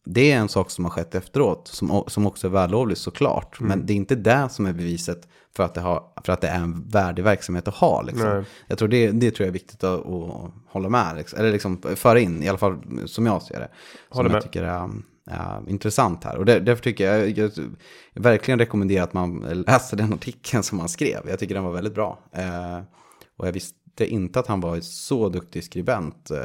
Det 0.06 0.32
är 0.32 0.38
en 0.38 0.50
sak 0.50 0.72
som 0.72 0.86
har 0.86 0.92
skett 0.92 1.16
efteråt, 1.16 1.68
som, 1.68 2.04
som 2.08 2.28
också 2.28 2.48
är 2.48 2.52
vällovligt 2.52 3.02
såklart. 3.02 3.60
Men 3.60 3.86
det 3.86 3.94
är 3.94 3.96
inte 3.96 4.16
det 4.16 4.50
som 4.52 4.66
är 4.66 4.74
beviset 4.74 5.28
för 5.56 5.64
att 5.64 5.74
det, 5.74 5.82
har, 5.82 6.04
för 6.26 6.34
att 6.34 6.42
det 6.42 6.48
är 6.48 6.60
en 6.60 6.90
värdig 6.90 7.24
verksamhet 7.24 7.68
att 7.68 7.74
ha. 7.76 8.02
Liksom. 8.02 8.44
Jag 8.68 8.78
tror 8.78 8.88
det, 8.88 9.12
det 9.12 9.32
tror 9.32 9.46
jag 9.46 9.48
är 9.48 9.54
viktigt 9.54 9.84
att, 9.84 10.06
att 10.06 10.52
hålla 10.68 10.90
med, 10.90 11.16
liksom. 11.18 11.40
eller 11.40 11.52
liksom 11.52 11.82
föra 11.96 12.20
in, 12.20 12.44
i 12.44 12.50
alla 12.50 12.58
fall 12.58 12.78
som 13.06 13.26
jag 13.26 13.42
ser 13.42 13.60
det. 13.60 13.70
Håller 14.10 14.30
som 14.30 14.34
med. 14.34 14.36
jag 14.36 14.44
tycker 14.44 14.64
är, 14.64 14.90
är 15.26 15.70
intressant 15.70 16.24
här. 16.24 16.38
Och 16.38 16.46
där, 16.46 16.60
därför 16.60 16.84
tycker 16.84 17.12
jag, 17.12 17.30
jag, 17.38 17.52
jag 18.14 18.24
verkligen 18.24 18.60
rekommenderar 18.60 19.04
att 19.04 19.14
man 19.14 19.40
läser 19.68 19.98
den 19.98 20.14
artikeln 20.14 20.64
som 20.64 20.80
han 20.80 20.90
skrev. 20.90 21.20
Jag 21.30 21.40
tycker 21.40 21.56
den 21.56 21.64
var 21.64 21.72
väldigt 21.72 21.96
bra. 21.96 22.20
Eh, 22.32 22.80
och 23.38 23.48
jag 23.48 23.52
visste 23.52 23.81
inte 24.00 24.40
att 24.40 24.48
han 24.48 24.62
var 24.62 24.80
så 24.82 25.30
duktig 25.30 25.64
skribent. 25.64 26.32
Eh, 26.32 26.38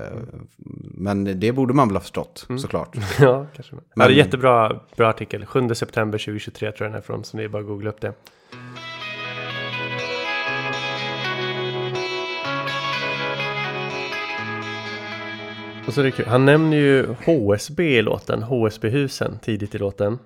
men 0.95 1.41
det 1.41 1.53
borde 1.53 1.75
man 1.75 1.89
väl 1.89 1.97
ha 1.97 2.01
förstått, 2.01 2.47
såklart. 2.61 2.97
Ja, 3.21 3.47
kanske. 3.55 3.75
Men- 3.75 3.85
Ja, 3.95 4.07
det 4.09 4.15
är 4.15 4.17
jättebra 4.17 4.81
bra 4.97 5.09
artikel. 5.09 5.47
7 5.47 5.75
september 5.75 6.19
2023 6.19 6.73
tror 6.73 6.85
jag 6.87 6.93
den 6.93 6.99
är 6.99 7.03
från, 7.03 7.25
så 7.25 7.37
det 7.37 7.45
är 7.45 7.49
bara 7.49 7.63
att 7.63 7.69
googla 7.69 7.91
upp 7.91 8.01
det. 8.01 8.13
Och 15.87 15.95
så 15.95 16.01
är 16.01 16.05
det 16.05 16.11
kul. 16.11 16.27
Han 16.27 16.45
nämner 16.45 16.77
ju 16.77 17.07
HSB 17.25 17.99
i 17.99 18.03
låten, 18.03 18.43
HSB-husen 18.43 19.39
tidigt 19.43 19.75
i 19.75 19.79
låten. 19.79 20.19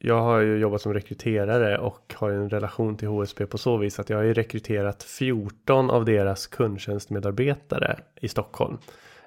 Jag 0.00 0.22
har 0.22 0.40
ju 0.40 0.58
jobbat 0.58 0.82
som 0.82 0.94
rekryterare 0.94 1.78
och 1.78 2.14
har 2.16 2.30
ju 2.30 2.36
en 2.36 2.50
relation 2.50 2.96
till 2.96 3.08
HSB 3.08 3.46
på 3.46 3.58
så 3.58 3.76
vis 3.76 3.98
att 3.98 4.10
jag 4.10 4.16
har 4.16 4.24
ju 4.24 4.34
rekryterat 4.34 5.02
14 5.02 5.90
av 5.90 6.04
deras 6.04 6.46
kundtjänstmedarbetare 6.46 7.98
i 8.20 8.28
Stockholm. 8.28 8.78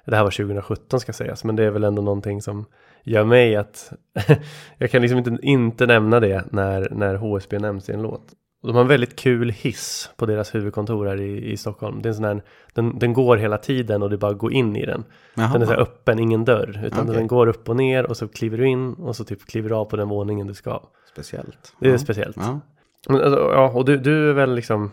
Det 0.04 0.16
här 0.16 0.24
var 0.24 0.30
2017 0.30 1.00
ska 1.00 1.12
sägas, 1.12 1.44
men 1.44 1.56
det 1.56 1.64
är 1.64 1.70
väl 1.70 1.84
ändå 1.84 2.02
någonting 2.02 2.42
som 2.42 2.66
gör 3.02 3.24
mig 3.24 3.56
att 3.56 3.92
jag 4.78 4.90
kan 4.90 5.02
liksom 5.02 5.18
inte, 5.18 5.38
inte 5.42 5.86
nämna 5.86 6.20
det 6.20 6.44
när, 6.50 6.88
när 6.90 7.14
HSB 7.14 7.58
nämns 7.58 7.88
i 7.88 7.92
en 7.92 8.02
låt. 8.02 8.22
Och 8.62 8.68
de 8.68 8.74
har 8.74 8.82
en 8.82 8.88
väldigt 8.88 9.16
kul 9.16 9.50
hiss 9.50 10.10
på 10.16 10.26
deras 10.26 10.54
huvudkontor 10.54 11.06
här 11.06 11.20
i, 11.20 11.52
i 11.52 11.56
Stockholm. 11.56 12.02
Det 12.02 12.06
är 12.06 12.10
en 12.10 12.14
sån 12.14 12.24
här, 12.24 12.42
den, 12.74 12.98
den 12.98 13.12
går 13.12 13.36
hela 13.36 13.58
tiden 13.58 14.02
och 14.02 14.10
det 14.10 14.16
är 14.16 14.18
bara 14.18 14.30
att 14.30 14.38
gå 14.38 14.50
in 14.50 14.76
i 14.76 14.86
den. 14.86 15.04
Jaha. 15.34 15.52
Den 15.52 15.62
är 15.62 15.66
så 15.66 15.72
här 15.72 15.80
öppen, 15.80 16.18
ingen 16.18 16.44
dörr. 16.44 16.80
Utan 16.84 17.04
Okej. 17.04 17.14
den 17.14 17.26
går 17.26 17.46
upp 17.46 17.68
och 17.68 17.76
ner 17.76 18.06
och 18.06 18.16
så 18.16 18.28
kliver 18.28 18.58
du 18.58 18.68
in 18.68 18.94
och 18.94 19.16
så 19.16 19.24
typ 19.24 19.46
kliver 19.46 19.68
du 19.68 19.74
av 19.74 19.84
på 19.84 19.96
den 19.96 20.08
våningen 20.08 20.46
du 20.46 20.54
ska. 20.54 20.82
Speciellt. 21.12 21.74
Det 21.80 21.88
är 21.88 21.92
ja. 21.92 21.98
speciellt. 21.98 22.36
Ja. 22.36 22.60
Alltså, 23.08 23.38
ja, 23.38 23.70
och 23.74 23.84
du, 23.84 23.96
du 23.96 24.30
är 24.30 24.34
väl 24.34 24.54
liksom... 24.54 24.90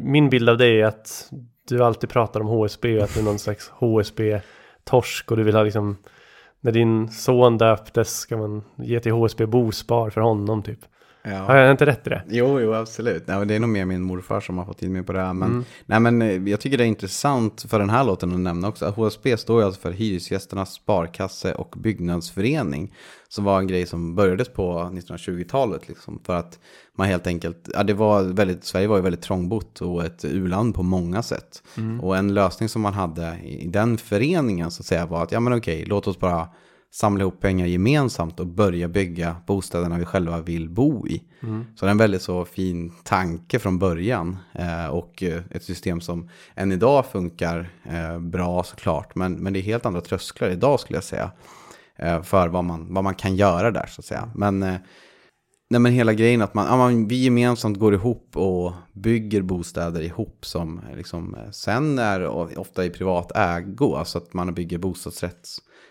Min 0.00 0.30
bild 0.30 0.48
av 0.48 0.58
dig 0.58 0.80
är 0.80 0.86
att 0.86 1.30
du 1.68 1.84
alltid 1.84 2.10
pratar 2.10 2.40
om 2.40 2.46
HSB 2.46 2.98
och 2.98 3.04
att 3.04 3.14
det 3.14 3.20
är 3.20 3.24
någon 3.24 3.38
slags 3.38 3.68
HSB-torsk 3.68 5.30
och 5.30 5.36
du 5.36 5.42
vill 5.42 5.54
ha 5.54 5.62
liksom... 5.62 5.96
När 6.60 6.72
din 6.72 7.08
son 7.08 7.58
döptes 7.58 8.18
ska 8.18 8.36
man 8.36 8.62
ge 8.76 9.00
till 9.00 9.12
HSB 9.12 9.46
Bospar 9.46 10.10
för 10.10 10.20
honom 10.20 10.62
typ. 10.62 10.80
Ja. 11.28 11.38
Har 11.38 11.56
jag 11.56 11.70
inte 11.70 11.86
rätt 11.86 12.06
i 12.06 12.10
det? 12.10 12.22
Jo, 12.28 12.60
jo, 12.60 12.74
absolut. 12.74 13.26
Nej, 13.26 13.46
det 13.46 13.54
är 13.54 13.60
nog 13.60 13.70
mer 13.70 13.84
min 13.84 14.02
morfar 14.02 14.40
som 14.40 14.58
har 14.58 14.64
fått 14.64 14.82
in 14.82 14.92
mig 14.92 15.02
på 15.02 15.12
det 15.12 15.20
här. 15.20 15.32
Men, 15.34 15.48
Mm. 15.50 15.64
nej, 15.86 16.00
men 16.00 16.22
eh, 16.22 16.48
jag 16.50 16.60
tycker 16.60 16.78
det 16.78 16.84
är 16.84 16.88
intressant 16.88 17.62
för 17.68 17.78
den 17.78 17.90
här 17.90 18.04
låten 18.04 18.32
att 18.32 18.40
nämna 18.40 18.68
också. 18.68 18.86
HSB 18.90 19.36
står 19.36 19.60
ju 19.60 19.66
alltså 19.66 19.80
för 19.80 19.90
Hyresgästernas 19.92 20.72
Sparkasse 20.72 21.54
och 21.54 21.74
Byggnadsförening. 21.76 22.94
Som 23.28 23.44
var 23.44 23.58
en 23.58 23.66
grej 23.66 23.86
som 23.86 24.14
börjades 24.14 24.48
på 24.48 24.90
1920-talet. 24.92 25.88
Liksom, 25.88 26.20
för 26.26 26.34
att 26.34 26.58
man 26.98 27.06
helt 27.06 27.26
enkelt, 27.26 27.68
ja 27.74 27.82
det 27.82 27.94
var 27.94 28.22
väldigt, 28.22 28.64
Sverige 28.64 28.86
var 28.88 28.96
ju 28.96 29.02
väldigt 29.02 29.22
trångbott 29.22 29.80
och 29.80 30.04
ett 30.04 30.24
uland 30.24 30.74
på 30.74 30.82
många 30.82 31.22
sätt. 31.22 31.62
Och 32.02 32.16
en 32.16 32.34
lösning 32.34 32.68
som 32.68 32.82
man 32.82 32.94
hade 32.94 33.36
i 33.44 33.62
i 33.64 33.68
den 33.68 33.98
föreningen 33.98 34.70
så 34.70 34.82
att 34.82 34.86
säga 34.86 35.06
var 35.06 35.22
att, 35.22 35.32
ja 35.32 35.40
men 35.40 35.52
okej, 35.58 35.84
låt 35.86 36.06
oss 36.06 36.18
bara 36.18 36.48
samla 36.92 37.22
ihop 37.22 37.40
pengar 37.40 37.66
gemensamt 37.66 38.40
och 38.40 38.46
börja 38.46 38.88
bygga 38.88 39.36
bostäderna 39.46 39.98
vi 39.98 40.04
själva 40.04 40.40
vill 40.40 40.70
bo 40.70 41.08
i. 41.08 41.22
Så 41.76 41.84
det 41.84 41.88
är 41.88 41.90
en 41.90 41.98
väldigt 41.98 42.22
så 42.22 42.44
fin 42.44 42.92
tanke 43.04 43.58
från 43.58 43.78
början 43.78 44.36
eh, 44.52 44.86
och 44.86 45.22
eh, 45.22 45.42
ett 45.50 45.64
system 45.64 46.00
som 46.00 46.28
än 46.54 46.72
idag 46.72 47.06
funkar 47.06 47.70
eh, 47.84 48.18
bra 48.18 48.62
såklart. 48.62 49.14
Men, 49.14 49.32
men 49.32 49.52
det 49.52 49.58
är 49.58 49.62
helt 49.62 49.86
andra 49.86 50.00
trösklar 50.00 50.50
idag 50.50 50.80
skulle 50.80 50.96
jag 50.96 51.04
säga. 51.04 51.30
Eh, 51.98 52.22
för 52.22 52.48
vad 52.48 52.64
man, 52.64 52.94
vad 52.94 53.04
man 53.04 53.14
kan 53.14 53.36
göra 53.36 53.70
där 53.70 53.86
så 53.86 54.00
att 54.00 54.04
säga. 54.04 54.30
Men 54.34 54.62
eh, 54.62 54.76
Nej 55.70 55.80
men 55.80 55.92
hela 55.92 56.12
grejen 56.12 56.42
att 56.42 56.54
man, 56.54 56.66
ja, 56.66 56.76
man, 56.76 57.08
vi 57.08 57.24
gemensamt 57.24 57.78
går 57.78 57.94
ihop 57.94 58.36
och 58.36 58.72
bygger 58.92 59.42
bostäder 59.42 60.00
ihop 60.00 60.46
som 60.46 60.80
liksom, 60.96 61.34
eh, 61.34 61.50
sen 61.50 61.98
är 61.98 62.26
ofta 62.58 62.84
i 62.84 62.90
privat 62.90 63.32
ägo. 63.34 63.94
Alltså 63.94 64.18
att 64.18 64.34
man 64.34 64.54
bygger 64.54 64.78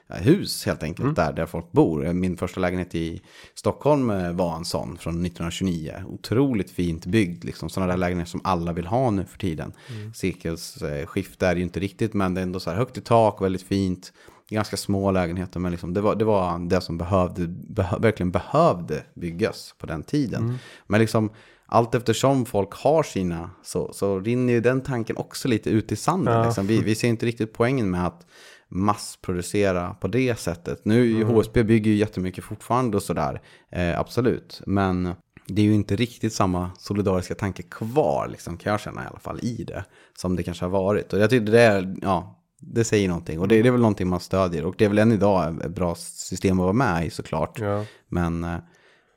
bostadsrättshus 0.07 0.65
helt 0.65 0.83
enkelt 0.83 1.03
mm. 1.03 1.13
där, 1.13 1.33
där 1.33 1.45
folk 1.45 1.71
bor. 1.71 2.13
Min 2.13 2.37
första 2.37 2.59
lägenhet 2.59 2.95
i 2.95 3.21
Stockholm 3.55 4.09
eh, 4.09 4.31
var 4.31 4.55
en 4.55 4.65
sån 4.65 4.97
från 4.97 5.25
1929. 5.25 5.93
Otroligt 6.07 6.71
fint 6.71 7.05
byggd, 7.05 7.43
liksom 7.43 7.69
sådana 7.69 7.91
där 7.91 7.97
lägenheter 7.97 8.31
som 8.31 8.41
alla 8.43 8.73
vill 8.73 8.87
ha 8.87 9.11
nu 9.11 9.25
för 9.25 9.37
tiden. 9.37 9.73
Mm. 9.89 10.13
Sekelskifte 10.13 11.47
är 11.47 11.55
det 11.55 11.59
ju 11.59 11.63
inte 11.63 11.79
riktigt 11.79 12.13
men 12.13 12.33
det 12.33 12.41
är 12.41 12.43
ändå 12.43 12.59
så 12.59 12.69
här 12.69 12.77
högt 12.77 12.97
i 12.97 13.01
tak, 13.01 13.41
väldigt 13.41 13.63
fint 13.63 14.13
ganska 14.49 14.77
små 14.77 15.11
lägenheter. 15.11 15.59
Men 15.59 15.71
liksom 15.71 15.93
det, 15.93 16.01
var, 16.01 16.15
det 16.15 16.25
var 16.25 16.69
det 16.69 16.81
som 16.81 16.97
behövde, 16.97 17.47
behö, 17.47 17.97
verkligen 17.99 18.31
behövde 18.31 19.03
byggas 19.13 19.75
på 19.77 19.87
den 19.87 20.03
tiden. 20.03 20.43
Mm. 20.43 20.55
Men 20.87 20.99
liksom 20.99 21.29
allt 21.67 21.95
eftersom 21.95 22.45
folk 22.45 22.73
har 22.73 23.03
sina 23.03 23.49
så, 23.63 23.93
så 23.93 24.19
rinner 24.19 24.53
ju 24.53 24.61
den 24.61 24.81
tanken 24.81 25.17
också 25.17 25.47
lite 25.47 25.69
ut 25.69 25.91
i 25.91 25.95
sanden. 25.95 26.33
Ja. 26.33 26.45
Liksom. 26.45 26.67
Vi, 26.67 26.81
vi 26.81 26.95
ser 26.95 27.07
inte 27.07 27.25
riktigt 27.25 27.53
poängen 27.53 27.91
med 27.91 28.07
att 28.07 28.25
massproducera 28.69 29.93
på 29.93 30.07
det 30.07 30.39
sättet. 30.39 30.85
Nu 30.85 31.11
mm. 31.11 31.27
HSB 31.27 31.63
bygger 31.63 31.91
ju 31.91 31.97
jättemycket 31.97 32.43
fortfarande 32.43 32.97
och 32.97 33.03
sådär, 33.03 33.41
eh, 33.71 33.99
absolut. 33.99 34.61
Men 34.65 35.13
det 35.47 35.61
är 35.61 35.65
ju 35.65 35.73
inte 35.73 35.95
riktigt 35.95 36.33
samma 36.33 36.71
solidariska 36.77 37.35
tanke 37.35 37.63
kvar, 37.63 38.27
liksom, 38.27 38.57
kan 38.57 38.71
jag 38.71 38.79
känna 38.79 39.03
i 39.03 39.07
alla 39.07 39.19
fall, 39.19 39.39
i 39.41 39.63
det. 39.63 39.85
Som 40.17 40.35
det 40.35 40.43
kanske 40.43 40.65
har 40.65 40.69
varit. 40.69 41.13
Och 41.13 41.19
jag 41.19 41.29
tycker 41.29 41.51
det 41.51 41.61
är, 41.61 41.95
ja, 42.01 42.41
det 42.59 42.83
säger 42.83 43.07
någonting. 43.07 43.39
Och 43.39 43.47
det, 43.47 43.61
det, 43.61 43.67
är 43.67 43.71
väl 43.71 43.81
någonting 43.81 44.07
man 44.07 44.19
stödjer. 44.19 44.65
Och 44.65 44.75
det 44.77 44.85
är 44.85 44.89
väl 44.89 44.97
än 44.97 45.11
idag 45.11 45.61
ett 45.65 45.71
bra 45.71 45.95
system 45.95 46.59
att 46.59 46.63
vara 46.63 46.73
med 46.73 47.05
i 47.05 47.09
såklart. 47.09 47.59
Ja. 47.59 47.85
Men 48.07 48.43
eh, 48.43 48.57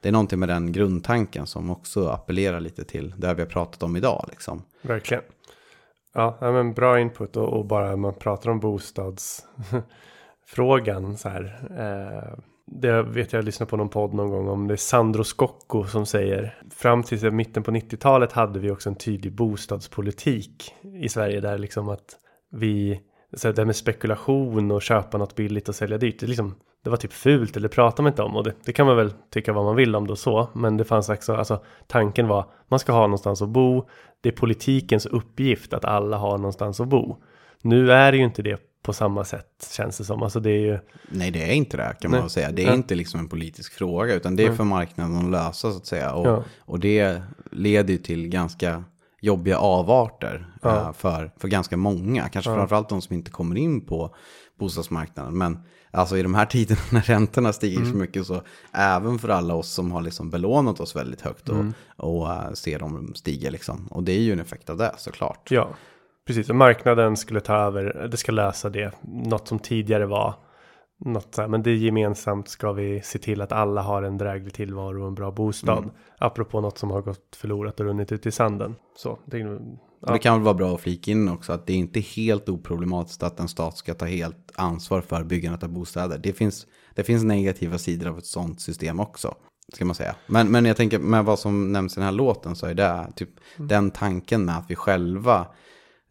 det 0.03 0.09
är 0.09 0.13
någonting 0.13 0.39
med 0.39 0.49
den 0.49 0.73
grundtanken 0.73 1.47
som 1.47 1.71
också 1.71 2.09
appellerar 2.09 2.61
lite 2.61 2.85
till 2.85 3.15
det 3.17 3.35
vi 3.35 3.43
har 3.43 3.49
pratat 3.49 3.83
om 3.83 3.97
idag. 3.97 4.25
Liksom. 4.31 4.63
Verkligen. 4.83 5.23
Ja, 6.15 6.39
men 6.41 6.75
bra 6.75 7.01
input 7.01 7.37
och, 7.37 7.49
och 7.49 7.67
bara 7.67 7.97
man 7.97 8.15
pratar 8.15 8.51
om 8.51 8.61
bostadsfrågan 8.61 11.17
så 11.17 11.29
här. 11.29 11.69
Eh, 11.79 12.39
det 12.67 13.03
vet 13.03 13.33
jag, 13.33 13.39
jag 13.39 13.45
lyssnade 13.45 13.71
på 13.71 13.77
någon 13.77 13.89
podd 13.89 14.15
någon 14.15 14.31
gång 14.31 14.49
om 14.49 14.69
det 14.69 14.75
är 14.75 14.77
Sandro 14.77 15.25
Scocco 15.25 15.85
som 15.85 16.07
säger 16.07 16.59
fram 16.71 17.03
till 17.03 17.31
mitten 17.31 17.63
på 17.63 17.71
90-talet 17.71 18.33
hade 18.33 18.61
vi 18.61 18.71
också 18.71 18.89
en 18.89 18.95
tydlig 18.95 19.35
bostadspolitik 19.35 20.75
i 20.83 21.09
Sverige 21.09 21.41
där 21.41 21.59
liksom 21.59 21.89
att 21.89 22.17
vi 22.51 23.01
så 23.37 23.49
här 23.49 23.55
det 23.55 23.61
här 23.61 23.67
med 23.67 23.77
spekulation 23.77 24.71
och 24.71 24.83
köpa 24.83 25.19
något 25.19 25.35
billigt 25.35 25.69
och 25.69 25.75
sälja 25.75 25.99
dyrt. 25.99 26.21
Det, 26.21 26.27
liksom, 26.27 26.55
det 26.85 26.91
var 26.91 26.97
typ 26.97 27.13
fult 27.13 27.57
eller 27.57 27.69
pratar 27.69 28.03
man 28.03 28.13
inte 28.13 28.23
om. 28.23 28.37
Och 28.37 28.45
det, 28.45 28.55
det, 28.65 28.73
kan 28.73 28.87
man 28.87 28.97
väl 28.97 29.13
tycka 29.31 29.53
vad 29.53 29.65
man 29.65 29.77
vill 29.77 29.97
om 29.97 30.07
då 30.07 30.17
så. 30.17 30.49
Men 30.53 30.77
det 30.77 30.85
fanns 30.85 31.09
också, 31.09 31.35
alltså 31.35 31.63
tanken 31.87 32.29
var 32.29 32.51
man 32.69 32.79
ska 32.79 32.93
ha 32.93 33.01
någonstans 33.01 33.43
att 33.43 33.49
bo. 33.49 33.89
Det 34.21 34.29
är 34.29 34.33
politikens 34.33 35.07
uppgift 35.07 35.73
att 35.73 35.85
alla 35.85 36.17
har 36.17 36.39
någonstans 36.39 36.81
att 36.81 36.89
bo. 36.89 37.17
Nu 37.63 37.93
är 37.93 38.13
det 38.13 38.19
ju 38.19 38.25
inte 38.25 38.43
det 38.43 38.61
på 38.83 38.93
samma 38.93 39.25
sätt 39.25 39.71
känns 39.73 39.99
det 39.99 40.05
som. 40.05 40.23
Alltså 40.23 40.41
det 40.41 40.51
är 40.51 40.61
ju... 40.61 40.79
Nej 41.09 41.31
det 41.31 41.51
är 41.51 41.55
inte 41.55 41.77
det 41.77 41.97
kan 42.01 42.11
man 42.11 42.21
Nej. 42.21 42.31
säga. 42.31 42.53
Det 42.53 42.63
är 42.63 42.67
ja. 42.67 42.75
inte 42.75 42.95
liksom 42.95 43.21
en 43.21 43.29
politisk 43.29 43.73
fråga 43.73 44.15
utan 44.15 44.37
det 44.37 44.45
är 44.45 44.53
för 44.53 44.65
marknaden 44.65 45.17
att 45.17 45.31
lösa 45.31 45.71
så 45.71 45.77
att 45.77 45.87
säga. 45.87 46.13
Och, 46.13 46.27
ja. 46.27 46.45
och 46.61 46.81
det 46.81 47.23
leder 47.51 47.93
ju 47.93 47.99
till 47.99 48.29
ganska 48.29 48.85
jobbiga 49.21 49.59
avarter 49.59 50.47
ja. 50.63 50.71
uh, 50.71 50.93
för, 50.93 51.31
för 51.37 51.49
ganska 51.49 51.77
många. 51.77 52.29
Kanske 52.29 52.51
ja. 52.51 52.57
framförallt 52.57 52.89
de 52.89 53.03
som 53.03 53.15
inte 53.15 53.31
kommer 53.31 53.57
in 53.57 53.87
på 53.87 54.15
bostadsmarknaden. 54.59 55.39
Men 55.39 55.59
alltså 55.91 56.17
i 56.17 56.23
de 56.23 56.35
här 56.35 56.47
tiderna 56.47 56.81
när 56.93 57.01
räntorna 57.01 57.53
stiger 57.53 57.79
mm. 57.79 57.91
så 57.91 57.97
mycket 57.97 58.27
så 58.27 58.43
även 58.73 59.19
för 59.19 59.29
alla 59.29 59.55
oss 59.55 59.69
som 59.69 59.93
har 59.93 60.03
liksom 60.03 60.31
belånat 60.31 60.81
oss 60.81 60.97
väldigt 60.97 61.21
högt 61.21 61.49
och, 61.49 61.55
mm. 61.55 61.75
och 61.97 62.27
uh, 62.27 62.53
ser 62.53 62.79
dem 62.79 63.13
stiga 63.15 63.51
liksom. 63.51 63.87
Och 63.91 64.03
det 64.03 64.13
är 64.13 64.21
ju 64.21 64.33
en 64.33 64.41
effekt 64.41 64.71
av 64.71 64.77
det 64.77 64.95
såklart. 64.97 65.51
Ja, 65.51 65.69
precis. 66.27 66.51
Och 66.51 66.57
marknaden 66.57 67.17
skulle 67.17 67.41
ta 67.41 67.57
över, 67.57 68.09
det 68.11 68.17
ska 68.17 68.33
lösa 68.33 68.71
det. 68.71 68.93
Något 69.03 69.49
som 69.49 69.59
tidigare 69.59 70.07
var 70.07 70.35
något 71.01 71.35
så 71.35 71.41
här, 71.41 71.49
men 71.49 71.63
det 71.63 71.71
är 71.71 71.75
gemensamt 71.75 72.49
ska 72.49 72.73
vi 72.73 73.01
se 73.03 73.19
till 73.19 73.41
att 73.41 73.53
alla 73.53 73.83
har 73.83 74.03
en 74.03 74.19
dräglig 74.19 74.55
tillvaro 74.55 75.03
och 75.03 75.09
en 75.09 75.15
bra 75.15 75.31
bostad. 75.31 75.79
Mm. 75.79 75.91
Apropå 76.19 76.61
något 76.61 76.79
som 76.79 76.91
har 76.91 77.03
gått 77.03 77.37
förlorat 77.37 77.81
och 77.81 77.87
runnit 77.87 78.13
ut 78.13 78.27
i 78.27 78.31
sanden. 78.31 78.75
Så, 78.97 79.19
det, 79.25 79.59
ja. 80.01 80.13
det 80.13 80.19
kan 80.19 80.35
väl 80.35 80.43
vara 80.43 80.55
bra 80.55 80.75
att 80.75 80.81
flika 80.81 81.11
in 81.11 81.29
också 81.29 81.53
att 81.53 81.67
det 81.67 81.73
är 81.73 81.77
inte 81.77 82.01
helt 82.01 82.49
oproblematiskt 82.49 83.23
att 83.23 83.41
en 83.41 83.49
stat 83.49 83.77
ska 83.77 83.95
ta 83.95 84.07
helt 84.07 84.53
ansvar 84.55 85.01
för 85.01 85.25
byggandet 85.25 85.63
av 85.63 85.69
bostäder. 85.69 86.19
Det 86.19 86.33
finns, 86.33 86.67
det 86.95 87.05
finns 87.05 87.25
negativa 87.25 87.79
sidor 87.79 88.09
av 88.09 88.19
ett 88.19 88.27
sådant 88.27 88.61
system 88.61 89.01
också. 89.01 89.35
Ska 89.73 89.85
man 89.85 89.95
säga. 89.95 90.15
Men, 90.27 90.51
men 90.51 90.65
jag 90.65 90.77
tänker 90.77 90.99
med 90.99 91.25
vad 91.25 91.39
som 91.39 91.73
nämns 91.73 91.97
i 91.97 92.01
den 92.01 92.05
här 92.05 92.13
låten 92.13 92.57
så 92.57 92.67
är 92.67 92.75
det 92.75 93.13
typ 93.17 93.31
mm. 93.57 93.69
den 93.69 93.91
tanken 93.91 94.45
med 94.45 94.59
att 94.59 94.65
vi 94.69 94.75
själva 94.75 95.47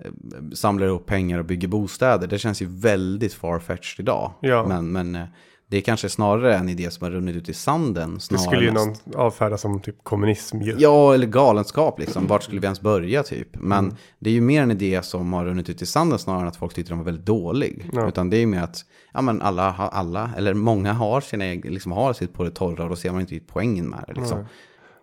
Eh, 0.03 0.11
samlar 0.53 0.87
ihop 0.87 1.05
pengar 1.05 1.39
och 1.39 1.45
bygger 1.45 1.67
bostäder. 1.67 2.27
Det 2.27 2.39
känns 2.39 2.61
ju 2.61 2.65
väldigt 2.65 3.33
farfetched 3.33 3.99
idag. 3.99 4.33
Ja. 4.41 4.65
Men, 4.67 4.91
men 4.91 5.15
eh, 5.15 5.27
det 5.69 5.77
är 5.77 5.81
kanske 5.81 6.09
snarare 6.09 6.55
en 6.55 6.69
idé 6.69 6.91
som 6.91 7.03
har 7.03 7.11
runnit 7.11 7.35
ut 7.35 7.49
i 7.49 7.53
sanden. 7.53 8.19
Det 8.29 8.37
skulle 8.37 8.63
ju 8.63 8.71
någon 8.71 8.95
avfärda 9.15 9.57
som 9.57 9.81
typ 9.81 10.03
kommunism. 10.03 10.61
Ju. 10.61 10.75
Ja, 10.77 11.13
eller 11.13 11.27
galenskap 11.27 11.99
liksom. 11.99 12.27
Vart 12.27 12.43
skulle 12.43 12.61
vi 12.61 12.65
ens 12.65 12.81
börja 12.81 13.23
typ? 13.23 13.47
Men 13.53 13.85
mm. 13.85 13.95
det 14.19 14.29
är 14.29 14.33
ju 14.33 14.41
mer 14.41 14.63
en 14.63 14.71
idé 14.71 15.01
som 15.03 15.33
har 15.33 15.45
runnit 15.45 15.69
ut 15.69 15.81
i 15.81 15.85
sanden 15.85 16.19
snarare 16.19 16.41
än 16.41 16.47
att 16.47 16.55
folk 16.55 16.73
tyckte 16.73 16.91
den 16.91 16.97
var 16.97 17.05
väldigt 17.05 17.25
dålig. 17.25 17.89
Ja. 17.93 18.07
Utan 18.07 18.29
det 18.29 18.37
är 18.37 18.39
ju 18.39 18.47
mer 18.47 18.61
att 18.61 18.85
ja, 19.13 19.21
men 19.21 19.41
alla, 19.41 19.73
alla, 19.73 20.31
eller 20.37 20.53
många 20.53 20.93
har, 20.93 21.21
sina, 21.21 21.45
liksom 21.45 21.91
har 21.91 22.13
sitt 22.13 22.33
på 22.33 22.43
det 22.43 22.51
torra 22.51 22.83
och 22.83 22.89
då 22.89 22.95
ser 22.95 23.11
man 23.11 23.21
inte 23.21 23.39
poängen 23.47 23.89
med 23.89 24.03
det. 24.07 24.13
Liksom. 24.13 24.37
Mm. 24.37 24.49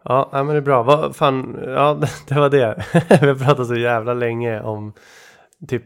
Ja, 0.04 0.28
men 0.32 0.46
det 0.46 0.56
är 0.56 0.60
bra. 0.60 0.82
Vad 0.82 1.16
fan, 1.16 1.56
ja, 1.66 1.94
det 2.28 2.34
var 2.34 2.50
det. 2.50 2.84
Vi 3.20 3.26
har 3.26 3.44
pratat 3.44 3.66
så 3.66 3.76
jävla 3.76 4.14
länge 4.14 4.60
om 4.60 4.92
typ, 5.68 5.84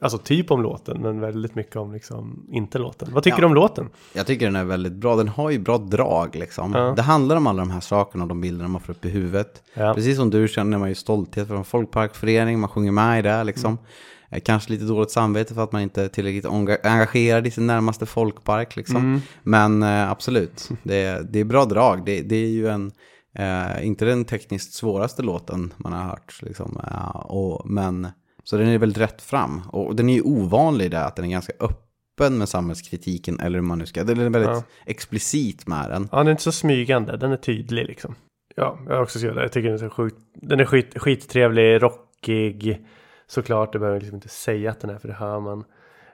alltså 0.00 0.18
typ 0.18 0.50
om 0.50 0.62
låten, 0.62 1.02
men 1.02 1.20
väldigt 1.20 1.54
mycket 1.54 1.76
om 1.76 1.92
liksom 1.92 2.46
inte 2.50 2.78
låten. 2.78 3.08
Vad 3.12 3.22
tycker 3.22 3.36
ja. 3.36 3.40
du 3.40 3.46
om 3.46 3.54
låten? 3.54 3.88
Jag 4.12 4.26
tycker 4.26 4.46
den 4.46 4.56
är 4.56 4.64
väldigt 4.64 4.92
bra. 4.92 5.16
Den 5.16 5.28
har 5.28 5.50
ju 5.50 5.58
bra 5.58 5.78
drag 5.78 6.36
liksom. 6.36 6.72
Ja. 6.72 6.92
Det 6.96 7.02
handlar 7.02 7.36
om 7.36 7.46
alla 7.46 7.62
de 7.62 7.70
här 7.70 7.80
sakerna 7.80 8.24
och 8.24 8.28
de 8.28 8.40
bilderna 8.40 8.68
man 8.68 8.80
får 8.80 8.92
upp 8.92 9.04
i 9.04 9.08
huvudet. 9.08 9.62
Ja. 9.74 9.94
Precis 9.94 10.16
som 10.16 10.30
du 10.30 10.48
känner 10.48 10.78
man 10.78 10.88
ju 10.88 10.94
stolthet 10.94 11.48
för 11.48 11.56
en 11.56 11.64
folkparkförening, 11.64 12.60
man 12.60 12.68
sjunger 12.68 12.92
med 12.92 13.18
i 13.18 13.22
det 13.22 13.44
liksom. 13.44 13.70
Mm. 13.70 13.84
Eh, 14.30 14.40
kanske 14.40 14.72
lite 14.72 14.84
dåligt 14.84 15.10
samvete 15.10 15.54
för 15.54 15.64
att 15.64 15.72
man 15.72 15.82
inte 15.82 16.02
är 16.02 16.08
tillräckligt 16.08 16.46
engagerad 16.84 17.46
i 17.46 17.50
sin 17.50 17.66
närmaste 17.66 18.06
folkpark. 18.06 18.76
Liksom. 18.76 18.96
Mm. 18.96 19.20
Men 19.42 19.82
äh, 19.82 20.10
absolut, 20.10 20.68
det 20.82 20.96
är, 20.96 21.22
det 21.22 21.38
är 21.40 21.44
bra 21.44 21.64
drag. 21.64 22.04
Det, 22.04 22.22
det 22.22 22.36
är 22.36 22.48
ju 22.48 22.68
en, 22.68 22.92
Eh, 23.38 23.86
inte 23.86 24.04
den 24.04 24.24
tekniskt 24.24 24.74
svåraste 24.74 25.22
låten 25.22 25.74
man 25.76 25.92
har 25.92 26.04
hört. 26.04 26.42
Liksom. 26.42 26.80
Eh, 26.90 27.16
och, 27.16 27.70
men, 27.70 28.08
så 28.48 28.56
den 28.56 28.68
är 28.68 28.78
väldigt 28.78 29.02
rätt 29.02 29.22
fram. 29.22 29.62
Och 29.72 29.96
den 29.96 30.08
är 30.08 30.14
ju 30.14 30.22
ovanlig 30.22 30.90
där 30.90 31.04
att 31.04 31.16
den 31.16 31.24
är 31.24 31.28
ganska 31.28 31.52
öppen 31.60 32.38
med 32.38 32.48
samhällskritiken. 32.48 33.40
Eller 33.40 33.58
hur 33.58 33.66
man 33.66 33.78
nu 33.78 33.86
ska. 33.86 34.04
Den 34.04 34.20
är 34.20 34.30
väldigt 34.30 34.50
ja. 34.50 34.62
explicit 34.86 35.66
med 35.66 35.90
den. 35.90 36.08
Ja, 36.12 36.18
den 36.18 36.26
är 36.26 36.30
inte 36.30 36.42
så 36.42 36.52
smygande. 36.52 37.16
Den 37.16 37.32
är 37.32 37.36
tydlig 37.36 37.86
liksom. 37.86 38.14
Ja, 38.56 38.78
jag 38.86 38.94
har 38.94 39.02
också 39.02 39.18
skrivit 39.18 39.36
det. 39.36 39.42
Jag 39.42 39.52
tycker 39.52 39.70
den 39.70 39.84
är, 39.84 39.88
sjukt, 39.88 40.16
den 40.34 40.60
är 40.60 40.64
skit, 40.64 40.98
skittrevlig, 40.98 41.82
rockig. 41.82 42.86
Såklart, 43.26 43.72
det 43.72 43.78
behöver 43.78 43.96
jag 43.96 44.02
liksom 44.02 44.16
inte 44.16 44.28
säga 44.28 44.70
att 44.70 44.80
den 44.80 44.90
är 44.90 44.98
för 44.98 45.08
det 45.08 45.14
hör 45.14 45.40
man. 45.40 45.64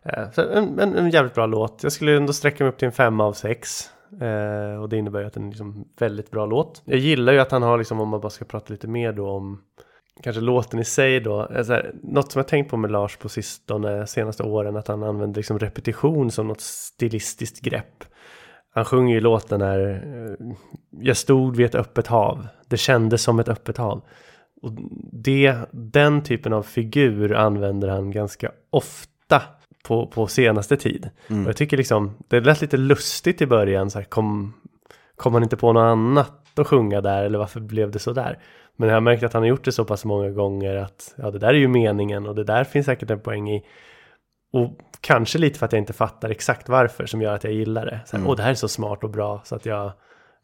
Eh, 0.03 0.31
så 0.31 0.43
en, 0.43 0.79
en, 0.79 0.95
en 0.95 1.11
jävligt 1.11 1.35
bra 1.35 1.47
låt. 1.47 1.83
Jag 1.83 1.93
skulle 1.93 2.17
ändå 2.17 2.33
sträcka 2.33 2.65
mig 2.65 2.73
upp 2.73 2.79
till 2.79 2.87
en 2.87 2.93
femma 2.93 3.25
av 3.25 3.33
sex. 3.33 3.91
Eh, 4.21 4.83
och 4.83 4.89
det 4.89 4.97
innebär 4.97 5.21
ju 5.21 5.27
att 5.27 5.35
den 5.35 5.45
är 5.45 5.49
liksom 5.49 5.89
väldigt 5.99 6.31
bra 6.31 6.47
låt. 6.47 6.83
Jag 6.85 6.99
gillar 6.99 7.33
ju 7.33 7.39
att 7.39 7.51
han 7.51 7.63
har 7.63 7.79
liksom, 7.79 8.01
om 8.01 8.09
man 8.09 8.21
bara 8.21 8.31
ska 8.31 8.45
prata 8.45 8.73
lite 8.73 8.89
mer 8.89 9.13
då 9.13 9.31
om 9.31 9.61
kanske 10.23 10.41
låten 10.41 10.81
i 10.81 10.85
sig 10.85 11.21
då. 11.21 11.41
Alltså, 11.41 11.83
något 12.03 12.33
som 12.33 12.39
jag 12.39 12.49
tänkt 12.49 12.71
på 12.71 12.77
med 12.77 12.91
Lars 12.91 13.17
på 13.17 13.29
sistone, 13.29 14.07
senaste 14.07 14.43
åren, 14.43 14.77
att 14.77 14.89
han 14.89 15.03
använder 15.03 15.37
liksom 15.37 15.59
repetition 15.59 16.31
som 16.31 16.49
något 16.49 16.61
stilistiskt 16.61 17.61
grepp. 17.61 18.05
Han 18.75 18.85
sjunger 18.85 19.15
ju 19.15 19.21
låten 19.21 19.61
här, 19.61 20.03
eh, 20.41 20.47
jag 20.91 21.17
stod 21.17 21.57
vid 21.57 21.67
ett 21.67 21.75
öppet 21.75 22.07
hav, 22.07 22.47
det 22.67 22.77
kändes 22.77 23.23
som 23.23 23.39
ett 23.39 23.49
öppet 23.49 23.77
hav. 23.77 24.03
Och 24.63 24.73
det, 25.13 25.57
den 25.71 26.23
typen 26.23 26.53
av 26.53 26.63
figur 26.63 27.35
använder 27.35 27.89
han 27.89 28.11
ganska 28.11 28.51
ofta 28.71 29.43
på, 29.85 30.07
på 30.07 30.27
senaste 30.27 30.77
tid. 30.77 31.11
Mm. 31.29 31.43
Och 31.43 31.49
jag 31.49 31.57
tycker 31.57 31.77
liksom, 31.77 32.15
det 32.29 32.41
lät 32.41 32.61
lite 32.61 32.77
lustigt 32.77 33.43
i 33.43 33.47
början, 33.47 33.91
så 33.91 33.99
här, 33.99 34.05
kom, 34.05 34.55
kom 35.25 35.35
han 35.35 35.43
inte 35.43 35.57
på 35.57 35.73
något 35.73 35.81
annat 35.81 36.59
att 36.59 36.67
sjunga 36.67 37.01
där 37.01 37.25
eller 37.25 37.39
varför 37.39 37.61
blev 37.61 37.91
det 37.91 37.99
så 37.99 38.13
där? 38.13 38.39
Men 38.77 38.89
jag 38.89 38.97
har 38.97 39.01
märkt 39.01 39.23
att 39.23 39.33
han 39.33 39.43
har 39.43 39.49
gjort 39.49 39.65
det 39.65 39.73
så 39.73 39.85
pass 39.85 40.05
många 40.05 40.31
gånger 40.31 40.77
att 40.77 41.15
ja, 41.17 41.31
det 41.31 41.39
där 41.39 41.49
är 41.49 41.55
ju 41.55 41.69
meningen 41.69 42.27
och 42.27 42.35
det 42.35 42.45
där 42.45 42.65
finns 42.65 42.87
säkert 42.87 43.11
en 43.11 43.21
poäng 43.21 43.51
i. 43.51 43.65
Och 44.53 44.71
kanske 45.01 45.39
lite 45.39 45.59
för 45.59 45.67
att 45.67 45.73
jag 45.73 45.79
inte 45.79 45.93
fattar 45.93 46.31
exakt 46.31 46.69
varför 46.69 47.07
som 47.07 47.23
gör 47.23 47.35
att 47.35 47.45
jag 47.45 47.53
gillar 47.53 47.87
det. 47.87 48.01
Här, 48.13 48.19
mm. 48.19 48.31
Åh, 48.31 48.37
det 48.37 48.43
här 48.43 48.51
är 48.51 48.55
så 48.55 48.69
smart 48.69 49.05
och 49.05 49.11
bra 49.11 49.41
så 49.45 49.55
att 49.55 49.67
jag 49.67 49.93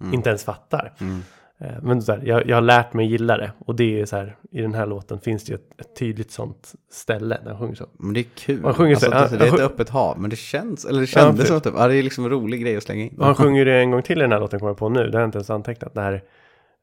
mm. 0.00 0.14
inte 0.14 0.28
ens 0.28 0.44
fattar. 0.44 0.92
Mm. 1.00 1.22
Eh, 1.60 1.82
Men 1.82 2.02
så 2.02 2.12
här, 2.12 2.22
jag, 2.24 2.46
jag 2.46 2.56
har 2.56 2.60
lärt 2.62 2.92
mig 2.92 3.06
gilla 3.06 3.36
det. 3.36 3.52
Och 3.58 3.74
det 3.76 4.00
är 4.00 4.06
så 4.06 4.16
här, 4.16 4.36
i 4.50 4.60
den 4.62 4.74
här 4.74 4.86
låten 4.86 5.20
finns 5.20 5.44
det 5.44 5.50
ju 5.50 5.54
ett, 5.54 5.80
ett 5.80 5.96
tydligt 5.96 6.30
sånt 6.30 6.72
ställe 6.92 7.38
där 7.44 7.50
han 7.50 7.58
sjunger 7.60 7.74
så. 7.74 7.86
Men 7.98 8.14
det 8.14 8.20
är 8.20 8.26
kul. 8.36 8.64
Han 8.64 8.74
sjunger 8.74 8.94
så- 8.96 9.12
alltså, 9.12 9.36
det, 9.36 9.44
det 9.44 9.50
är 9.50 9.54
ett 9.54 9.60
öppet 9.60 9.88
hav, 9.88 10.18
men 10.20 10.30
det 10.30 10.36
känns, 10.36 10.84
eller 10.84 11.00
det 11.00 11.06
kändes 11.06 11.48
som 11.48 11.56
att 11.56 11.64
ja, 11.66 11.88
det 11.88 11.96
är 11.96 12.02
liksom 12.02 12.24
en 12.24 12.30
rolig 12.30 12.62
grej 12.62 12.76
att 12.76 12.82
slänga 12.82 13.04
in. 13.04 13.16
Och 13.18 13.24
han 13.26 13.34
sjunger 13.34 13.64
det 13.64 13.74
en 13.78 13.90
gång 13.90 14.02
till 14.02 14.18
i 14.18 14.20
den 14.20 14.32
här 14.32 14.40
låten 14.40 14.58
kommer 14.58 14.70
jag 14.70 14.78
på 14.78 14.88
nu. 14.88 15.06
Det 15.10 15.12
har 15.18 15.20
jag 15.20 15.28
inte 15.28 15.38
ens 15.38 15.50
antecknat. 15.50 15.94
Det 15.94 16.00
här, 16.00 16.22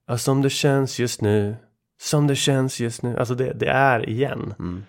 ja, 0.07 0.17
som 0.17 0.41
det 0.41 0.49
känns 0.49 0.99
just 0.99 1.21
nu. 1.21 1.55
Som 2.01 2.28
det 2.28 2.36
känns 2.36 2.80
just 2.80 3.03
nu. 3.03 3.17
Alltså 3.17 3.36
det, 3.36 3.53
det 3.53 3.67
är 3.67 4.09
igen. 4.09 4.53
Mm. 4.59 4.84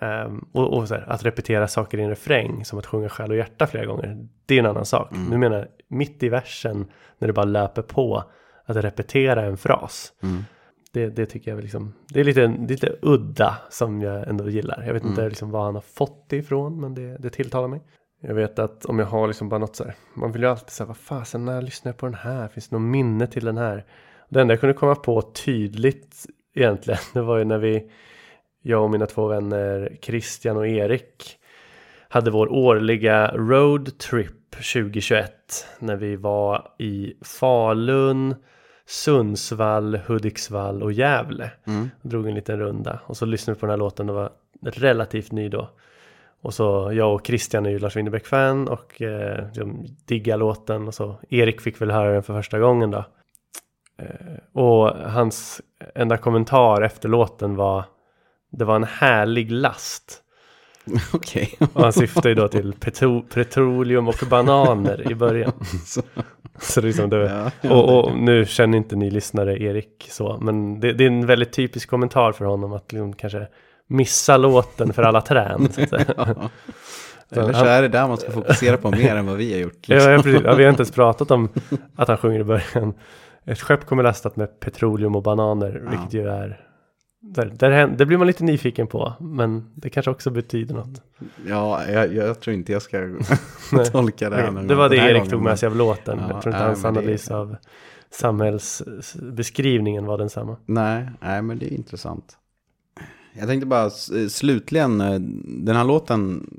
Ehm, 0.00 0.44
och 0.52 0.76
och 0.78 0.88
så 0.88 0.94
här, 0.94 1.04
att 1.08 1.24
repetera 1.24 1.68
saker 1.68 1.98
i 1.98 2.02
en 2.02 2.08
refräng, 2.08 2.64
som 2.64 2.78
att 2.78 2.86
sjunga 2.86 3.08
själ 3.08 3.30
och 3.30 3.36
hjärta 3.36 3.66
flera 3.66 3.84
gånger, 3.86 4.16
det 4.46 4.54
är 4.54 4.58
en 4.58 4.66
annan 4.66 4.84
sak. 4.86 5.12
Mm. 5.12 5.26
Nu 5.30 5.38
menar 5.38 5.68
mitt 5.88 6.22
i 6.22 6.28
versen, 6.28 6.86
när 7.18 7.28
det 7.28 7.32
bara 7.34 7.44
löper 7.46 7.82
på, 7.82 8.24
att 8.64 8.76
repetera 8.76 9.42
en 9.42 9.56
fras. 9.56 10.12
Mm. 10.22 10.44
Det, 10.92 11.06
det 11.08 11.26
tycker 11.26 11.50
jag 11.50 11.58
är 11.58 11.62
liksom, 11.62 11.94
det 12.08 12.20
är 12.20 12.24
lite, 12.24 12.46
lite 12.68 12.96
udda 13.02 13.58
som 13.70 14.00
jag 14.02 14.28
ändå 14.28 14.48
gillar. 14.48 14.82
Jag 14.86 14.92
vet 14.94 15.04
inte 15.04 15.20
Mm. 15.20 15.28
liksom 15.28 15.50
vad 15.50 15.64
han 15.64 15.74
har 15.74 15.82
fått 15.82 16.28
det 16.28 16.36
ifrån, 16.36 16.80
men 16.80 16.94
det, 16.94 17.16
det 17.18 17.30
tilltalar 17.30 17.68
mig. 17.68 17.82
Jag 18.20 18.34
vet 18.34 18.58
att 18.58 18.84
om 18.84 18.98
jag 18.98 19.06
har 19.06 19.26
liksom 19.26 19.48
bara 19.48 19.58
något 19.58 19.76
så 19.76 19.84
här, 19.84 19.94
man 20.14 20.32
vill 20.32 20.42
ju 20.42 20.48
alltid 20.48 20.70
säga, 20.70 20.86
vad 20.86 20.96
fasen, 20.96 21.44
när 21.44 21.62
lyssnar 21.62 21.92
jag 21.92 21.96
på 21.96 22.06
den 22.06 22.14
här? 22.14 22.48
Finns 22.48 22.68
det 22.68 22.76
något 22.76 22.90
minne 22.90 23.26
till 23.26 23.44
den 23.44 23.58
här? 23.58 23.84
Det 24.28 24.40
enda 24.40 24.52
jag 24.54 24.60
kunde 24.60 24.74
komma 24.74 24.94
på 24.94 25.22
tydligt 25.22 26.26
egentligen, 26.54 27.00
det 27.12 27.22
var 27.22 27.38
ju 27.38 27.44
när 27.44 27.58
vi, 27.58 27.90
jag 28.62 28.84
och 28.84 28.90
mina 28.90 29.06
två 29.06 29.26
vänner 29.26 29.96
Christian 30.02 30.56
och 30.56 30.66
Erik, 30.66 31.38
hade 32.08 32.30
vår 32.30 32.52
årliga 32.52 33.32
road 33.36 33.98
trip 33.98 34.50
2021 34.50 35.32
när 35.78 35.96
vi 35.96 36.16
var 36.16 36.68
i 36.78 37.14
Falun, 37.24 38.34
Sundsvall, 38.86 40.00
Hudiksvall 40.06 40.82
och 40.82 40.92
Gävle. 40.92 41.50
Mm. 41.64 41.90
Drog 42.02 42.28
en 42.28 42.34
liten 42.34 42.58
runda 42.58 43.00
och 43.06 43.16
så 43.16 43.26
lyssnade 43.26 43.54
vi 43.54 43.60
på 43.60 43.66
den 43.66 43.70
här 43.70 43.78
låten, 43.78 44.06
det 44.06 44.12
var 44.12 44.30
relativt 44.62 45.32
ny 45.32 45.48
då. 45.48 45.70
Och 46.42 46.54
så 46.54 46.90
jag 46.92 47.14
och 47.14 47.26
Christian 47.26 47.66
är 47.66 47.70
ju 47.70 47.78
Lars 47.78 47.96
Winnerbäck-fan 47.96 48.68
och 48.68 49.02
eh, 49.02 49.46
de 49.54 49.86
diggar 50.04 50.36
låten 50.36 50.88
och 50.88 50.94
så 50.94 51.16
Erik 51.28 51.60
fick 51.60 51.80
väl 51.80 51.90
höra 51.90 52.12
den 52.12 52.22
för 52.22 52.34
första 52.34 52.58
gången 52.58 52.90
då. 52.90 53.04
Eh, 53.98 54.62
och 54.62 54.88
hans 55.10 55.60
enda 55.94 56.16
kommentar 56.16 56.82
efter 56.82 57.08
låten 57.08 57.56
var 57.56 57.84
Det 58.50 58.64
var 58.64 58.76
en 58.76 58.84
härlig 58.84 59.50
last. 59.50 60.22
Okej. 61.12 61.58
Och 61.74 61.82
han 61.82 61.92
syftar 61.92 62.28
ju 62.28 62.34
då 62.34 62.48
till 62.48 62.72
petro 62.72 63.22
petroleum 63.22 64.08
och 64.08 64.24
bananer 64.30 65.12
i 65.12 65.14
början. 65.14 65.52
Så- 66.72 66.80
liksom 66.80 67.10
det, 67.10 67.50
Ja, 67.60 67.70
och, 67.70 67.98
och 68.04 68.16
nu 68.18 68.44
känner 68.46 68.78
inte 68.78 68.96
ni 68.96 69.10
lyssnare 69.10 69.62
Erik 69.62 70.08
så, 70.10 70.38
men 70.40 70.80
det, 70.80 70.92
det 70.92 71.04
är 71.04 71.08
en 71.08 71.26
väldigt 71.26 71.52
typisk 71.52 71.90
kommentar 71.90 72.32
för 72.32 72.44
honom 72.44 72.72
att 72.72 72.92
liksom 72.92 73.12
kanske 73.12 73.46
missa 73.86 74.36
låten 74.36 74.92
för 74.92 75.02
alla 75.02 75.20
trän. 75.20 75.68
Ja. 77.34 77.42
Eller 77.42 77.52
så 77.52 77.64
är 77.64 77.82
det 77.82 77.88
där 77.88 78.08
man 78.08 78.16
ska 78.16 78.30
fokusera 78.30 78.76
på 78.76 78.90
mer 78.90 79.16
än 79.16 79.26
vad 79.26 79.36
vi 79.36 79.52
har 79.52 79.60
gjort. 79.60 79.88
Liksom. 79.88 80.10
ja, 80.12 80.22
precis. 80.22 80.40
Ja, 80.44 80.54
vi 80.54 80.62
har 80.64 80.70
inte 80.70 80.80
ens 80.82 80.90
pratat 80.94 81.30
om 81.30 81.48
att 81.96 82.08
han 82.08 82.16
sjunger 82.16 82.40
i 82.40 82.44
början. 82.44 82.94
Ett 83.44 83.60
skepp 83.60 83.86
kommer 83.86 84.02
lastat 84.02 84.36
med 84.36 84.60
petroleum 84.60 85.16
och 85.16 85.22
bananer, 85.22 85.82
Ja. 85.84 85.90
vilket 85.90 86.14
ju 86.14 86.28
är... 86.28 86.60
Där, 87.24 87.46
där, 87.58 87.86
det 87.86 88.06
blir 88.06 88.18
man 88.18 88.26
lite 88.26 88.44
nyfiken 88.44 88.86
på, 88.86 89.12
men 89.20 89.70
det 89.74 89.90
kanske 89.90 90.10
också 90.10 90.30
betyder 90.30 90.74
något. 90.74 91.02
Ja, 91.46 91.84
jag, 91.88 92.14
jag 92.14 92.40
tror 92.40 92.54
inte 92.54 92.72
jag 92.72 92.82
ska 92.82 92.98
tolka 93.92 94.30
det 94.30 94.36
här 94.36 94.62
det 94.62 94.74
var 94.74 94.88
det 94.88 94.96
Erik 94.96 95.14
gången, 95.14 95.30
tog 95.30 95.42
med 95.42 95.58
sig 95.58 95.66
av 95.66 95.76
låten. 95.76 96.18
Ja, 96.18 96.30
jag 96.30 96.42
tror 96.42 96.54
inte 96.54 96.64
nej, 96.64 96.68
hans 96.68 96.84
analys 96.84 97.30
av 97.30 97.56
samhällsbeskrivningen 98.10 100.06
var 100.06 100.18
densamma. 100.18 100.56
Nej, 100.66 101.08
nej, 101.20 101.42
men 101.42 101.58
det 101.58 101.66
är 101.72 101.74
intressant. 101.74 102.36
Jag 103.32 103.48
tänkte 103.48 103.66
bara 103.66 103.90
slutligen, 104.28 105.00
eh, 105.00 105.20
den 105.44 105.76
här 105.76 105.84
låten 105.84 106.50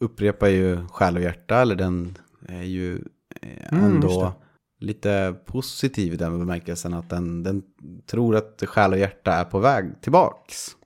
upprepar 0.00 0.48
ju 0.48 0.86
själ 0.86 1.16
och 1.16 1.22
hjärta, 1.22 1.56
eller 1.56 1.74
den 1.76 2.18
är 2.48 2.62
ju 2.62 2.94
eh, 3.40 3.72
Mm, 3.72 3.84
ändå 3.84 4.22
det. 4.22 4.32
Lite 4.78 5.34
positiv 5.44 6.12
i 6.12 6.16
den 6.16 6.38
bemärkelsen 6.38 6.94
att 6.94 7.10
den, 7.10 7.42
den 7.42 7.62
tror 8.06 8.36
att 8.36 8.62
själ 8.66 8.92
och 8.92 8.98
hjärta 8.98 9.32
är 9.32 9.44
på 9.44 9.58
väg 9.58 10.00
tillbaks. 10.00 10.76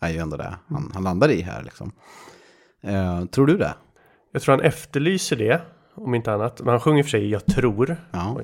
Är 0.00 0.10
ju 0.10 0.18
ändå 0.18 0.36
det 0.36 0.54
han, 0.68 0.90
han 0.94 1.04
landar 1.04 1.28
i 1.28 1.42
här 1.42 1.62
liksom. 1.62 1.92
Eh, 2.80 3.24
tror 3.24 3.46
du 3.46 3.56
det? 3.56 3.74
Jag 4.32 4.42
tror 4.42 4.54
han 4.56 4.64
efterlyser 4.64 5.36
det, 5.36 5.60
om 5.94 6.14
inte 6.14 6.32
annat. 6.32 6.60
Men 6.60 6.68
han 6.68 6.80
sjunger 6.80 7.02
för 7.02 7.10
sig 7.10 7.30
jag 7.30 7.46
tror. 7.46 7.96
Ja. 8.10 8.40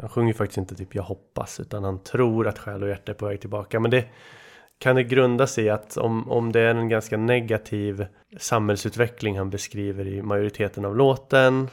Han 0.00 0.08
sjunger 0.08 0.32
faktiskt 0.32 0.58
inte 0.58 0.74
typ 0.74 0.94
jag 0.94 1.02
hoppas, 1.02 1.60
utan 1.60 1.84
han 1.84 2.02
tror 2.02 2.48
att 2.48 2.58
själ 2.58 2.82
och 2.82 2.88
hjärta 2.88 3.12
är 3.12 3.16
på 3.16 3.26
väg 3.26 3.40
tillbaka. 3.40 3.80
Men 3.80 3.90
det 3.90 4.04
kan 4.78 4.96
det 4.96 5.04
grunda 5.04 5.46
sig 5.46 5.70
att 5.70 5.96
om, 5.96 6.30
om 6.30 6.52
det 6.52 6.60
är 6.60 6.74
en 6.74 6.88
ganska 6.88 7.16
negativ 7.16 8.06
samhällsutveckling 8.38 9.38
han 9.38 9.50
beskriver 9.50 10.06
i 10.06 10.22
majoriteten 10.22 10.84
av 10.84 10.96
låten 10.96 11.68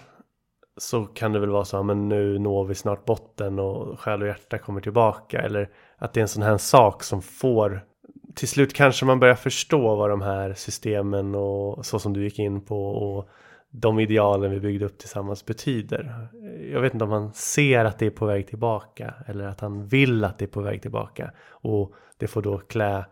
så 0.77 1.05
kan 1.05 1.31
det 1.33 1.39
väl 1.39 1.49
vara 1.49 1.65
så, 1.65 1.83
men 1.83 2.09
nu 2.09 2.39
når 2.39 2.65
vi 2.65 2.75
snart 2.75 3.05
botten 3.05 3.59
och 3.59 3.99
själ 3.99 4.21
och 4.21 4.27
hjärta 4.27 4.57
kommer 4.57 4.81
tillbaka. 4.81 5.41
Eller 5.41 5.69
att 5.97 6.13
det 6.13 6.19
är 6.19 6.21
en 6.21 6.27
sån 6.27 6.43
här 6.43 6.57
sak 6.57 7.03
som 7.03 7.21
får 7.21 7.81
till 8.35 8.47
slut 8.47 8.73
kanske 8.73 9.05
man 9.05 9.19
börjar 9.19 9.35
förstå 9.35 9.95
vad 9.95 10.09
de 10.09 10.21
här 10.21 10.53
systemen 10.53 11.35
och 11.35 11.85
så 11.85 11.99
som 11.99 12.13
du 12.13 12.23
gick 12.23 12.39
in 12.39 12.61
på 12.61 12.87
och 12.87 13.29
de 13.69 13.99
idealen 13.99 14.51
vi 14.51 14.59
byggde 14.59 14.85
upp 14.85 14.97
tillsammans 14.97 15.45
betyder. 15.45 16.27
Jag 16.71 16.81
vet 16.81 16.93
inte 16.93 17.05
om 17.05 17.11
han 17.11 17.33
ser 17.33 17.85
att 17.85 17.99
det 17.99 18.05
är 18.05 18.09
på 18.09 18.25
väg 18.25 18.47
tillbaka 18.47 19.13
eller 19.27 19.47
att 19.47 19.59
han 19.59 19.87
vill 19.87 20.23
att 20.23 20.39
det 20.39 20.45
är 20.45 20.49
på 20.49 20.61
väg 20.61 20.81
tillbaka. 20.81 21.31
Och 21.49 21.93
det 22.17 22.27
får 22.27 22.41
då 22.41 22.57
klä, 22.57 23.05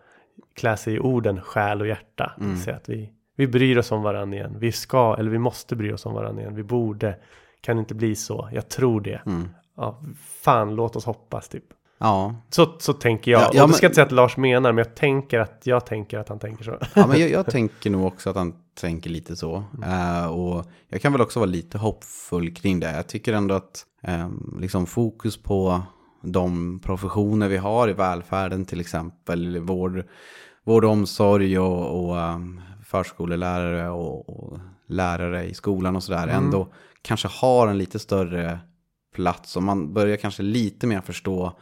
klä 0.55 0.77
sig 0.77 0.93
i 0.93 0.99
orden 0.99 1.41
själ 1.41 1.81
och 1.81 1.87
hjärta. 1.87 2.31
Mm. 2.39 2.57
Så 2.57 2.71
att 2.71 2.89
vi, 2.89 3.13
vi 3.35 3.47
bryr 3.47 3.77
oss 3.77 3.91
om 3.91 4.03
varandra 4.03 4.37
igen. 4.37 4.55
Vi 4.59 4.71
ska, 4.71 5.15
eller 5.19 5.31
vi 5.31 5.37
måste 5.37 5.75
bry 5.75 5.93
oss 5.93 6.05
om 6.05 6.13
varandra 6.13 6.41
igen. 6.41 6.55
Vi 6.55 6.63
borde. 6.63 7.15
Kan 7.61 7.79
inte 7.79 7.95
bli 7.95 8.15
så. 8.15 8.49
Jag 8.51 8.69
tror 8.69 9.01
det. 9.01 9.21
Mm. 9.25 9.49
Ja, 9.77 10.01
fan, 10.41 10.75
låt 10.75 10.95
oss 10.95 11.05
hoppas 11.05 11.49
typ. 11.49 11.63
Ja, 11.97 12.35
Så, 12.49 12.75
så 12.79 12.93
tänker 12.93 13.31
jag. 13.31 13.41
Ja, 13.41 13.47
och 13.49 13.55
ja, 13.55 13.61
det 13.61 13.67
men- 13.67 13.73
ska 13.75 13.85
jag 13.85 13.89
inte 13.89 13.95
säga 13.95 14.05
att 14.05 14.11
Lars 14.11 14.37
menar, 14.37 14.71
men 14.71 14.77
jag 14.85 14.95
tänker 14.95 15.39
att 15.39 15.61
jag 15.63 15.85
tänker 15.85 16.17
att 16.19 16.29
han 16.29 16.39
tänker 16.39 16.63
så. 16.63 16.77
Ja, 16.93 17.07
men 17.07 17.19
jag, 17.19 17.29
jag 17.29 17.45
tänker 17.51 17.89
nog 17.89 18.05
också 18.05 18.29
att 18.29 18.35
han 18.35 18.53
tänker 18.79 19.09
lite 19.09 19.35
så. 19.35 19.63
Eh, 19.85 20.25
och 20.25 20.65
jag 20.89 21.01
kan 21.01 21.11
väl 21.11 21.21
också 21.21 21.39
vara 21.39 21.49
lite 21.49 21.77
hoppfull 21.77 22.53
kring 22.53 22.79
det. 22.79 22.91
Jag 22.95 23.07
tycker 23.07 23.33
ändå 23.33 23.55
att 23.55 23.85
eh, 24.03 24.29
liksom 24.59 24.85
fokus 24.85 25.37
på 25.43 25.81
de 26.23 26.79
professioner 26.79 27.47
vi 27.49 27.57
har 27.57 27.89
i 27.89 27.93
välfärden, 27.93 28.65
till 28.65 28.79
exempel 28.79 29.59
vård, 29.59 30.03
vård 30.63 30.85
och 30.85 30.91
omsorg 30.91 31.59
och, 31.59 32.05
och 32.09 32.15
um, 32.17 32.61
förskolelärare 32.85 33.89
och, 33.89 34.29
och 34.29 34.59
lärare 34.87 35.43
i 35.43 35.53
skolan 35.53 35.95
och 35.95 36.03
sådär, 36.03 36.27
ändå 36.27 36.67
kanske 37.01 37.27
har 37.27 37.67
en 37.67 37.77
lite 37.77 37.99
större 37.99 38.59
plats 39.15 39.55
och 39.55 39.63
man 39.63 39.93
börjar 39.93 40.17
kanske 40.17 40.43
lite 40.43 40.87
mer 40.87 41.01
förstå 41.01 41.59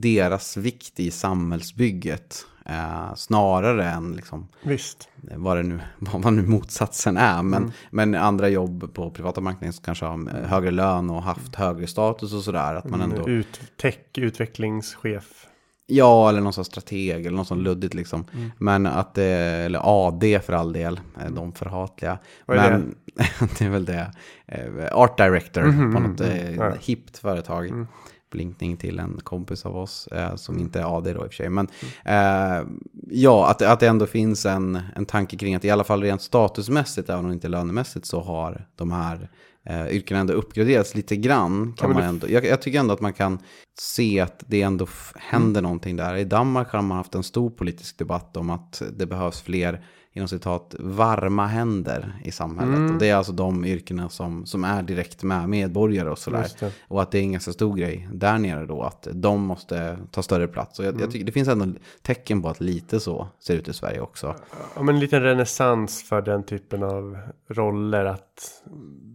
deras 0.00 0.56
vikt 0.56 1.00
i 1.00 1.10
samhällsbygget. 1.10 2.46
Eh, 2.66 3.14
snarare 3.14 3.90
än 3.90 4.12
liksom, 4.12 4.48
Visst. 4.62 5.08
vad, 5.16 5.56
det 5.56 5.62
nu, 5.62 5.80
vad 5.98 6.32
nu 6.32 6.42
motsatsen 6.42 7.16
är. 7.16 7.42
Men, 7.42 7.72
men 7.90 8.14
andra 8.14 8.48
jobb 8.48 8.94
på 8.94 9.10
privata 9.10 9.40
marknaden 9.40 9.72
som 9.72 9.84
kanske 9.84 10.04
har 10.04 10.28
eh, 10.28 10.48
högre 10.48 10.70
lön 10.70 11.10
och 11.10 11.22
haft 11.22 11.54
högre 11.54 11.86
status 11.86 12.32
och 12.32 12.42
sådär. 12.42 12.74
Att 12.74 12.90
man 12.90 13.00
ändå, 13.00 13.28
Ut, 13.28 13.60
tech, 13.76 13.98
utvecklingschef. 14.14 15.46
Ja, 15.86 16.28
eller 16.28 16.40
någon 16.40 16.52
sån 16.52 16.64
strateg 16.64 17.26
eller 17.26 17.36
något 17.36 17.48
sånt 17.48 17.62
luddigt 17.62 17.94
liksom. 17.94 18.24
Men 18.58 18.86
att 18.86 19.14
det, 19.14 19.24
eller 19.26 19.80
AD 20.08 20.40
för 20.42 20.52
all 20.52 20.72
del, 20.72 21.00
de 21.30 21.52
förhatliga. 21.52 22.18
Vad 22.46 22.58
är 22.58 22.70
men 22.70 22.94
det? 23.58 23.64
är 23.64 23.70
väl 23.70 23.84
det. 23.84 24.10
Eh, 24.46 24.86
Art 24.92 25.16
director 25.18 25.62
på 25.62 26.00
något 26.00 26.20
eh, 26.20 26.54
Ja. 26.54 26.72
hippt 26.80 27.18
företag. 27.18 27.86
Blinkning 28.30 28.76
till 28.76 28.98
en 28.98 29.20
kompis 29.22 29.66
av 29.66 29.76
oss 29.76 30.06
eh, 30.06 30.34
som 30.36 30.58
inte 30.58 30.80
är 30.80 30.96
AD 30.98 31.12
då 31.12 31.20
i 31.20 31.26
och 31.26 31.30
för 31.30 31.34
sig. 31.36 31.48
Men 31.48 31.68
eh, 32.04 32.66
ja, 33.10 33.50
att, 33.50 33.62
att 33.62 33.80
det 33.80 33.86
ändå 33.86 34.06
finns 34.06 34.46
en, 34.46 34.80
en 34.96 35.06
tanke 35.06 35.36
kring 35.36 35.54
att 35.54 35.64
i 35.64 35.70
alla 35.70 35.84
fall 35.84 36.02
rent 36.02 36.22
statusmässigt, 36.22 37.10
även 37.10 37.24
om 37.24 37.32
inte 37.32 37.48
lönemässigt, 37.48 38.06
så 38.06 38.20
har 38.20 38.66
de 38.76 38.92
här 38.92 39.28
eh, 39.66 39.88
yrkena 39.88 40.20
ändå 40.20 40.32
uppgraderats 40.32 40.94
lite 40.94 41.16
grann. 41.16 41.74
Kan 41.76 41.90
men 41.90 41.94
man 41.94 42.02
det- 42.02 42.08
ändå, 42.08 42.28
jag, 42.30 42.44
jag 42.44 42.62
tycker 42.62 42.78
ändå 42.80 42.94
att 42.94 43.00
man 43.00 43.12
kan 43.12 43.38
se 43.78 44.20
att 44.20 44.44
det 44.46 44.62
ändå 44.62 44.86
händer 45.16 45.62
någonting 45.62 45.96
där. 45.96 46.16
I 46.16 46.24
Danmark 46.24 46.68
har 46.68 46.82
man 46.82 46.96
haft 46.96 47.14
en 47.14 47.22
stor 47.22 47.50
politisk 47.50 47.98
debatt 47.98 48.36
om 48.36 48.50
att 48.50 48.82
det 48.96 49.06
behövs 49.06 49.40
fler 49.42 49.84
inom 50.12 50.28
citat, 50.28 50.74
varma 50.78 51.46
händer 51.46 52.20
i 52.24 52.30
samhället. 52.32 52.76
Mm. 52.76 52.92
Och 52.94 52.98
det 53.00 53.08
är 53.08 53.14
alltså 53.16 53.32
de 53.32 53.64
yrkena 53.64 54.08
som, 54.08 54.46
som 54.46 54.64
är 54.64 54.82
direkt 54.82 55.22
med 55.22 55.48
medborgare 55.48 56.10
och 56.10 56.18
sådär. 56.18 56.46
Det. 56.60 56.72
Och 56.88 57.02
att 57.02 57.10
det 57.10 57.18
är 57.18 57.22
en 57.22 57.32
ganska 57.32 57.52
stor 57.52 57.76
grej 57.76 58.08
där 58.12 58.38
nere 58.38 58.66
då, 58.66 58.82
att 58.82 59.08
de 59.12 59.40
måste 59.42 59.98
ta 60.10 60.22
större 60.22 60.48
plats. 60.48 60.78
Och 60.78 60.84
jag, 60.84 60.90
Mm. 60.90 61.00
jag 61.02 61.10
tycker 61.10 61.26
det 61.26 61.32
finns 61.32 61.48
ändå 61.48 61.78
tecken 62.02 62.42
på 62.42 62.48
att 62.48 62.60
lite 62.60 63.00
så 63.00 63.28
ser 63.46 63.54
ut 63.54 63.68
i 63.68 63.72
Sverige 63.72 64.00
också. 64.00 64.34
Ja, 64.76 64.82
men 64.82 64.94
en 64.94 65.00
liten 65.00 65.22
renässans 65.22 66.02
för 66.08 66.22
den 66.22 66.42
typen 66.42 66.82
av 66.82 67.18
roller. 67.48 68.04
Att 68.04 68.62
ja, 68.64 68.70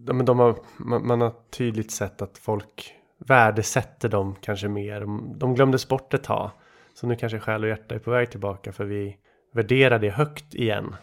men 0.05 0.25
de 0.25 0.39
har, 0.39 0.55
man, 0.77 1.07
man 1.07 1.21
har 1.21 1.33
tydligt 1.49 1.91
sett 1.91 2.21
att 2.21 2.37
folk 2.37 2.95
värdesätter 3.17 4.09
dem 4.09 4.35
kanske 4.41 4.67
mer. 4.67 5.01
De, 5.01 5.33
de 5.37 5.55
glömdes 5.55 5.87
bort 5.87 6.13
ett 6.13 6.23
tag. 6.23 6.49
Så 6.93 7.07
nu 7.07 7.15
kanske 7.15 7.39
själ 7.39 7.63
och 7.63 7.69
hjärta 7.69 7.95
är 7.95 7.99
på 7.99 8.11
väg 8.11 8.31
tillbaka 8.31 8.71
för 8.71 8.85
vi 8.85 9.17
värderar 9.53 9.99
det 9.99 10.09
högt 10.09 10.55
igen. 10.55 10.95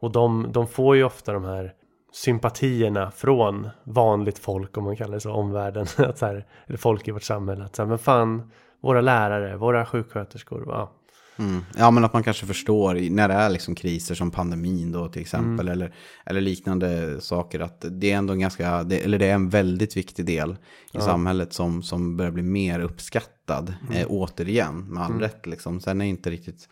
Och 0.00 0.12
de, 0.12 0.46
de 0.52 0.66
får 0.66 0.96
ju 0.96 1.04
ofta 1.04 1.32
de 1.32 1.44
här 1.44 1.74
sympatierna 2.12 3.10
från 3.10 3.68
vanligt 3.84 4.38
folk 4.38 4.76
om 4.76 4.84
man 4.84 4.96
kallar 4.96 5.14
det 5.14 5.20
så, 5.20 5.32
omvärlden. 5.32 5.86
Att 5.98 6.18
så 6.18 6.26
här, 6.26 6.46
eller 6.66 6.78
folk 6.78 7.08
i 7.08 7.10
vårt 7.10 7.22
samhälle. 7.22 7.64
Att 7.64 7.76
så 7.76 7.82
här, 7.82 7.88
men 7.88 7.98
fan, 7.98 8.50
våra 8.80 9.00
lärare, 9.00 9.56
våra 9.56 9.86
sjuksköterskor. 9.86 10.64
Ja. 10.68 10.90
Mm. 11.40 11.64
Ja, 11.76 11.90
men 11.90 12.04
att 12.04 12.12
man 12.12 12.22
kanske 12.22 12.46
förstår 12.46 13.10
när 13.10 13.28
det 13.28 13.34
är 13.34 13.50
liksom 13.50 13.74
kriser 13.74 14.14
som 14.14 14.30
pandemin 14.30 14.92
då 14.92 15.08
till 15.08 15.22
exempel. 15.22 15.68
Mm. 15.68 15.72
Eller, 15.72 15.94
eller 16.26 16.40
liknande 16.40 17.20
saker. 17.20 17.60
Att 17.60 17.84
det 17.90 18.12
är 18.12 18.16
ändå 18.16 18.32
en 18.32 18.40
ganska, 18.40 18.82
det, 18.82 19.00
eller 19.04 19.18
det 19.18 19.26
är 19.26 19.34
en 19.34 19.48
väldigt 19.48 19.96
viktig 19.96 20.26
del 20.26 20.50
i 20.52 20.56
Ja. 20.92 21.00
samhället 21.00 21.52
som, 21.52 21.82
som 21.82 22.16
börjar 22.16 22.32
bli 22.32 22.42
mer 22.42 22.80
uppskattad. 22.80 23.74
Mm. 23.82 23.96
Eh, 23.96 24.06
återigen, 24.08 24.84
med 24.94 25.02
all 25.02 25.10
Mm. 25.10 25.20
rätt 25.22 25.46
liksom. 25.46 25.80
Sen 25.80 26.00
är 26.00 26.04
inte 26.04 26.30
riktigt, 26.30 26.68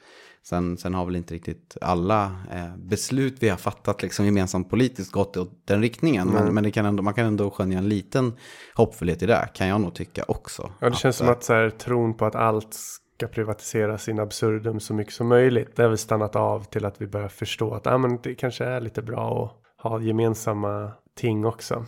sen, 0.49 0.77
sen 0.77 0.95
har 0.95 1.05
väl 1.05 1.16
inte 1.16 1.35
riktigt 1.35 1.77
alla 1.81 2.25
eh, 2.53 2.77
beslut 2.77 3.37
vi 3.41 3.49
har 3.49 3.57
fattat 3.57 4.03
liksom 4.03 4.25
gemensamt 4.25 4.71
politiskt 4.71 5.12
gått 5.12 5.37
åt 5.37 5.62
den 5.64 5.83
riktningen. 5.83 6.29
Mm. 6.29 6.45
Men, 6.45 6.55
men 6.55 6.73
kan 6.73 6.87
ändå, 6.87 7.03
man 7.03 7.14
kan 7.14 7.27
ändå 7.27 7.51
skönja 7.51 7.79
en 7.79 7.89
liten 7.89 8.33
hoppfullhet 8.75 9.23
i 9.23 9.27
det, 9.27 9.49
kan 9.55 9.69
jag 9.69 9.81
nog 9.81 9.95
tycka 9.95 10.25
också. 10.29 10.73
Ja, 10.81 10.91
det 10.91 10.97
känns 10.97 11.16
som 11.16 11.27
eh, 11.27 11.33
att 11.33 11.45
så 11.45 11.53
här, 11.53 11.71
tron 11.71 12.14
på 12.16 12.27
att 12.27 12.35
allt 12.35 12.79
ska 13.19 13.29
privatiseras 13.29 14.09
in 14.09 14.21
absurdum 14.21 14.81
så 14.81 14.95
mycket 14.95 15.14
som 15.14 15.29
möjligt. 15.29 15.77
Det 15.77 15.83
har 15.83 15.89
väl 15.89 15.99
stannat 15.99 16.37
av 16.37 16.64
till 16.64 16.85
att 16.85 17.03
vi 17.03 17.07
börjar 17.07 17.29
förstå 17.29 17.75
att 17.75 17.87
ah, 17.87 17.99
men 17.99 18.19
det 18.23 18.35
kanske 18.35 18.64
är 18.64 18.81
lite 18.81 19.03
bra 19.03 19.45
att 19.45 19.83
ha 19.83 20.01
gemensamma 20.01 20.93
ting 21.14 21.45
också. 21.45 21.87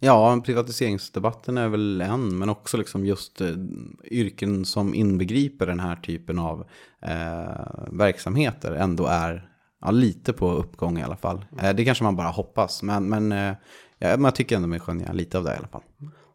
Ja, 0.00 0.42
privatiseringsdebatten 0.44 1.58
är 1.58 1.68
väl 1.68 2.00
en, 2.00 2.38
men 2.38 2.48
också 2.48 2.76
liksom 2.76 3.06
just 3.06 3.40
eh, 3.40 3.48
yrken 4.04 4.64
som 4.64 4.94
inbegriper 4.94 5.66
den 5.66 5.80
här 5.80 5.96
typen 5.96 6.38
av 6.38 6.64
eh, 7.02 7.88
verksamheter 7.90 8.72
ändå 8.72 9.06
är 9.06 9.48
ja, 9.80 9.90
lite 9.90 10.32
på 10.32 10.52
uppgång 10.52 10.98
i 10.98 11.02
alla 11.02 11.16
fall. 11.16 11.44
Eh, 11.62 11.74
det 11.74 11.84
kanske 11.84 12.04
man 12.04 12.16
bara 12.16 12.28
hoppas, 12.28 12.82
men, 12.82 13.08
men, 13.08 13.32
eh, 13.32 13.54
ja, 13.98 14.08
men 14.08 14.24
jag 14.24 14.34
tycker 14.34 14.56
ändå 14.56 14.68
mig 14.68 14.80
skönja 14.80 15.12
lite 15.12 15.38
av 15.38 15.44
det 15.44 15.54
i 15.54 15.56
alla 15.56 15.68
fall. 15.68 15.82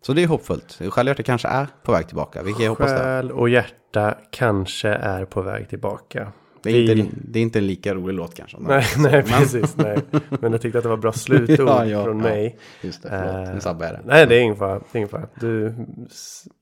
Så 0.08 0.14
det 0.14 0.24
är 0.24 0.28
hoppfullt. 0.28 0.80
Självhjärtat 0.90 1.26
kanske 1.26 1.48
är 1.48 1.68
på 1.84 1.92
väg 1.92 2.08
tillbaka, 2.08 2.44
vilket 2.44 2.64
jag 2.64 2.70
hoppas 2.72 2.92
det. 2.92 2.98
Själ 2.98 3.32
och 3.32 3.50
hjärta 3.50 4.16
kanske 4.32 4.90
är 4.90 5.26
på 5.26 5.42
väg 5.42 5.70
tillbaka. 5.70 6.32
Det 6.64 6.70
är, 6.70 6.74
Vi- 6.74 7.00
inte, 7.00 7.16
det 7.22 7.40
är 7.40 7.44
inte 7.44 7.60
en 7.60 7.68
lika 7.68 7.94
rolig 7.96 8.14
låt 8.14 8.36
kanske. 8.36 8.58
Nej, 8.60 8.86
nej 8.98 9.12
Men- 9.12 9.24
precis. 9.24 9.78
Nej. 9.78 9.98
Men 10.30 10.52
jag 10.52 10.62
tyckte 10.62 10.78
att 10.78 10.84
det 10.84 10.90
var 10.90 10.98
bra 10.98 11.12
slutord 11.14 11.68
Ja, 11.68 11.86
ja, 11.86 12.04
från 12.04 12.18
ja. 12.20 12.24
mig. 12.24 12.58
Just 12.82 13.04
det, 13.04 13.10
förlåt. 13.10 13.48
Eh, 13.48 13.54
Nu 13.54 13.60
sabbar 13.62 13.86
jag 13.86 13.96
det. 13.96 14.02
Nej, 14.06 14.28
det 14.28 14.36
är 14.36 14.40
ingen 14.40 14.56
fara. 14.56 14.74
Det 14.74 14.86
är 14.92 14.98
ingen 14.98 15.10
fara. 15.10 15.28
Du, 15.40 15.76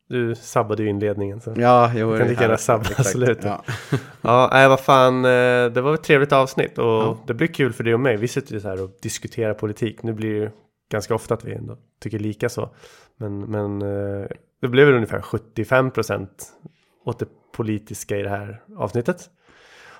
du 0.09 0.35
sabbade 0.35 0.83
ju 0.83 0.89
inledningen. 0.89 1.41
Så. 1.41 1.53
Ja, 1.57 1.91
jo, 1.95 2.11
Du 2.11 2.17
kan 2.19 2.27
lika 2.27 2.41
gärna 2.41 2.57
sabba 2.57 2.81
exakt. 2.89 3.09
slutet. 3.09 3.45
Ja. 3.45 3.63
Ja, 4.21 4.49
nej 4.51 4.67
vad 4.69 4.79
fan, 4.79 5.25
eh, 5.25 5.31
det 5.73 5.81
var 5.81 5.93
ett 5.93 6.03
trevligt 6.03 6.31
avsnitt 6.31 6.77
och 6.77 7.17
det 7.27 7.33
blir 7.33 7.47
kul 7.47 7.73
för 7.73 7.83
dig 7.83 7.93
och 7.93 7.99
mig. 7.99 8.17
Vi 8.17 8.27
sitter 8.27 8.53
ju 8.53 8.59
så 8.59 8.67
här 8.67 8.83
och 8.83 8.89
diskuterar 9.01 9.53
politik. 9.53 10.03
Nu 10.03 10.13
blir 10.13 10.29
det 10.29 10.37
ju 10.39 10.49
ganska 10.95 11.15
ofta 11.15 11.33
att 11.33 11.45
vi 11.45 11.53
ändå 11.53 11.77
tycker 11.99 12.19
lika 12.19 12.49
så. 12.49 12.69
Men, 13.17 13.39
men 13.39 13.81
eh, 13.81 14.27
det 14.61 14.67
blev 14.67 14.85
väl 14.85 14.95
ungefär 14.95 15.19
75% 15.19 16.27
åt 17.05 17.19
det 17.19 17.27
politiska 17.51 18.17
i 18.17 18.21
det 18.21 18.29
här 18.29 18.61
avsnittet. 18.77 19.29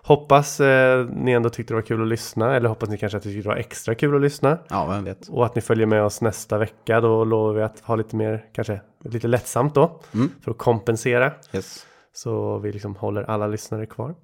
Hoppas 0.04 0.60
eh, 0.60 1.06
ni 1.06 1.32
ändå 1.32 1.50
tyckte 1.50 1.74
det 1.74 1.76
var 1.76 1.82
kul 1.82 2.02
att 2.02 2.08
lyssna 2.08 2.56
eller 2.56 2.70
hoppas 2.70 2.90
ni 2.90 2.98
kanske 2.98 3.18
att 3.18 3.24
det 3.24 3.46
var 3.46 3.56
extra 3.56 3.96
kul 3.96 4.16
att 4.16 4.22
lyssna. 4.22 4.58
ja, 4.70 4.86
vem 4.86 5.04
vet. 5.04 5.28
Och 5.28 5.46
att 5.46 5.56
ni 5.56 5.62
följer 5.62 5.86
med 5.86 6.04
oss 6.04 6.22
nästa 6.22 6.58
vecka. 6.58 7.02
Då 7.02 7.24
lovar 7.24 7.54
vi 7.54 7.62
att 7.62 7.80
ha 7.80 7.96
lite 7.96 8.16
mer, 8.16 8.46
kanske 8.54 8.82
lite 9.04 9.28
lättsamt 9.28 9.76
då. 9.76 10.02
Mm. 10.14 10.32
För 10.42 10.52
att 10.52 10.58
kompensera. 10.58 11.32
Yes. 11.54 11.86
Så 12.14 12.58
vi 12.58 12.72
liksom 12.72 12.96
håller 12.96 13.24
alla 13.24 13.48
lyssnare 13.48 13.86
kvar. 13.86 14.16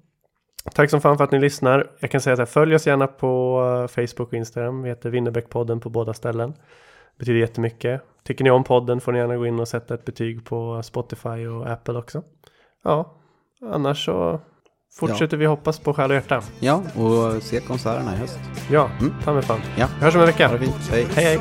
Tack 0.74 0.90
som 0.90 1.00
fan 1.00 1.16
för 1.16 1.24
att 1.24 1.30
ni 1.32 1.38
lyssnar. 1.38 1.90
Jag 2.00 2.10
kan 2.10 2.20
säga 2.20 2.36
här, 2.36 2.44
följ 2.44 2.74
oss 2.74 2.86
gärna 2.86 3.06
på 3.06 3.62
eh, 3.82 3.88
Facebook 4.06 4.28
och 4.28 4.34
Instagram. 4.34 4.82
Vi 4.82 4.88
heter 4.88 5.10
Winnerbäckpodden 5.10 5.80
på 5.80 5.88
båda 5.90 6.14
ställen. 6.14 6.50
Det 6.52 7.18
betyder 7.18 7.40
jättemycket. 7.40 8.02
Tycker 8.24 8.44
ni 8.44 8.50
om 8.50 8.64
podden 8.64 9.00
får 9.00 9.12
ni 9.12 9.18
gärna 9.18 9.36
gå 9.36 9.46
in 9.46 9.60
och 9.60 9.68
sätta 9.68 9.94
ett 9.94 10.04
betyg 10.04 10.44
på 10.44 10.82
Spotify 10.82 11.46
och 11.46 11.66
Apple 11.70 11.98
också. 11.98 12.22
Ja, 12.84 13.14
annars 13.72 14.04
så 14.04 14.40
fortsätter 14.98 15.36
vi 15.36 15.46
hoppas 15.46 15.78
på 15.78 15.94
själ 15.94 16.10
och 16.10 16.14
hjärta. 16.16 16.42
Ja, 16.60 16.82
och 16.96 17.42
se 17.42 17.60
konserterna 17.60 18.14
i 18.14 18.16
höst. 18.16 18.38
Ja, 18.70 18.90
Mm. 19.00 19.14
ta 19.24 19.32
mig 19.32 19.42
fan. 19.42 19.60
Ja. 19.78 19.86
Vi 19.98 20.04
hörs 20.04 20.14
om 20.14 20.20
en 20.20 20.26
vecka. 20.26 20.48
Hej. 20.48 20.68
Hej 20.90 21.24
hej. 21.24 21.38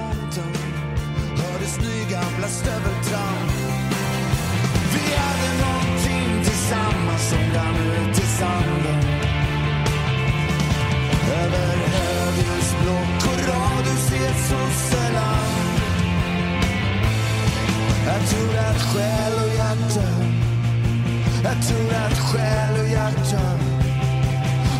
Jag 21.52 21.64
tror 21.64 21.94
att 21.94 22.20
själ 22.20 22.80
och 22.80 22.88
hjärta 22.88 23.60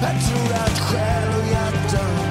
Jag 0.02 0.22
tror 0.24 0.54
att 0.54 0.80
själ 0.80 1.30
och 1.40 1.48
hjärta 1.52 2.31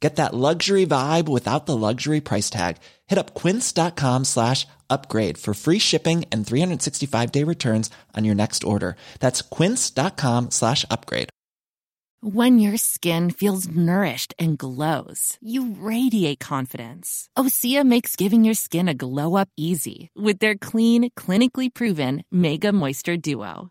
Get 0.00 0.16
that 0.16 0.34
luxury 0.34 0.86
vibe 0.86 1.28
without 1.28 1.66
the 1.66 1.76
luxury 1.76 2.20
price 2.20 2.50
tag. 2.50 2.76
Hit 3.06 3.18
up 3.18 3.34
quince.com 3.34 4.24
slash 4.24 4.66
upgrade 4.90 5.38
for 5.38 5.54
free 5.54 5.78
shipping 5.78 6.24
and 6.30 6.46
365 6.46 7.32
day 7.32 7.44
returns 7.44 7.90
on 8.14 8.24
your 8.24 8.34
next 8.34 8.64
order. 8.64 8.96
That's 9.20 9.42
quince.com 9.42 10.50
slash 10.50 10.84
upgrade. 10.90 11.30
When 12.22 12.58
your 12.58 12.78
skin 12.78 13.30
feels 13.30 13.68
nourished 13.68 14.34
and 14.38 14.56
glows, 14.56 15.36
you 15.40 15.76
radiate 15.78 16.40
confidence. 16.40 17.28
Osea 17.36 17.84
makes 17.84 18.16
giving 18.16 18.44
your 18.44 18.54
skin 18.54 18.88
a 18.88 18.94
glow 18.94 19.36
up 19.36 19.48
easy 19.56 20.10
with 20.16 20.38
their 20.38 20.56
clean, 20.56 21.10
clinically 21.10 21.72
proven 21.72 22.24
Mega 22.32 22.72
Moisture 22.72 23.18
Duo. 23.18 23.70